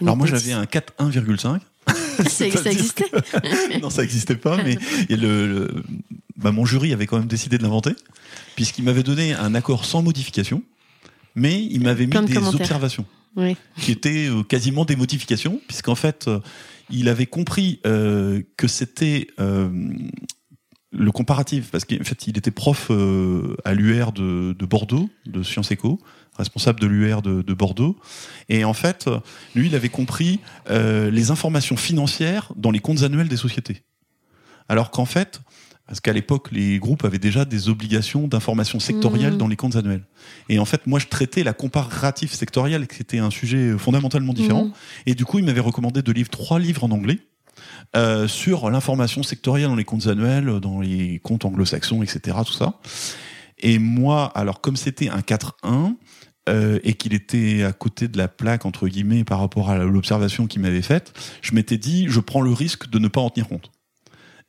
[0.00, 1.60] une Alors moi j'avais un 4-1,5.
[2.28, 3.80] Ça, existait.
[3.82, 4.76] non, ça n'existait pas, mais
[5.08, 5.82] et le, le-
[6.36, 7.92] bah, mon jury avait quand même décidé de l'inventer,
[8.56, 10.62] puisqu'il m'avait donné un accord sans modification,
[11.34, 13.04] mais il m'avait mis de des observations
[13.80, 16.40] qui étaient euh, quasiment des modifications, puisqu'en fait, euh,
[16.90, 19.68] il avait compris euh, que c'était euh,
[20.90, 25.42] le comparatif, parce qu'en fait, il était prof euh, à l'UR de, de Bordeaux, de
[25.42, 26.00] Sciences Éco,
[26.38, 27.96] responsable de l'UR de, de Bordeaux,
[28.48, 29.18] et en fait, euh,
[29.54, 33.82] lui, il avait compris euh, les informations financières dans les comptes annuels des sociétés.
[34.68, 35.40] Alors qu'en fait,
[35.86, 39.38] parce qu'à l'époque, les groupes avaient déjà des obligations d'information sectorielle Mhm.
[39.38, 40.04] dans les comptes annuels.
[40.50, 44.66] Et en fait, moi, je traitais la comparatif sectorielle, qui était un sujet fondamentalement différent.
[44.66, 44.72] Mhm.
[45.06, 47.20] Et du coup, il m'avait recommandé de lire trois livres en anglais
[47.96, 52.36] euh, sur l'information sectorielle dans les comptes annuels, dans les comptes anglo-saxons, etc.
[52.46, 52.74] Tout ça.
[53.58, 55.96] Et moi, alors comme c'était un 4-1
[56.48, 60.46] euh, et qu'il était à côté de la plaque entre guillemets par rapport à l'observation
[60.46, 63.48] qu'il m'avait faite, je m'étais dit, je prends le risque de ne pas en tenir
[63.48, 63.70] compte.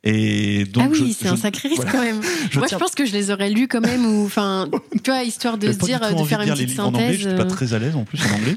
[0.02, 1.92] Et donc, ah oui, c'est un sacré risque voilà.
[1.92, 2.22] quand même.
[2.50, 4.66] Je Moi, tiens- je pense que je les aurais lus quand même, ou enfin,
[5.04, 7.18] tu vois, histoire de se dire, de faire une petite livres en anglais, synthèse.
[7.20, 8.56] j'étais pas euh, très à l'aise en plus en anglais.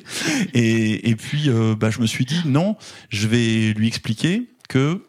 [0.54, 2.78] Et, et puis, euh, bah, je me suis dit, non,
[3.10, 5.02] je vais lui expliquer que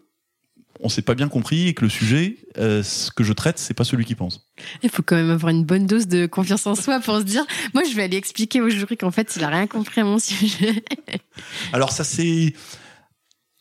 [0.81, 3.75] on s'est pas bien compris et que le sujet, euh, ce que je traite, c'est
[3.75, 4.49] pas celui qui pense.
[4.83, 7.45] Il faut quand même avoir une bonne dose de confiance en soi pour se dire,
[7.73, 10.19] moi, je vais aller expliquer au jury qu'en fait, il a rien compris à mon
[10.19, 10.85] sujet.
[11.73, 12.55] Alors ça c'est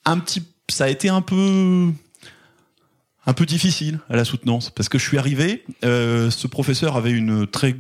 [0.06, 1.92] un petit, ça a été un peu
[3.26, 5.64] un peu difficile à la soutenance parce que je suis arrivé.
[5.84, 7.76] Euh, ce professeur avait une très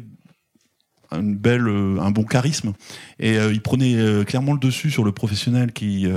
[1.12, 2.74] une belle, euh, un bon charisme
[3.20, 6.08] et euh, il prenait clairement le dessus sur le professionnel qui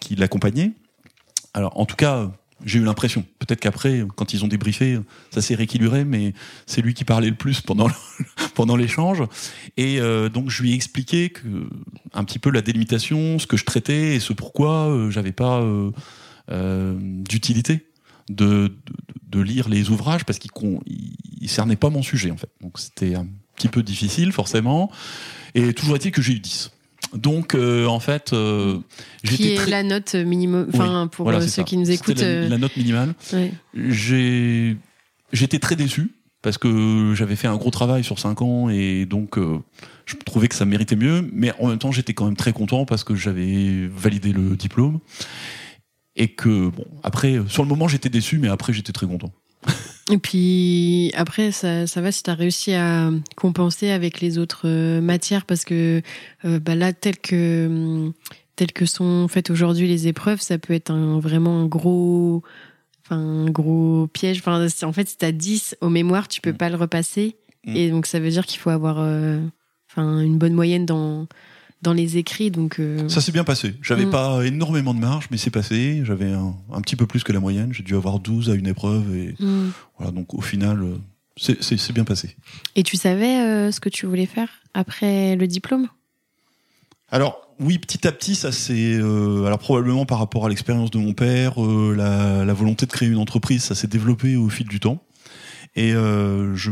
[0.00, 0.72] qui l'accompagnait.
[1.54, 2.30] Alors en tout cas,
[2.64, 3.24] j'ai eu l'impression.
[3.38, 4.98] Peut-être qu'après, quand ils ont débriefé,
[5.30, 6.32] ça s'est rééquilibré, mais
[6.66, 7.88] c'est lui qui parlait le plus pendant
[8.54, 9.22] pendant l'échange.
[9.76, 11.68] Et euh, donc je lui ai expliqué que
[12.14, 15.60] un petit peu la délimitation, ce que je traitais et ce pourquoi euh, j'avais pas
[15.60, 15.90] euh,
[16.50, 17.86] euh, d'utilité
[18.28, 18.72] de, de,
[19.28, 20.50] de lire les ouvrages parce qu'ils
[21.40, 22.50] ils cernaient pas mon sujet en fait.
[22.62, 24.90] Donc c'était un petit peu difficile forcément.
[25.54, 26.72] Et toujours est-il que j'ai eu 10.
[27.16, 28.78] Donc euh, en fait, euh,
[29.24, 29.70] Qui j'étais est très...
[29.70, 31.62] la note minimum, enfin pour Voilà, euh, ceux ça.
[31.64, 32.20] qui nous écoutent.
[32.20, 33.14] la, euh, la note minimale.
[33.32, 33.52] ouais.
[33.74, 34.76] J'ai
[35.32, 36.12] j'étais très déçu
[36.42, 39.58] parce que j'avais fait un gros travail sur 5 ans et donc euh,
[40.04, 42.84] je trouvais que ça méritait mieux mais en même temps j'étais quand même très content
[42.84, 45.00] parce que j'avais validé le diplôme
[46.14, 49.32] et que bon après sur le moment j'étais déçu mais après j'étais très content.
[50.10, 54.62] Et puis après, ça, ça va si tu as réussi à compenser avec les autres
[54.68, 56.00] euh, matières parce que
[56.44, 58.12] euh, bah là, tel que, hum,
[58.54, 62.42] tel que sont faites aujourd'hui les épreuves, ça peut être un, vraiment un gros,
[63.04, 64.38] enfin, un gros piège.
[64.38, 66.56] Enfin, en fait, si tu as 10 au mémoire, tu peux Mm.
[66.56, 67.36] pas le repasser.
[67.66, 67.76] Mm.
[67.76, 69.40] Et donc, ça veut dire qu'il faut avoir euh,
[69.90, 71.26] enfin, une bonne moyenne dans,
[71.86, 72.50] dans les écrits.
[72.50, 73.74] Donc, euh, Ça s'est bien passé.
[73.80, 74.10] J'avais Mm.
[74.10, 76.02] pas énormément de marge mais c'est passé.
[76.04, 77.72] J'avais un, un petit peu plus que la moyenne.
[77.72, 79.70] J'ai dû avoir 12 à une épreuve et hum.
[79.96, 80.96] voilà donc au final euh,
[81.60, 82.36] c'est bien passé.
[82.74, 85.88] Et tu savais euh, ce que tu voulais faire après le diplôme?
[87.10, 90.98] Alors oui, petit à petit, ça c'est euh, alors probablement par rapport à l'expérience de
[90.98, 94.66] mon père, euh, la, la volonté de créer une entreprise, ça s'est développé au fil
[94.66, 95.02] du temps.
[95.76, 96.70] Et euh, je,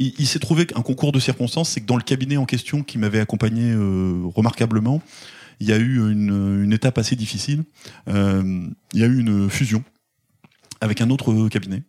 [0.00, 2.96] il, s'est trouvé qu'un concours de circonstances, c'est que dans le cabinet en question qui
[2.96, 5.02] m'avait accompagné euh, remarquablement,
[5.60, 7.64] il y a eu une, étape assez difficile.
[8.08, 9.84] Euh, il y a eu une fusion
[10.80, 11.82] avec un autre cabinet,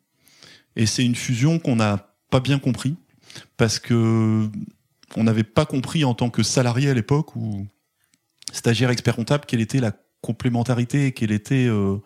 [0.75, 2.97] et c'est une fusion qu'on n'a pas bien compris
[3.55, 4.49] parce que
[5.15, 7.65] on n'avait pas compris en tant que salarié à l'époque ou
[8.51, 11.97] stagiaire expert comptable quelle était la complémentarité quelle était euh,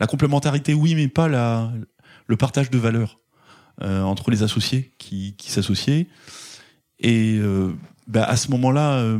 [0.00, 1.28] la complémentarité oui mais pas
[2.26, 3.21] le partage de valeur euh,
[3.80, 6.06] entre les associés qui, qui s'associaient
[7.00, 7.72] et euh,
[8.06, 9.18] bah, à ce moment-là euh,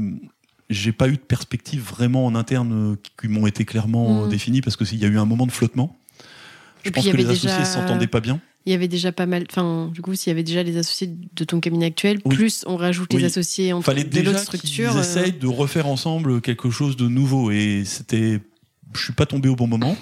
[0.71, 4.61] j'ai pas eu de perspective vraiment en interne euh, qui, m'ont été clairement euh, définies
[4.61, 5.97] parce que s'il y a eu un moment de flottement
[6.85, 9.45] je pense que les associés déjà- s'entendaient pas bien Il y avait déjà pas mal.
[9.49, 12.35] Enfin, du coup, s'il y avait déjà les associés de ton cabinet actuel, Oui.
[12.35, 13.21] plus on rajoute Oui.
[13.21, 14.97] les associés entre fallait de l'autre structure.
[14.97, 18.41] euh, essayent de refaire ensemble quelque chose de nouveau et c'était
[18.95, 19.97] je suis pas tombé au bon moment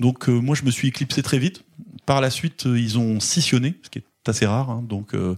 [0.00, 1.62] donc euh, moi je me suis éclipsé très vite
[2.06, 4.82] par la suite euh, ils ont scissionné ce qui est assez rare hein.
[4.88, 5.36] donc euh,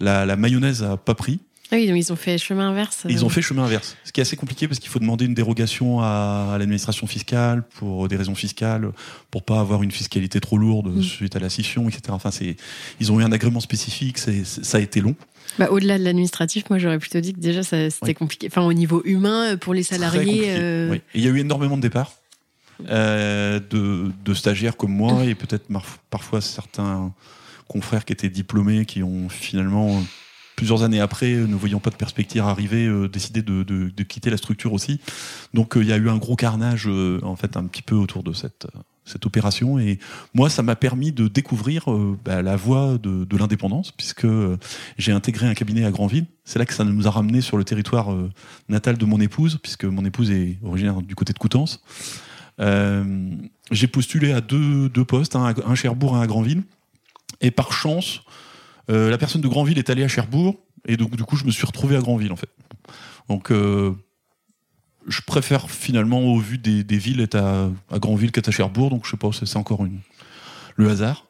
[0.00, 1.38] la, la mayonnaise a pas pris
[1.70, 3.06] Ah oui, donc ils ont fait chemin inverse.
[3.08, 3.24] ils euh.
[3.24, 6.00] ont fait chemin inverse ce qui est assez compliqué parce qu'il faut demander une dérogation
[6.00, 8.90] à, l'administration fiscale pour des raisons fiscales
[9.30, 11.02] pour pas avoir une fiscalité trop lourde Mm.
[11.02, 12.56] suite à la scission etc enfin c'est
[13.00, 15.14] ils ont eu un agrément spécifique c'est ça a été long
[15.58, 18.14] Bah, Au-delà de l'administratif, moi j'aurais plutôt dit que déjà ça- c'était Oui.
[18.14, 18.48] compliqué.
[18.50, 20.24] Enfin, au niveau humain, euh, pour les Très salariés.
[20.24, 20.54] compliqué.
[20.58, 20.96] euh, Oui.
[21.14, 22.12] Et il y a eu énormément de départs
[22.88, 25.66] euh, de, stagiaires comme moi et peut-être
[26.10, 27.12] parfois certains
[27.68, 30.02] confrères qui étaient diplômés qui ont finalement
[30.56, 34.72] plusieurs années après, ne voyant pas de perspective arriver, euh, décidé de, quitter la structure
[34.72, 35.00] aussi.
[35.52, 37.96] Donc euh, il y a eu un gros carnage euh, en fait un petit peu
[37.96, 38.80] autour de cette euh,
[39.24, 39.98] opération et
[40.34, 44.56] moi ça m'a permis de découvrir euh, bah, la voie de, l'indépendance puisque euh,
[44.98, 46.26] j'ai intégré un cabinet à Granville.
[46.44, 48.30] C'est là que ça nous a ramené sur le territoire euh,
[48.68, 51.82] natal de mon épouse puisque mon épouse est originaire du côté de Coutances.
[52.60, 53.30] Euh,
[53.70, 56.62] j'ai postulé à deux, deux postes, un à un à Cherbourg et un à Granville.
[57.40, 58.20] Et par chance,
[58.90, 61.50] euh, la personne de Granville est allée à Cherbourg, et donc du coup, je me
[61.50, 62.50] suis retrouvé à Granville en fait.
[63.28, 63.92] Donc, euh,
[65.06, 68.90] je préfère finalement, au vu des, des villes, être à, à Granville qu'être à Cherbourg.
[68.90, 70.00] Donc, je sais pas, c'est encore une,
[70.76, 71.26] le hasard,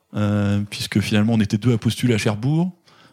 [0.70, 2.72] puisque finalement, on était deux à postuler à Cherbourg,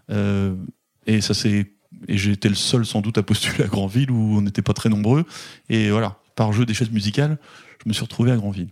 [0.10, 1.72] et ça c'est
[2.08, 4.90] et été le seul sans doute à postuler à Granville où on n'était pas très
[4.90, 5.26] nombreux.
[5.70, 7.38] Et voilà, par jeu des chaises musicales,
[7.84, 8.70] je me suis retrouvé à Granville.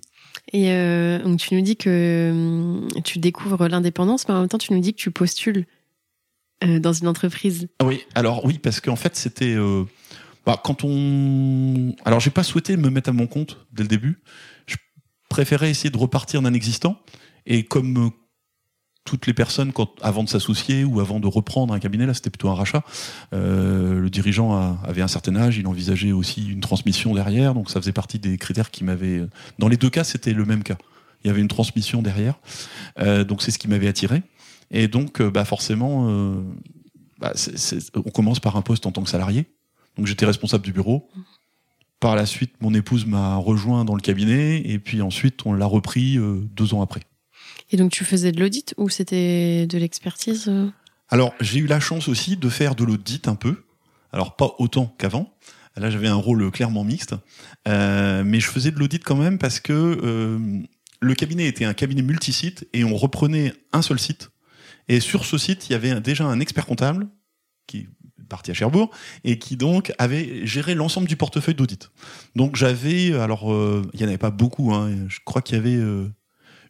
[0.53, 4.57] Et euh, donc tu nous dis que hum, tu découvres l'indépendance, mais en même temps
[4.57, 5.66] tu nous dis que tu postules
[6.64, 7.70] euh, dans une entreprise.
[7.80, 9.86] Ah Oui, alors oui, parce qu'en fait, c'était euh,
[10.45, 11.95] bah, quand on.
[12.03, 14.20] Alors, j'ai pas souhaité me mettre à mon compte dès le début.
[14.66, 14.76] Je
[15.30, 16.99] préférais essayer de repartir d'un existant.
[17.45, 18.10] Et comme euh,
[19.06, 19.72] toutes les personnes,
[20.02, 22.84] avant de s'associer ou avant de reprendre un cabinet, là, c'était plutôt un rachat.
[23.34, 27.80] euh, le dirigeant avait un certain âge, il envisageait aussi une transmission derrière, donc ça
[27.82, 29.26] faisait partie des critères qui m'avaient.
[29.58, 30.78] Dans les deux cas, c'était le même cas.
[31.24, 32.36] Il y avait une transmission derrière,
[33.00, 34.22] Euh, donc c'est ce qui m'avait attiré.
[34.72, 36.08] Et donc, euh, bah forcément,
[37.20, 37.34] bah,
[37.95, 39.47] on commence par un poste en tant que salarié.
[39.97, 41.10] Donc j'étais responsable du bureau.
[42.00, 45.66] Par la suite, mon épouse m'a rejoint dans le cabinet et puis ensuite on l'a
[45.66, 46.18] repris
[46.56, 47.02] deux ans après.
[47.72, 50.70] Et donc tu faisais de l'audit ou c'était de l'expertise euh
[51.09, 53.63] Alors j'ai eu la chance aussi de faire de l'audit un peu.
[54.11, 55.34] Alors pas autant qu'avant.
[55.76, 57.15] Là j'avais un rôle clairement mixte,
[57.67, 60.39] euh, mais je faisais de l'audit quand même parce que euh,
[60.99, 64.32] le cabinet était un cabinet multisite et on reprenait un seul site.
[64.88, 67.07] Et sur ce site il y avait déjà un expert comptable
[67.67, 67.88] qui
[68.30, 68.91] parti à Cherbourg
[69.26, 71.91] et qui donc avait géré l'ensemble du portefeuille d'audit.
[72.36, 75.59] Donc j'avais, alors euh, il y en avait pas beaucoup, hein, je crois qu'il y
[75.59, 76.07] avait euh,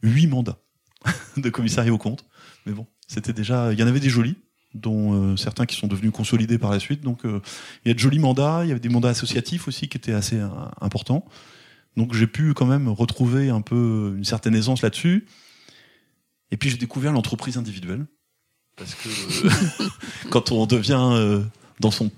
[0.01, 0.59] huit mandats
[1.37, 2.25] de commissariat au compte,
[2.65, 4.37] mais bon, c'était déjà, il y en avait des jolis
[4.75, 7.01] dont euh, certains qui sont devenus consolidés par la suite.
[7.01, 9.97] Donc il y a de jolis mandats, il y avait des mandats associatifs aussi qui
[9.97, 10.39] étaient assez
[10.79, 11.25] importants.
[11.97, 15.25] Donc j'ai pu quand même retrouver un peu une certaine aisance là-dessus.
[16.51, 18.05] Et puis j'ai découvert l'entreprise individuelle
[18.75, 19.09] parce que
[20.29, 21.41] quand on devient
[21.79, 22.11] dans son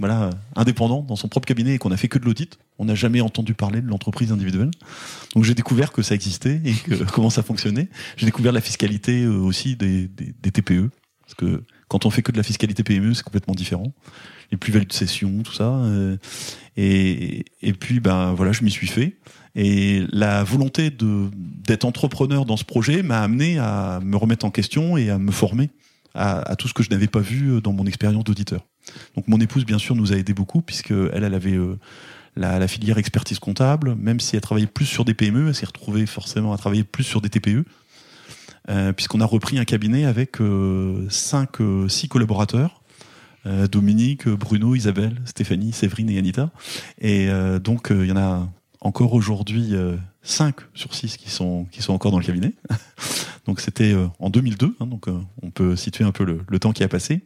[0.00, 2.94] voilà, indépendant dans son propre cabinet et qu'on a fait que de l'audit, on n'a
[2.94, 4.70] jamais entendu parler de l'entreprise individuelle.
[5.34, 7.88] Donc j'ai découvert que ça existait et que, comment ça fonctionnait.
[8.16, 10.90] J'ai découvert la fiscalité euh, aussi des, des, des, TPE,
[11.20, 13.92] parce que quand on fait que de la fiscalité PME, c'est complètement différent.
[14.50, 15.68] Les plus-values de cession, tout ça.
[15.68, 16.16] Euh,
[16.78, 19.18] et, et puis ben voilà, je m'y suis fait.
[19.54, 24.96] Et la volonté d'être entrepreneur dans ce projet m'a amené à me remettre en question
[24.96, 25.68] et à me former
[26.14, 28.64] à, à tout ce que je n'avais pas vu dans mon expérience d'auditeur.
[29.16, 31.78] Donc mon épouse, bien sûr, nous a aidé beaucoup puisque elle, elle avait euh,
[32.36, 33.94] la, filière expertise comptable.
[33.94, 37.04] Même si elle travaillait plus sur des PME, elle s'est retrouvée forcément à travailler plus
[37.04, 37.64] sur des TPE.
[38.68, 42.76] Euh, puisqu'on a repris un cabinet avec euh, cinq, euh, six collaborateurs.
[43.72, 46.50] Dominique, Bruno, Isabelle, Stéphanie, Séverine et Anita.
[47.00, 47.30] Et
[47.64, 48.46] donc il y en a
[48.82, 49.72] encore aujourd'hui
[50.20, 52.52] 5 sur 6 qui sont, qui sont encore dans le cabinet.
[53.46, 55.06] donc c'était en 2002, hein, donc
[55.40, 57.22] on peut situer un peu le temps qui a passé.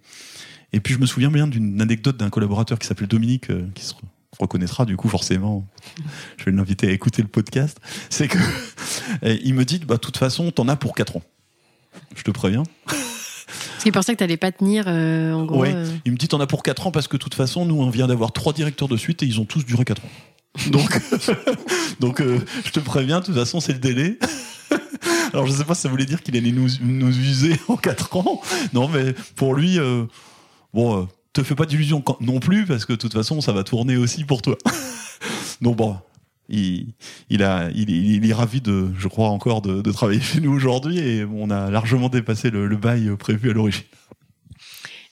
[0.74, 3.84] Et puis je me souviens bien d'une anecdote d'un collaborateur qui s'appelle Dominique, euh, qui
[3.84, 3.94] se
[4.40, 5.64] reconnaîtra du coup forcément.
[6.36, 7.78] Je vais l'inviter à écouter le podcast.
[8.10, 8.38] C'est que
[9.22, 11.22] il me dit, bah de toute façon, t'en as pour 4 ans.
[12.16, 12.64] Je te préviens.
[13.78, 15.60] C'est pour ça que t'allais pas tenir, euh, en gros.
[15.60, 15.72] Ouais.
[15.72, 15.86] Euh...
[16.06, 17.88] Il me dit, t'en as pour 4 ans parce que de toute façon, nous, on
[17.88, 20.08] vient d'avoir trois directeurs de suite et ils ont tous duré 4 ans.
[20.70, 21.00] Donc,
[22.00, 24.18] donc euh, je te préviens, de toute façon, c'est le délai.
[25.32, 28.16] Alors, je sais pas si ça voulait dire qu'il allait nous, nous user en 4
[28.16, 28.40] ans.
[28.72, 30.06] Non, mais pour lui, euh,
[30.74, 33.64] bon, euh, te fais pas d'illusions non plus, parce que de toute façon, ça va
[33.64, 34.56] tourner aussi pour toi.
[35.62, 35.96] Donc bon,
[36.48, 36.88] il,
[37.30, 40.52] il, a, il, il, est ravi de, je crois encore, de, de travailler chez nous
[40.52, 43.84] aujourd'hui, et on a largement dépassé le, le bail prévu à l'origine.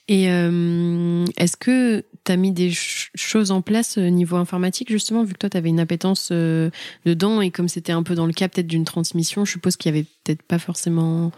[0.09, 4.35] Et euh, est-ce que tu as mis des ch choses en place au euh, niveau
[4.35, 6.69] informatique, justement, vu que toi, tu avais une appétence euh,
[7.05, 9.93] dedans, et comme c'était un peu dans le cas peut-être d'une transmission, je suppose qu'il
[9.93, 11.31] y avait peut-être pas forcément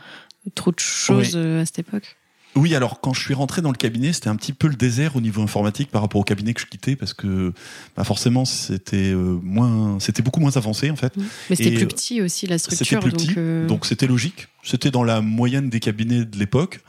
[0.55, 1.59] trop de choses oui.
[1.59, 2.17] À cette époque?
[2.55, 5.15] Oui, alors quand je suis rentré dans le cabinet, c'était un petit peu le désert
[5.15, 7.53] au niveau informatique par rapport au cabinet que je quittais parce que
[7.97, 11.15] bah forcément c'était euh, moins, c'était beaucoup moins avancé en fait.
[11.17, 11.23] Mmh.
[11.49, 12.85] Mais c'était plus petit aussi la structure.
[12.85, 13.67] C'était plus petit, donc euh...
[13.67, 14.47] donc c'était logique.
[14.63, 16.79] C'était dans la moyenne des cabinets de l'époque.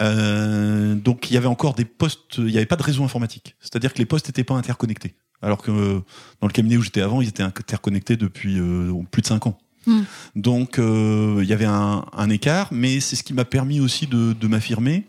[0.00, 3.56] Euh, donc il y avait encore des postes, il n'y avait pas de réseau informatique.
[3.60, 5.14] C'est-à-dire que les postes n'étaient pas interconnectés.
[5.42, 6.00] Alors que euh,
[6.40, 9.58] dans le cabinet où j'étais avant, ils étaient interconnectés depuis euh, plus de cinq ans.
[9.86, 10.00] Mmh.
[10.34, 14.06] Donc euh, il y avait un, un écart, mais c'est ce qui m'a permis aussi
[14.06, 15.04] de, de m'affirmer.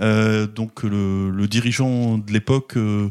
[0.00, 3.10] Euh, donc le, le, dirigeant de l'époque, euh,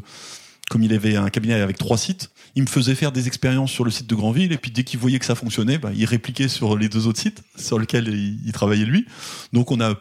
[0.70, 3.84] comme il avait un cabinet avec trois sites, il me faisait faire des expériences sur
[3.84, 6.48] le site de Grandville, et puis dès qu'il voyait que ça fonctionnait, bah, il répliquait
[6.48, 9.06] sur les deux autres sites sur lesquels il, il travaillait lui.
[9.52, 9.94] Donc on a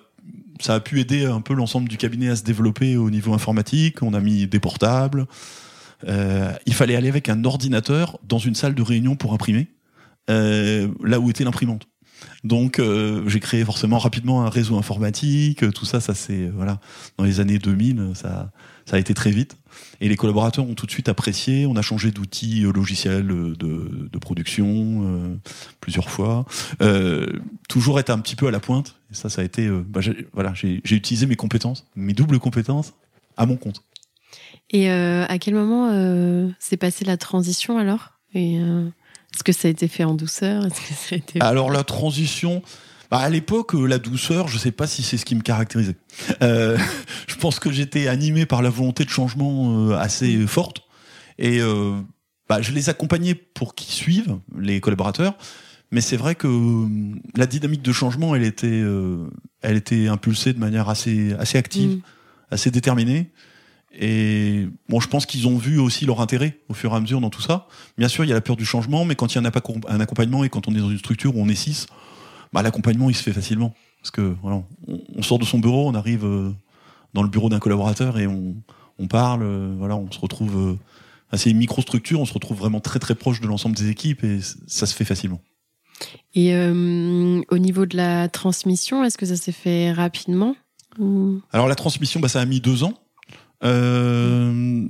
[0.62, 4.02] ça a pu aider un peu l'ensemble du cabinet à se développer au niveau informatique.
[4.02, 5.26] On a mis des portables.
[6.08, 9.68] Euh, il fallait aller avec un ordinateur dans une salle de réunion pour imprimer
[10.30, 11.88] euh, là où était l'imprimante.
[12.44, 16.80] Donc euh, j'ai créé forcément rapidement un réseau informatique, tout ça, ça c'est voilà
[17.18, 18.52] dans les années 2000, ça
[18.92, 19.58] a été très vite.
[20.02, 21.66] Et les collaborateurs ont tout de suite apprécié.
[21.66, 25.36] On a changé d'outils logiciels de, production euh,
[25.82, 26.46] plusieurs fois.
[26.82, 27.28] Euh,
[27.70, 28.96] toujours être un petit peu à la pointe.
[29.12, 30.02] Et ça, ça a été euh, bah,
[30.34, 32.94] voilà, j'ai utilisé mes compétences, mes doubles compétences
[33.38, 33.84] à mon compte.
[34.72, 38.14] Et euh, à quel moment euh, s'est passée la transition alors?
[39.36, 40.66] Est-ce que ça a été fait en douceur?
[40.66, 41.42] Est-ce que ça a été...
[41.42, 42.62] Alors la transition,
[43.12, 45.98] bah à l'époque, la douceur, je sais pas si c'est ce qui me caractérisait.
[46.42, 46.78] Euh,
[47.28, 50.84] je pense que j'étais animé par la volonté de changement euh, assez forte
[51.38, 52.00] et euh,
[52.48, 55.38] bah, je les accompagnais pour qu'ils suivent les collaborateurs.
[55.92, 56.88] Mais c'est vrai que
[57.36, 59.28] la dynamique de changement, elle était, euh,
[59.62, 62.02] elle était impulsée de manière assez, assez active, mmh.
[62.52, 63.32] assez déterminée.
[63.98, 67.22] Et bon, je pense qu'ils ont vu aussi leur intérêt au fur et à mesure
[67.22, 67.68] dans tout ça.
[67.98, 70.00] Bien sûr, il y a la peur du changement, mais quand il y a un
[70.00, 71.88] accompagnement et quand on est dans une structure où on est six,
[72.52, 73.74] bah, l'accompagnement il se fait facilement.
[74.02, 76.52] Parce que voilà, on, on, sort de son bureau, on arrive euh,
[77.14, 78.56] dans le bureau d'un collaborateur et on,
[79.00, 80.58] on parle, euh, voilà, on se retrouve.
[80.58, 84.24] Euh, c'est une microstructure, on se retrouve vraiment très très proche de l'ensemble des équipes
[84.24, 85.42] et ça se fait facilement.
[86.34, 90.56] Et euh, au niveau de la transmission, est-ce que ça s'est fait rapidement
[91.52, 92.94] Alors la transmission, bah, ça a mis deux ans.
[93.64, 94.88] Euh,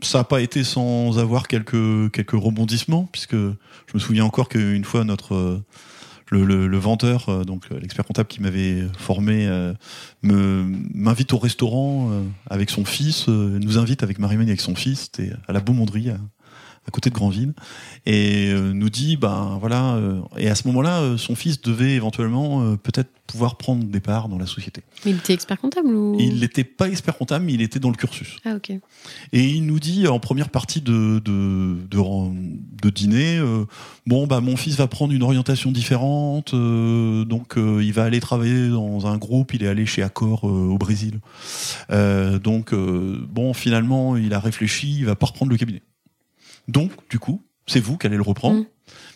[0.00, 4.84] ça n'a pas été sans avoir quelques quelques rebondissements, puisque je me souviens encore qu'une
[4.84, 5.62] fois notre
[6.32, 9.74] le, le, le venteur, euh, donc l'expert comptable qui m'avait formé, euh,
[10.22, 15.10] me m'invite au restaurant euh, avec son fils, nous invite avec Marie-Mène avec son fils,
[15.12, 16.18] c'était à la Beaumonderie, à
[16.90, 17.54] côté de Granville,
[18.06, 21.92] et euh, nous dit, ben voilà, euh, et à ce moment-là, euh, son fils devait
[21.92, 24.82] éventuellement peut-être pouvoir prendre des parts dans la société.
[25.04, 26.16] Mais il était expert comptable ou?
[26.18, 28.36] Il n'était pas expert comptable, mais il était dans le cursus.
[28.44, 28.72] Ah ok.
[29.32, 31.98] Et il nous dit en première partie de de de,
[32.82, 33.40] de dîner,
[34.06, 39.06] bon bah mon fils va prendre une orientation différente, donc il va aller travailler dans
[39.06, 41.20] un groupe, il est allé chez Accor au Brésil.
[41.88, 45.82] donc bon finalement il a réfléchi, il va pas reprendre le cabinet.
[46.68, 48.60] Donc, du coup, c'est vous qui allez le reprendre.
[48.60, 48.66] Mm.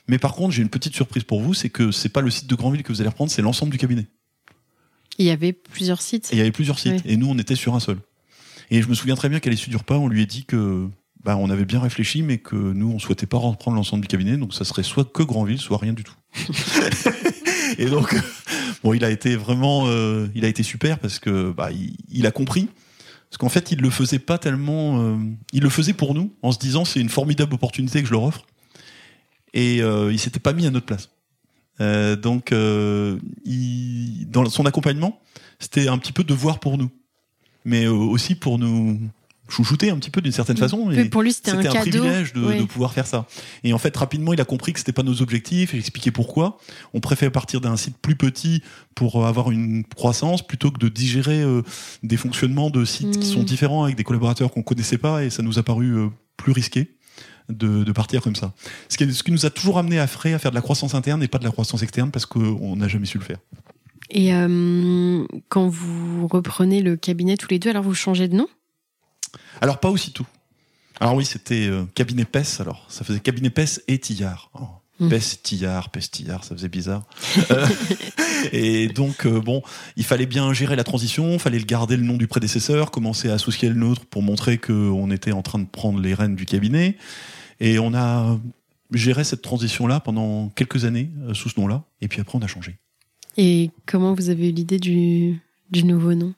[0.08, 2.46] Mais par contre, j'ai une petite surprise pour vous, c'est que c'est pas le site
[2.46, 4.06] de Grandville que vous allez reprendre, c'est l'ensemble du cabinet.
[5.18, 6.28] Il y avait plusieurs sites.
[6.32, 7.98] il y avait plusieurs sites, et nous on était sur un seul.
[8.70, 10.88] Et je me souviens très bien qu'à l'issue du repas, on lui a dit que
[11.24, 14.36] bah, on avait bien réfléchi, mais que nous on souhaitait pas reprendre l'ensemble du cabinet,
[14.36, 16.14] donc ça serait soit que Grandville, soit rien du tout.
[17.78, 18.14] et donc,
[18.84, 21.70] bon, il a été vraiment, euh, il a été super parce que bah,
[22.10, 22.68] il a compris
[23.30, 25.00] parce qu'en fait, il le faisait pas tellement.
[25.00, 25.16] Euh,
[25.52, 28.22] il le faisait pour nous, en se disant c'est une formidable opportunité que je leur
[28.22, 28.46] offre.
[29.52, 31.10] Et euh, il s'était pas mis à notre place.
[31.80, 35.20] Euh, donc, euh, il, dans son accompagnement,
[35.58, 36.90] c'était un petit peu devoir pour nous,
[37.64, 39.00] mais aussi pour nous
[39.48, 40.90] chouchouter un petit peu d'une certaine façon.
[40.90, 43.26] Et pour lui, c'était un, un, privilège de, de, pouvoir faire ça.
[43.64, 45.74] Et en fait, rapidement, il a compris que c'était pas nos objectifs.
[45.74, 46.58] Et expliqué pourquoi.
[46.94, 48.62] On préfère partir d'un site plus petit
[48.94, 51.62] pour avoir une croissance plutôt que de digérer euh,
[52.02, 53.44] des fonctionnements de sites qui sont hmm.
[53.44, 55.24] différents avec des collaborateurs qu'on connaissait pas.
[55.24, 56.92] Et ça nous a paru euh, plus risqué.
[57.48, 58.54] De, de, partir comme ça.
[58.88, 60.96] Ce qui, ce qui nous a toujours amené à frais à faire de la croissance
[60.96, 63.38] interne et pas de la croissance externe parce qu'on n'a jamais su le faire.
[64.10, 68.48] Et euh, quand vous reprenez le cabinet tous les deux, alors vous changez de nom?
[69.60, 70.26] Alors pas aussitôt.
[71.00, 72.60] Alors oui, c'était euh, cabinet PES.
[72.60, 74.50] Alors ça faisait cabinet PES et Tillard.
[74.54, 74.66] Oh.
[74.98, 75.10] Mmh.
[75.10, 77.04] PES, Tillard, PES, Tillard, ça faisait bizarre.
[77.50, 77.66] Euh,
[78.52, 79.60] et donc, euh, bon,
[79.96, 83.34] il fallait bien gérer la transition, il fallait garder le nom du prédécesseur, commencer à
[83.34, 86.96] associer le nôtre pour montrer qu'on était en train de prendre les rênes du cabinet.
[87.60, 88.38] Et on a
[88.90, 91.82] géré cette transition-là pendant quelques années sous ce nom-là.
[92.00, 92.76] Et puis après, on a changé.
[93.36, 96.32] Et comment vous avez eu l'idée du, du nouveau nom?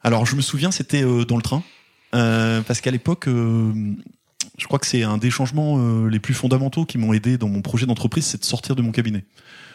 [0.00, 1.64] Alors, je me souviens, c'était dans le train,
[2.12, 3.72] parce qu'à l'époque, euh,
[4.58, 7.62] je crois que c'est un des changements les plus fondamentaux qui m'ont aidé dans mon
[7.62, 9.24] projet d'entreprise, c'est de sortir de mon cabinet.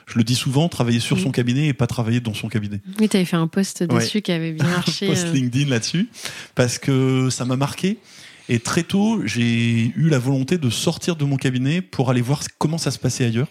[0.07, 2.79] Je le dis souvent, travailler sur son cabinet et pas travailler dans son cabinet.
[2.97, 5.07] Oui, tu avais fait un post dessus qui avait bien marché.
[5.07, 6.09] un post LinkedIn là-dessus,
[6.55, 7.97] parce que ça m'a marqué.
[8.47, 12.41] Et très tôt, j'ai eu la volonté de sortir de mon cabinet pour aller voir
[12.57, 13.49] comment ça se passait ailleurs.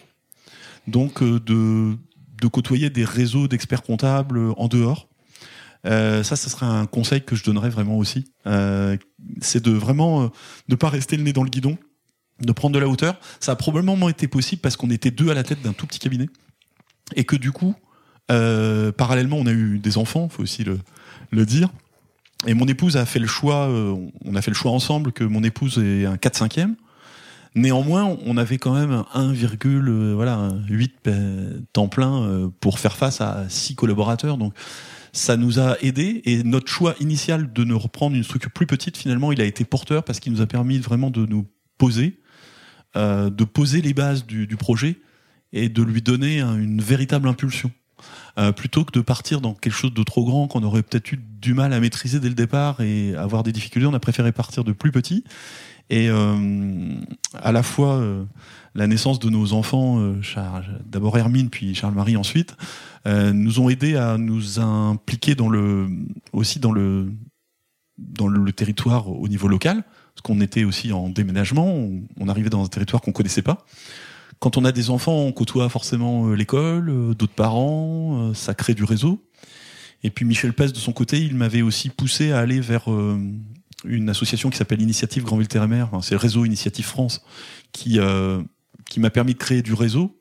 [0.87, 1.95] Donc, de,
[2.41, 5.07] de côtoyer des réseaux d'experts comptables en dehors
[5.87, 8.25] euh, ça, ce serait un conseil que je donnerais vraiment aussi.
[8.45, 8.97] Euh,
[9.41, 10.27] c'est de vraiment euh,
[10.69, 11.77] ne pas rester le nez dans le guidon,
[12.41, 13.19] de prendre de la hauteur.
[13.39, 15.99] Ça a probablement été possible parce qu'on était deux à la tête d'un tout petit
[15.99, 16.27] cabinet
[17.15, 17.73] et que du coup,
[18.27, 21.69] parallèlement, on a eu des enfants, faut aussi le, dire.
[22.45, 25.43] Et mon épouse a fait le choix, on a fait le choix ensemble que mon
[25.43, 26.67] épouse est un 4 5 e
[27.55, 31.09] Néanmoins, on avait quand même 1,8 voilà, 8
[31.71, 34.37] temps plein pour faire face à 6 collaborateurs.
[34.37, 34.53] Donc,
[35.13, 38.97] ça nous a aidé et notre choix initial de ne reprendre une structure plus petite,
[38.97, 41.47] finalement, il a été porteur parce qu'il nous a permis vraiment de nous
[41.77, 42.19] poser,
[42.95, 44.97] euh, de poser les bases du, projet
[45.53, 47.71] et de lui donner une véritable impulsion.
[48.37, 51.17] Euh, plutôt que de partir dans quelque chose de trop grand qu'on aurait peut-être eu
[51.17, 54.63] du mal à maîtriser dès le départ et avoir des difficultés, on a préféré partir
[54.63, 55.23] de plus petit.
[55.89, 56.99] Et euh,
[57.33, 58.25] à la fois euh,
[58.75, 60.21] la naissance de nos enfants, euh,
[60.85, 62.55] d'abord Hermine puis Charles-Marie ensuite,
[63.05, 65.87] nous ont aidé à nous impliquer dans le,
[66.33, 67.09] aussi dans le,
[67.97, 69.81] dans le, territoire au niveau local,
[70.13, 71.73] parce qu'on était aussi en déménagement,
[72.19, 73.65] on, arrivait dans un territoire qu'on connaissait pas.
[74.39, 79.23] Quand on a des enfants, on côtoie forcément l'école, d'autres parents, ça crée du réseau.
[80.03, 82.89] Et puis Michel Pes, de son côté, il m'avait aussi poussé à aller vers
[83.85, 87.21] une association qui s'appelle Initiative Grandville-Terre-et-Mer, enfin, c'est le réseau Initiative France,
[87.71, 87.99] qui
[88.89, 90.17] qui m'a permis de créer du réseau.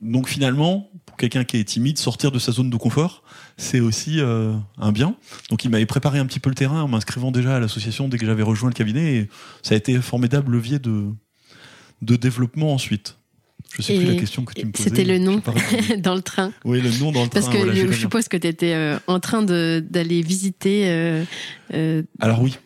[0.00, 3.22] Donc finalement, pour quelqu'un qui est timide, sortir de sa zone de confort,
[3.56, 5.16] c'est aussi euh, un bien.
[5.48, 8.18] Donc il m'avait préparé un petit peu le terrain en m'inscrivant déjà à l'association dès
[8.18, 9.28] que j'avais rejoint le cabinet, et
[9.62, 11.10] ça a été un formidable levier de,
[12.02, 13.16] de développement ensuite.
[13.76, 14.88] Je sais plus la question que tu me posais.
[14.88, 15.42] C'était le nom
[15.98, 16.52] dans le train.
[16.64, 17.40] Oui, le nom dans le train.
[17.40, 20.84] Parce que je, suppose que tu étais euh, en train d'aller visiter.
[20.86, 22.56] Euh, Alors oui.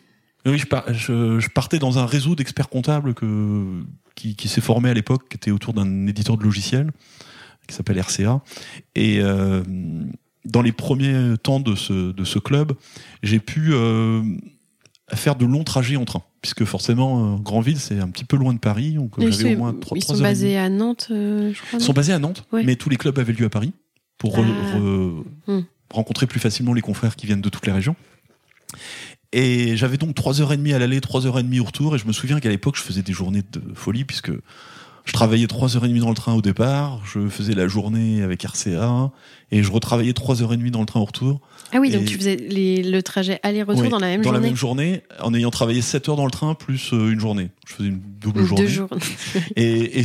[0.45, 3.83] Oui, je, je, je, partais dans un réseau d'experts comptables que
[4.15, 6.91] qui, qui s'est formé à l'époque, qui était autour d'un éditeur de logiciels
[7.69, 8.41] qui s'appelle RCA.
[8.95, 9.63] Et euh,
[10.43, 12.73] dans les premiers temps de ce, de ce club,
[13.23, 14.21] j'ai pu euh,
[15.13, 18.53] faire de longs trajets en train, puisque forcément, euh, Grandville, c'est un petit peu loin
[18.53, 18.93] de Paris.
[18.93, 21.79] Donc Oui, j'avais au moins trois, Ils trois sont basés à Nantes, euh, je crois.
[21.79, 22.63] Ils sont basés à Nantes, Ouais.
[22.63, 23.73] mais tous les clubs avaient lieu à Paris
[24.17, 24.41] pour Ah.
[24.41, 25.61] re- Hmm.
[25.91, 27.95] rencontrer plus facilement les confrères qui viennent de toutes les régions.
[29.31, 31.95] Et j'avais donc trois heures et demie à l'aller, trois heures et demie au retour,
[31.95, 34.31] et je me souviens qu'à l'époque, je faisais des journées de folie, puisque
[35.09, 38.21] je travaillais trois heures et demie dans le train au départ, je faisais la journée
[38.21, 39.09] avec RCA,
[39.49, 41.41] et je retravaillais trois heures et demie dans le train au retour.
[41.73, 44.39] Ah oui, donc tu faisais les- le trajet aller-retour dans la même dans journée.
[44.39, 47.49] la même journée, en ayant travaillé 7 heures dans le train, plus euh, une journée.
[47.67, 48.65] Je faisais une double Ou journée.
[48.65, 48.89] deux jours.
[49.55, 50.03] Et,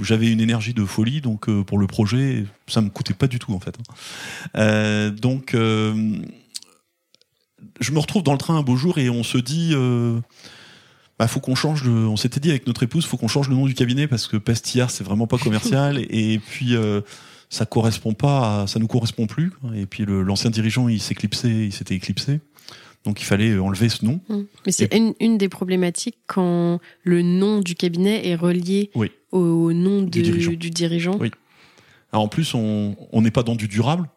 [0.00, 3.40] j'avais une énergie de folie, donc euh, pour le projet, ça me coûtait pas du
[3.40, 3.74] tout en fait.
[3.76, 3.94] hein.
[4.56, 6.14] Euh, donc, euh,
[7.80, 10.20] je me retrouve dans le train un beau jour et on se dit, euh,
[11.22, 11.84] bah, faut qu'on change.
[11.84, 14.26] Le, on s'était dit avec notre épouse, faut qu'on change le nom du cabinet parce
[14.26, 16.74] que Pastillard c'est vraiment pas commercial et, puis.
[16.76, 17.00] euh,
[17.48, 19.52] ça correspond pas, à, ça nous correspond plus.
[19.74, 22.40] Et puis l'ancien dirigeant, il s'éclipsait, il s'était éclipsé.
[23.04, 24.20] Donc il fallait enlever ce nom.
[24.30, 24.40] Mm.
[24.64, 29.10] Mais c'est une, une des problématiques quand le nom du cabinet est relié Oui.
[29.32, 30.52] au nom de- Du dirigeant.
[30.52, 31.18] du dirigeant.
[31.20, 31.30] Oui.
[32.10, 34.08] Alors, en plus, on on n'est pas dans du durable.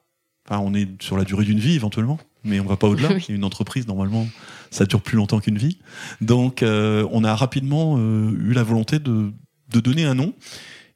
[0.47, 3.09] Enfin, on est sur la durée d'une vie éventuellement, mais on va pas au-delà.
[3.15, 3.25] Oui.
[3.29, 4.27] Une entreprise, normalement,
[4.71, 5.79] ça dure plus longtemps qu'une vie.
[6.21, 9.31] Donc, euh, on a rapidement euh, eu la volonté de,
[9.71, 10.33] de donner un nom.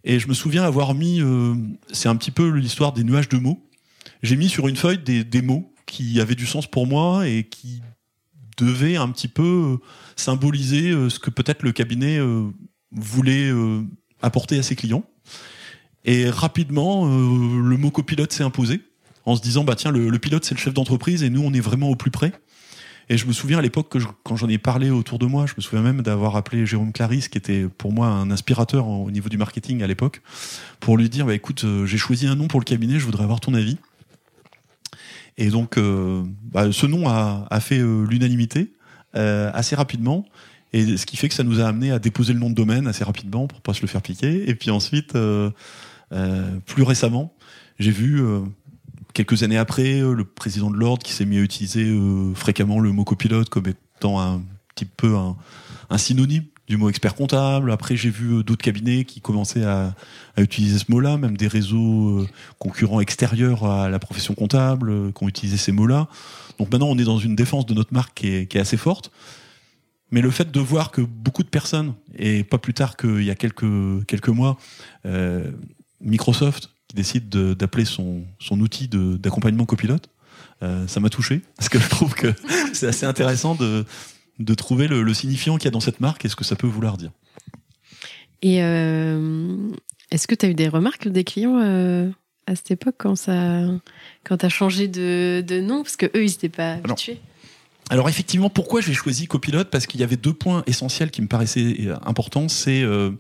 [0.04, 1.56] Et je me souviens avoir mis, euh,
[1.92, 3.66] c'est un petit peu l'histoire des nuages de mots.
[4.24, 7.44] J'ai mis sur une feuille des, des mots qui avaient du sens pour moi et
[7.44, 7.82] qui
[8.58, 9.78] devaient un petit peu
[10.16, 12.50] symboliser ce que peut-être le cabinet euh,
[12.92, 13.82] voulait euh,
[14.22, 15.04] apporter à ses clients.
[16.06, 18.82] Et rapidement, euh, le mot copilote s'est imposé
[19.30, 21.60] en se disant bah tiens le, pilote c'est le chef d'entreprise et nous on est
[21.60, 22.34] vraiment au plus près.
[23.12, 25.54] Et je me souviens à l'époque que quand j'en ai parlé autour de moi, je
[25.58, 29.30] me souviens même d'avoir appelé Jérôme Clarisse qui était pour moi un inspirateur au niveau
[29.30, 30.22] du marketing à l'époque
[30.80, 33.24] pour lui dire bah écoute euh, j'ai choisi un nom pour le cabinet, je voudrais
[33.24, 33.78] avoir ton avis.
[35.38, 38.74] Et donc euh, bah, ce nom a, fait euh, l'unanimité
[39.14, 40.26] assez rapidement.
[40.72, 42.86] Et ce qui fait que ça nous a amené à déposer le nom de domaine
[42.88, 44.48] assez rapidement pour pas se le faire piquer.
[44.48, 45.14] Et puis ensuite,
[46.14, 47.34] plus récemment,
[47.80, 48.22] j'ai vu
[49.14, 52.80] quelques années après euh, le président de l'ordre qui s'est mis à utiliser euh, fréquemment
[52.80, 54.42] le mot copilote comme étant un
[54.76, 55.36] petit peu un,
[55.98, 57.72] synonyme du mot expert comptable.
[57.72, 59.96] Après, j'ai vu euh, d'autres cabinets qui commençaient à,
[60.38, 62.26] utiliser ce mot-là, même des réseaux
[62.60, 66.08] concurrents extérieurs à la profession comptable qui ont utilisé ces mots-là.
[66.60, 69.12] Donc maintenant, on est dans une défense de notre marque qui est, assez forte.
[70.12, 73.32] Mais le fait de voir que beaucoup de personnes, et pas plus tard qu'il y
[73.32, 74.58] a quelques, quelques mois,
[76.00, 80.10] Microsoft qui décide de- d'appeler son, son outil d'accompagnement copilote,
[80.62, 82.34] euh, ça m'a touché parce que je trouve que
[82.74, 83.86] c'est assez intéressant de,
[84.40, 86.56] de trouver le, le signifiant qu'il y a dans cette marque et ce que ça
[86.58, 87.12] peut vouloir dire.
[88.42, 89.56] Et euh,
[90.12, 92.10] est-ce que tu as eu des remarques des clients euh,
[92.48, 93.64] à cette époque quand ça
[94.24, 95.84] quand tu as changé de, de nom?
[95.84, 96.82] Parce que eux, ils n'étaient pas non.
[96.86, 97.20] habitués.
[97.92, 99.70] Alors effectivement, pourquoi j'ai choisi copilote?
[99.70, 102.48] Parce qu'il y avait deux points essentiels qui me paraissaient importants.
[102.48, 103.12] C'est euh,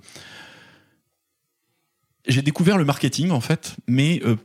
[2.29, 4.35] j'ai découvert le marketing en fait, mais euh,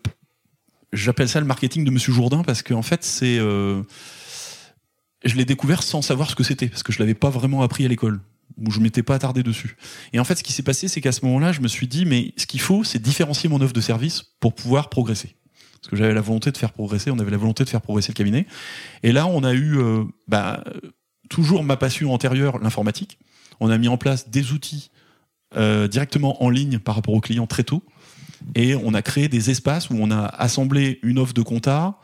[0.93, 3.83] j'appelle ça le marketing de Monsieur Jourdain parce qu'en fait c'est euh,
[5.25, 7.85] je l'ai découvert sans savoir ce que c'était parce que je l'avais pas vraiment appris
[7.85, 8.21] à l'école
[8.59, 9.77] où je m'étais pas attardé dessus.
[10.13, 12.05] Et en fait, ce qui s'est passé, c'est qu'à ce moment-là, je me suis dit,
[12.07, 15.35] mais ce qu'il faut, c'est différencier mon offre de service pour pouvoir progresser.
[15.81, 18.13] Parce que j'avais la volonté de faire progresser, on avait la volonté de faire progresser
[18.13, 18.47] le cabinet.
[19.03, 20.63] Et là, on a eu euh, bah,
[21.29, 23.19] toujours ma passion antérieure, l'informatique.
[23.61, 24.91] On a mis en place des outils
[25.57, 27.83] euh, directement en ligne par rapport aux clients très tôt.
[28.55, 31.99] Et on a créé des espaces où on a assemblé une offre de compta,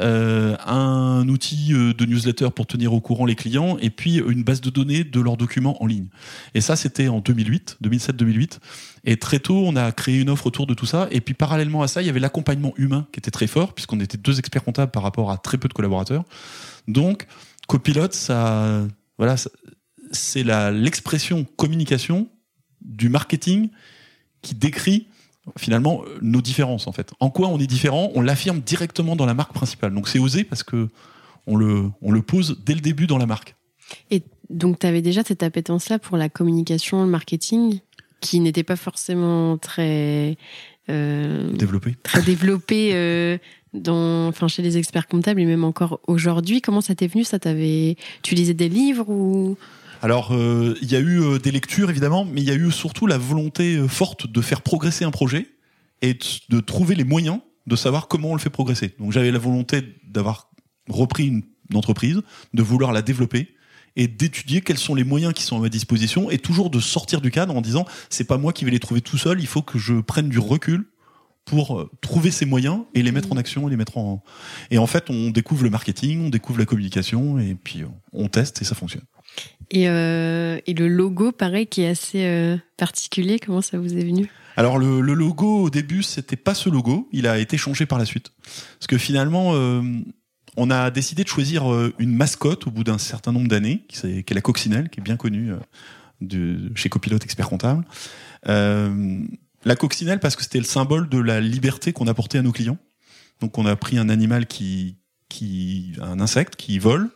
[0.00, 4.42] euh, un outil euh, de newsletter pour tenir au courant les clients, et puis une
[4.42, 6.08] base de données de leurs documents en ligne.
[6.54, 8.58] Et ça, c'était en 2008, 2007-2008.
[9.04, 11.06] Et très tôt, on a créé une offre autour de tout ça.
[11.12, 14.00] Et puis parallèlement à ça, il y avait l'accompagnement humain qui était très fort, puisqu'on
[14.00, 16.24] était deux experts comptables par rapport à très peu de collaborateurs.
[16.88, 17.26] Donc,
[17.68, 18.82] copilote, ça,
[19.16, 19.36] voilà,
[20.10, 22.28] c'est l'expression communication
[22.84, 23.70] du marketing
[24.42, 25.06] qui décrit
[25.58, 27.12] finalement nos différences en fait.
[27.20, 29.94] En quoi on est différent On l'affirme directement dans la marque principale.
[29.94, 30.88] Donc c'est osé parce que
[31.46, 33.54] on le on le pose dès le début dans la marque.
[34.10, 37.80] Et donc, tu avais déjà cette appétence-là pour la communication, le marketing,
[38.20, 40.36] qui n'était pas forcément très,
[40.88, 41.94] euh, Développé.
[42.02, 43.38] très développée euh,
[43.74, 46.60] dans, enfin, chez les experts comptables et même encore aujourd'hui.
[46.60, 47.38] Comment ça t'est venu Ça?
[47.38, 49.56] T'avait, tu lisais des livres ou?
[50.04, 52.70] Alors, euh, il y a eu euh, des lectures, évidemment, mais il y a eu
[52.70, 55.46] surtout la volonté euh, forte de faire progresser un projet
[56.02, 56.18] et
[56.50, 58.94] de, trouver les moyens de savoir comment on le fait progresser.
[58.98, 60.50] Donc, j'avais la volonté d'avoir
[60.90, 62.20] repris une, une entreprise,
[62.52, 63.54] de vouloir la développer
[63.96, 67.22] et d'étudier quels sont les moyens qui sont à ma disposition et toujours de sortir
[67.22, 69.62] du cadre en disant c'est pas moi qui vais les trouver tout seul, il faut
[69.62, 70.84] que je prenne du recul
[71.46, 74.22] pour trouver ces moyens et les mettre en action et les mettre en
[74.70, 78.60] et en fait on découvre le marketing, on découvre la communication et puis on teste
[78.60, 79.04] et ça fonctionne.
[79.70, 84.04] Et, euh, et le logo pareil qui est assez euh, particulier, comment ça vous est
[84.04, 84.30] venu?
[84.56, 87.98] Alors le, le, logo au début c'était pas ce logo, il a été changé par
[87.98, 88.32] la suite
[88.78, 89.82] parce que finalement euh,
[90.56, 94.06] on a décidé de choisir euh, une mascotte au bout d'un certain nombre d'années, qui,
[94.06, 95.58] est, la coccinelle, qui est bien connue euh,
[96.20, 97.84] de, chez Copilote Expert Comptable.
[98.48, 99.20] Euh,
[99.64, 102.78] la coccinelle parce que c'était le symbole de la liberté qu'on apportait à nos clients.
[103.40, 104.98] Donc on a pris un animal qui,
[105.28, 107.10] qui un insecte qui vole,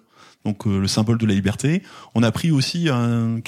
[0.44, 1.82] donc euh, le symbole de la liberté.
[2.14, 3.40] On a pris aussi un,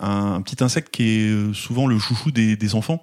[0.00, 3.02] un, petit insecte qui est euh, souvent le chouchou des, des enfants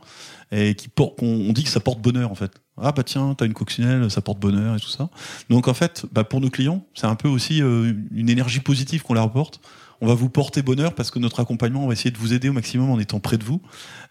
[0.52, 2.52] et qui porte, on, dit que ça porte bonheur en fait.
[2.82, 5.10] Ah bah tiens, t'as une coccinelle, ça porte bonheur et tout ça.
[5.50, 9.04] Donc en fait, bah pour nos clients, c'est un peu aussi euh, une énergie positive
[9.04, 9.62] qu'on leur apporte.
[10.02, 12.50] On va vous porter bonheur parce que notre accompagnement, on va essayer de vous aider
[12.50, 13.62] au maximum en étant près de vous.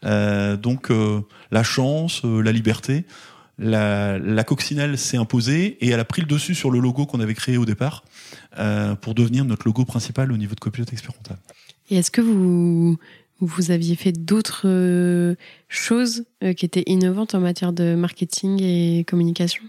[0.04, 1.20] Euh, donc euh,
[1.50, 3.06] la chance, la liberté,
[3.58, 7.20] la, la coccinelle s'est imposée et elle a pris le dessus sur le logo qu'on
[7.20, 8.04] avait créé au départ
[9.00, 11.40] pour devenir notre logo principal au niveau de Copilote Expert Comptable.
[11.90, 12.98] Et est-ce que vous
[13.40, 15.34] vous aviez fait d'autres euh,
[15.68, 19.62] choses euh, qui étaient innovantes en matière de marketing et communication?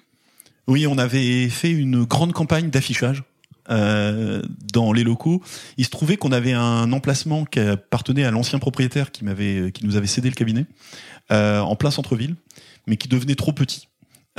[0.68, 3.24] Oui, on avait fait une grande campagne d'affichage
[3.70, 4.42] euh,
[4.74, 5.42] dans les locaux.
[5.78, 9.86] Il se trouvait qu'on avait un emplacement qui appartenait à l'ancien propriétaire qui m'avait, qui
[9.86, 10.66] nous avait cédé le cabinet,
[11.32, 12.36] euh, en plein centre-ville,
[12.88, 13.88] mais qui devenait trop petit.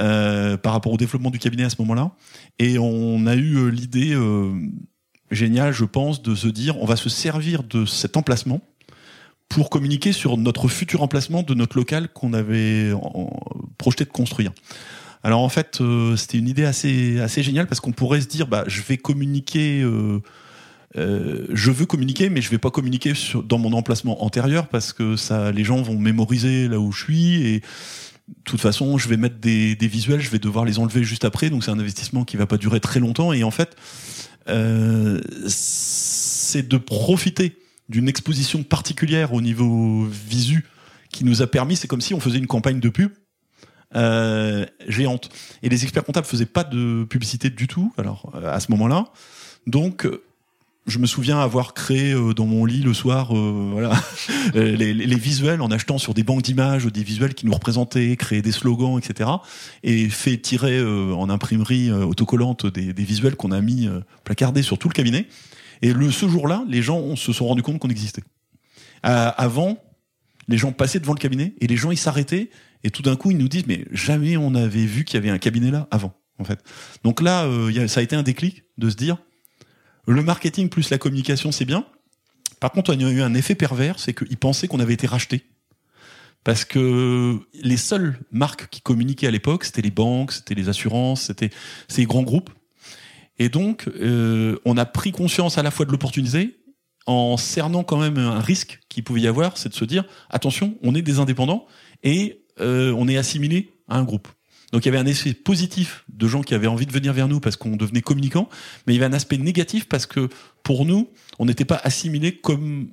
[0.00, 2.12] Euh, par rapport au développement du cabinet à ce moment-là,
[2.58, 4.16] et on a eu l'idée
[5.30, 8.62] géniale, je pense, de se dire on va se servir de cet emplacement
[9.50, 12.90] pour communiquer sur notre futur emplacement de notre local qu'on avait
[13.76, 14.52] projeté de construire.
[15.24, 18.46] Alors en fait, euh, c'était une idée assez assez géniale parce qu'on pourrait se dire
[18.46, 20.20] bah je vais communiquer euh,
[20.96, 24.92] euh, je veux communiquer, mais je vais pas communiquer sur, dans mon emplacement antérieur parce
[24.92, 27.62] que ça, les gens vont mémoriser là où je suis et
[28.38, 31.24] de toute façon, je vais mettre des, des visuels, je vais devoir les enlever juste
[31.24, 33.32] après, donc c'est un investissement qui va pas durer très longtemps.
[33.32, 33.76] Et en fait,
[34.48, 37.56] euh, c'est de profiter
[37.88, 40.64] d'une exposition particulière au niveau visu
[41.10, 43.12] qui nous a permis, c'est comme si on faisait une campagne de pub
[43.94, 45.28] euh, géante.
[45.62, 49.04] Et les experts comptables faisaient pas de publicité du tout, alors à ce moment-là.
[49.66, 50.08] Donc
[50.86, 53.92] je me souviens avoir créé euh, dans mon lit le soir euh, voilà
[54.54, 58.16] les, les, les, visuels en achetant sur des banques d'images des visuels qui nous représentaient,
[58.16, 59.30] créer des slogans, etc.
[59.82, 64.00] Et fait tirer euh, en imprimerie euh, autocollante des, des visuels qu'on a mis euh,
[64.24, 65.26] placardés sur tout le cabinet.
[65.80, 68.22] Et le ce jour-là, les gens se sont rendus compte qu'on existait.
[69.02, 69.78] avant,
[70.46, 72.50] les gens passaient devant le cabinet et les gens ils s'arrêtaient
[72.84, 75.30] et tout d'un coup ils nous disent mais jamais on avait vu qu'il y avait
[75.30, 76.62] un cabinet là avant en fait.
[77.02, 77.48] Donc là,
[77.88, 79.18] ça a été un déclic de se dire
[80.06, 81.86] le marketing plus la communication, c'est bien.
[82.60, 85.44] Par contre, y a eu un effet pervers, c'est qu'ils pensaient qu'on avait été racheté.
[86.44, 91.22] Parce que les seules marques qui communiquaient à l'époque, c'était les banques, c'était les assurances,
[91.22, 91.50] c'était
[91.88, 92.50] ces grands groupes.
[93.38, 96.58] Et donc, euh, on a pris conscience à la fois de l'opportunité,
[97.06, 100.76] en cernant quand même un risque qu'il pouvait y avoir, c'est de se dire, attention,
[100.82, 101.66] on est des indépendants
[102.02, 104.28] et euh, on est assimilé à un groupe.
[104.72, 107.28] Donc il y avait un effet positif de gens qui avaient envie de venir vers
[107.28, 108.48] nous parce qu'on devenait communicants,
[108.86, 110.28] mais il y avait un aspect négatif parce que
[110.62, 112.88] pour nous, on n'était pas assimilés comme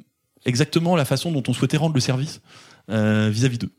[0.46, 2.42] exactement la façon dont on souhaitait rendre le service
[2.90, 3.72] euh, vis-à-vis d'eux.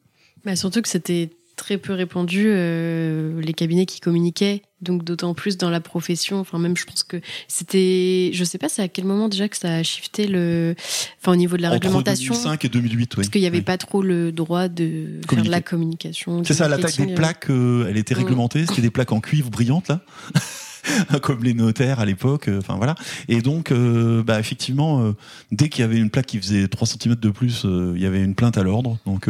[0.45, 1.31] Bah surtout que c'était
[1.61, 6.41] très peu répandu euh, les cabinets qui communiquaient donc d'autant plus dans la profession.
[6.41, 9.59] Enfin même je pense que c'était je sais pas c'est à quel moment déjà que
[9.59, 10.75] ça a shifté le
[11.21, 12.33] enfin au niveau de la Entre réglementation.
[12.33, 13.07] 2005 et 2008 oui.
[13.17, 13.63] parce qu'il y avait oui.
[13.65, 17.51] pas trop le droit de faire de la communication c'est ça la taille des plaques
[17.51, 20.01] euh, elle était réglementée c'était des plaques en cuivre brillantes là
[21.23, 22.49] comme les notaires à l'époque.
[22.49, 22.95] euh, Enfin voilà.
[23.29, 25.13] Et donc, euh, bah, effectivement, euh,
[25.51, 28.07] dès qu'il y avait une plaque qui faisait 3 cm de plus, euh, il y
[28.07, 28.99] avait une plainte à l'ordre.
[29.07, 29.29] Donc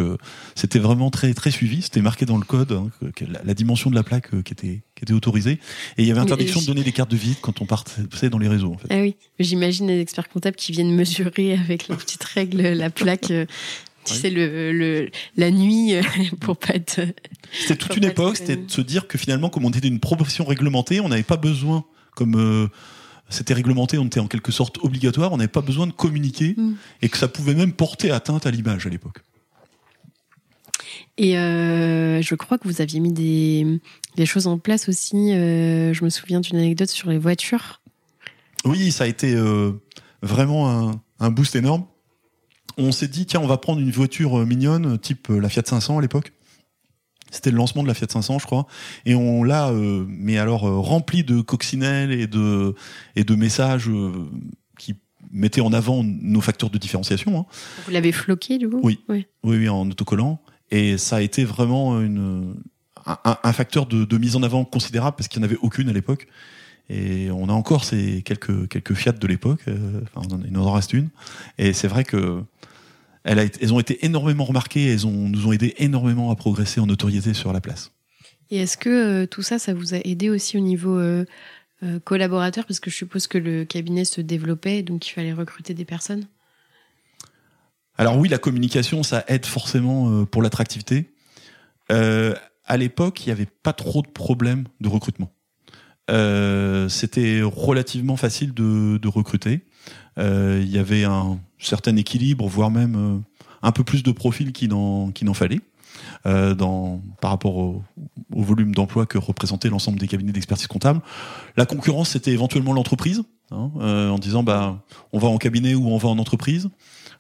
[0.55, 1.83] c'était vraiment très très suivi.
[1.83, 4.81] C'était marqué dans le code hein, que, la, la, dimension de la plaque qui était
[4.95, 5.59] qui était autorisée.
[5.97, 8.39] Et il y avait interdiction de donner des cartes de visite quand on partait dans
[8.39, 8.73] les réseaux.
[8.73, 8.89] En fait.
[8.91, 13.33] Ah oui, j'imagine les experts comptables qui viennent mesurer avec leurs petites règles la plaque.
[14.05, 16.03] Tu sais, le, le, la nuit, euh,
[16.41, 17.01] pour pas être.
[17.53, 20.45] C'était toute une époque, c'était de se dire que finalement, comme on était une profession
[20.45, 21.85] réglementée, on n'avait pas besoin,
[22.17, 22.69] comme euh,
[23.29, 26.73] c'était réglementé, on était en quelque sorte obligatoire, on n'avait pas besoin de communiquer Mm.
[27.03, 29.19] et que ça pouvait même porter atteinte à l'image à l'époque.
[31.19, 33.67] Et euh, je crois que vous aviez mis des,
[34.17, 35.33] des choses en place aussi.
[35.33, 37.81] euh, je me souviens d'une anecdote sur les voitures.
[38.65, 39.35] Oui, ça a été
[40.23, 41.85] vraiment un, un boost énorme.
[42.81, 45.63] On s'est dit, tiens, on va prendre une voiture euh, mignonne, type euh, la Fiat
[45.67, 46.33] 500 à l'époque.
[47.31, 48.67] C'était le lancement de la Fiat 500, je crois,
[49.07, 52.75] et on l'a, euh, mais alors euh, rempli de coccinelles et de
[53.15, 54.13] et de messages euh,
[54.79, 54.97] qui
[55.31, 57.39] mettait en avant nos facteurs de différenciation.
[57.39, 57.47] Hein.
[57.87, 58.81] Vous l'avez floqué du coup?
[58.83, 59.01] Oui.
[59.09, 59.27] oui.
[59.45, 60.41] Oui, en autocollant.
[60.73, 62.55] Et ça a été vraiment une,
[63.07, 65.93] un, facteur de, de, mise en avant considérable parce qu'il n'y en avait aucune à
[65.93, 66.29] l'époque.
[66.89, 69.65] Et on a encore ces quelques, quelques Fiat de l'époque.
[70.15, 71.09] Enfin, il en reste une.
[71.59, 72.43] Et c'est vrai que
[73.25, 74.87] a, elles ont été énormément remarquées.
[74.87, 77.93] Elles ont, nous ont aidé énormément à progresser en notoriété sur la place.
[78.51, 81.25] Et est-ce que euh, tout ça, ça vous a aidé aussi au niveau euh,
[82.05, 82.65] collaborateur?
[82.67, 86.27] Parce que je suppose que le cabinet se développait, donc il fallait recruter des personnes.
[87.97, 91.11] Alors oui, la communication, ça aide forcément pour l'attractivité.
[91.89, 95.31] à l'époque, il n'y avait pas trop de problèmes de recrutement.
[96.11, 99.61] Euh, c'était relativement facile de, de recruter.
[100.19, 103.19] Euh, il y avait un certain équilibre, voire même euh,
[103.63, 105.61] un peu plus de profils qu'il n'en qu'il fallait.
[106.25, 107.83] Euh, dans, par rapport au,
[108.33, 111.01] au volume d'emploi que représentait l'ensemble des cabinets d'expertise comptable.
[111.57, 114.83] La concurrence, c'était éventuellement l'entreprise, hein, euh, en disant bah
[115.13, 116.71] on va en cabinet ou on va en entreprise.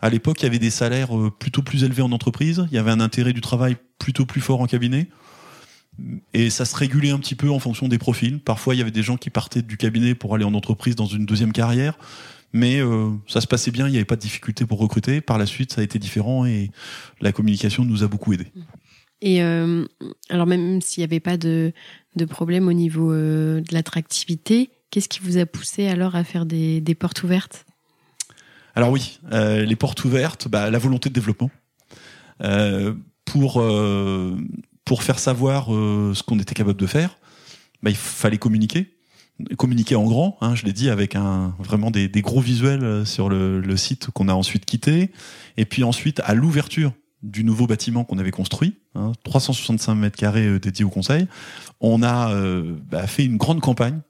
[0.00, 2.90] À l'époque, il y avait des salaires plutôt plus élevés en entreprise, il y avait
[2.90, 5.08] un intérêt du travail plutôt plus fort en cabinet
[6.32, 8.38] et ça se régulait un petit peu en fonction des profils.
[8.38, 11.06] Parfois, il y avait des gens qui partaient du cabinet pour aller en entreprise dans
[11.06, 11.98] une deuxième carrière,
[12.52, 15.20] mais euh, ça se passait bien, il n'y avait pas de difficulté pour recruter.
[15.20, 16.70] Par la suite, ça a été différent et
[17.20, 18.48] la communication nous a beaucoup aidés.
[19.22, 19.84] Et euh,
[20.30, 21.72] alors même s'il n'y avait pas de,
[22.16, 26.46] de, problème au niveau euh, de l'attractivité, qu'est-ce qui vous a poussé alors à faire
[26.46, 27.66] des, des portes ouvertes?
[28.74, 31.50] Alors oui, les portes ouvertes, bah, la volonté de développement.
[33.24, 33.62] pour
[34.84, 37.18] pour faire savoir ce qu'on était capable de faire,
[37.82, 38.96] bah, il fallait communiquer.
[39.56, 43.04] Communiquer en grand, hein, je l'ai dit, avec un, vraiment des, des gros visuels euh,
[43.04, 45.10] sur le, le site qu'on a ensuite quitté.
[45.56, 46.92] Et puis ensuite, à l'ouverture
[47.22, 51.26] du nouveau bâtiment qu'on avait construit, hein, 365 mètres carrés euh, dédiés au conseil,
[51.80, 52.34] on a
[52.90, 54.00] bah, fait une grande campagne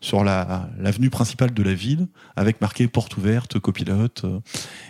[0.00, 2.06] sur la l'avenue principale de la ville
[2.36, 4.24] avec marqué porte ouverte copilote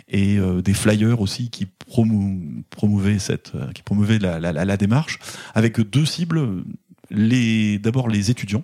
[0.07, 5.19] et des flyers aussi qui promouvaient cette, euh, qui promouvait la, la, la, démarche,
[5.53, 6.63] avec deux cibles.
[7.11, 8.63] Les, d'abord les étudiants,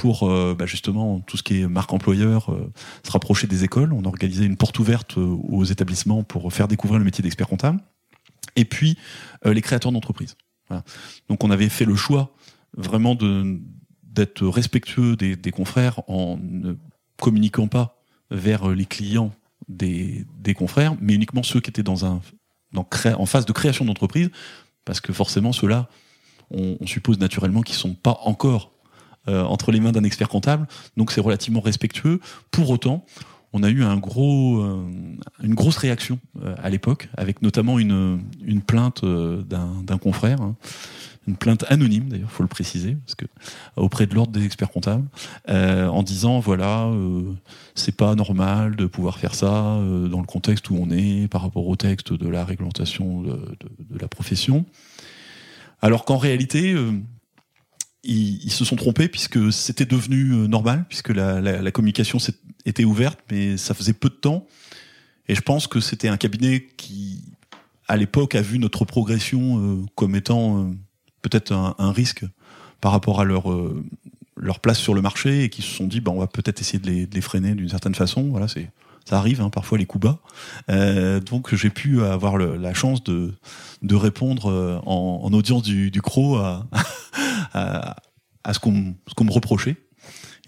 [0.00, 2.72] pour euh, bah justement tout ce qui est marque employeur, euh,
[3.04, 3.92] se rapprocher des écoles.
[3.92, 7.80] On a organisé une porte ouverte aux établissements pour faire découvrir le métier d'expert comptable.
[8.56, 8.96] Et puis
[9.44, 10.36] les créateurs d'entreprises.
[11.28, 12.34] Donc on avait fait le choix
[12.74, 13.60] vraiment de
[14.02, 16.76] d'être respectueux des, confrères en ne
[17.18, 19.32] communiquant pas vers les clients
[19.68, 22.22] des, des confrères, mais uniquement ceux qui étaient dans un
[22.72, 24.30] dans, en phase de création d'entreprise,
[24.86, 25.88] parce que forcément ceux-là,
[26.50, 28.72] on, on, suppose naturellement qu'ils sont pas encore
[29.28, 30.66] euh, entre les mains d'un expert comptable,
[30.96, 32.20] donc c'est relativement respectueux.
[32.50, 33.04] Pour autant,
[33.52, 34.82] on a eu un gros, euh,
[35.42, 38.22] une grosse réaction euh, à l'époque, avec notamment une,
[38.66, 40.40] plainte d'un confrère.
[40.40, 40.56] Hein,
[41.28, 43.26] une plainte anonyme d'ailleurs, faut le préciser, parce que
[43.76, 45.04] auprès de l'ordre des experts comptables,
[45.48, 46.90] en disant voilà,
[47.74, 49.78] c'est pas normal de pouvoir faire ça
[50.10, 53.38] dans le contexte où on est par rapport au texte de la réglementation de,
[54.00, 54.64] la profession,
[55.82, 56.74] alors qu'en réalité
[58.04, 62.18] ils, ils, se sont trompés puisque c'était devenu euh, normal, puisque la, la, la communication
[62.64, 64.46] était ouverte, mais ça faisait peu de temps.
[65.28, 67.22] Et je pense que c'était un cabinet qui,
[67.88, 70.72] à l'époque, a vu notre progression euh, comme étant
[71.22, 72.24] peut-être un, un, risque
[72.80, 73.84] par rapport à leur euh,
[74.36, 76.78] leur place sur le marché et qui se sont dit bah on va peut-être essayer
[76.78, 78.70] de les, de les freiner d'une certaine façon voilà c'est
[79.04, 80.18] ça arrive hein, parfois les coups bas
[80.70, 83.34] euh, donc j'ai pu avoir le, la chance de
[83.82, 86.66] de répondre euh, en, en audience du, du CRO à,
[87.52, 87.96] à,
[88.52, 89.76] ce qu'on me reprochait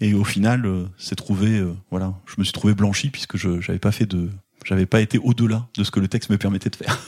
[0.01, 3.61] et au final euh, c'est trouvé euh, voilà je me suis trouvé blanchi puisque je
[3.61, 4.29] j'avais pas fait de
[4.65, 6.99] j'avais pas été au-delà de ce que le texte me permettait de faire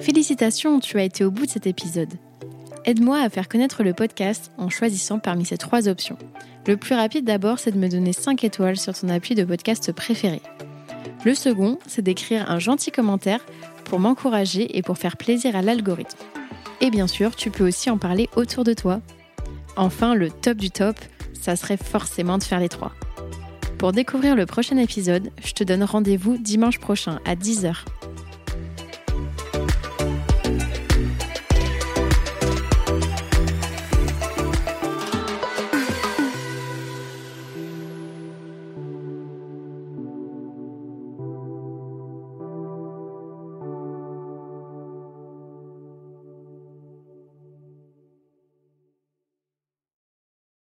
[0.00, 2.12] Félicitations, tu as été au bout de cet épisode.
[2.84, 6.16] Aide-moi à faire connaître le podcast en choisissant parmi ces trois options.
[6.66, 9.90] Le plus rapide d'abord, c'est de me donner 5 étoiles sur ton appui de podcast
[9.90, 10.40] préféré.
[11.24, 13.44] Le second, c'est d'écrire un gentil commentaire
[13.84, 16.16] pour m'encourager et pour faire plaisir à l'algorithme.
[16.80, 19.00] Et bien sûr, tu peux aussi en parler autour de toi.
[19.76, 20.96] Enfin, le top du top,
[21.40, 22.92] ça serait forcément de faire les trois.
[23.78, 27.84] Pour découvrir le prochain épisode, je te donne rendez-vous dimanche prochain à 10h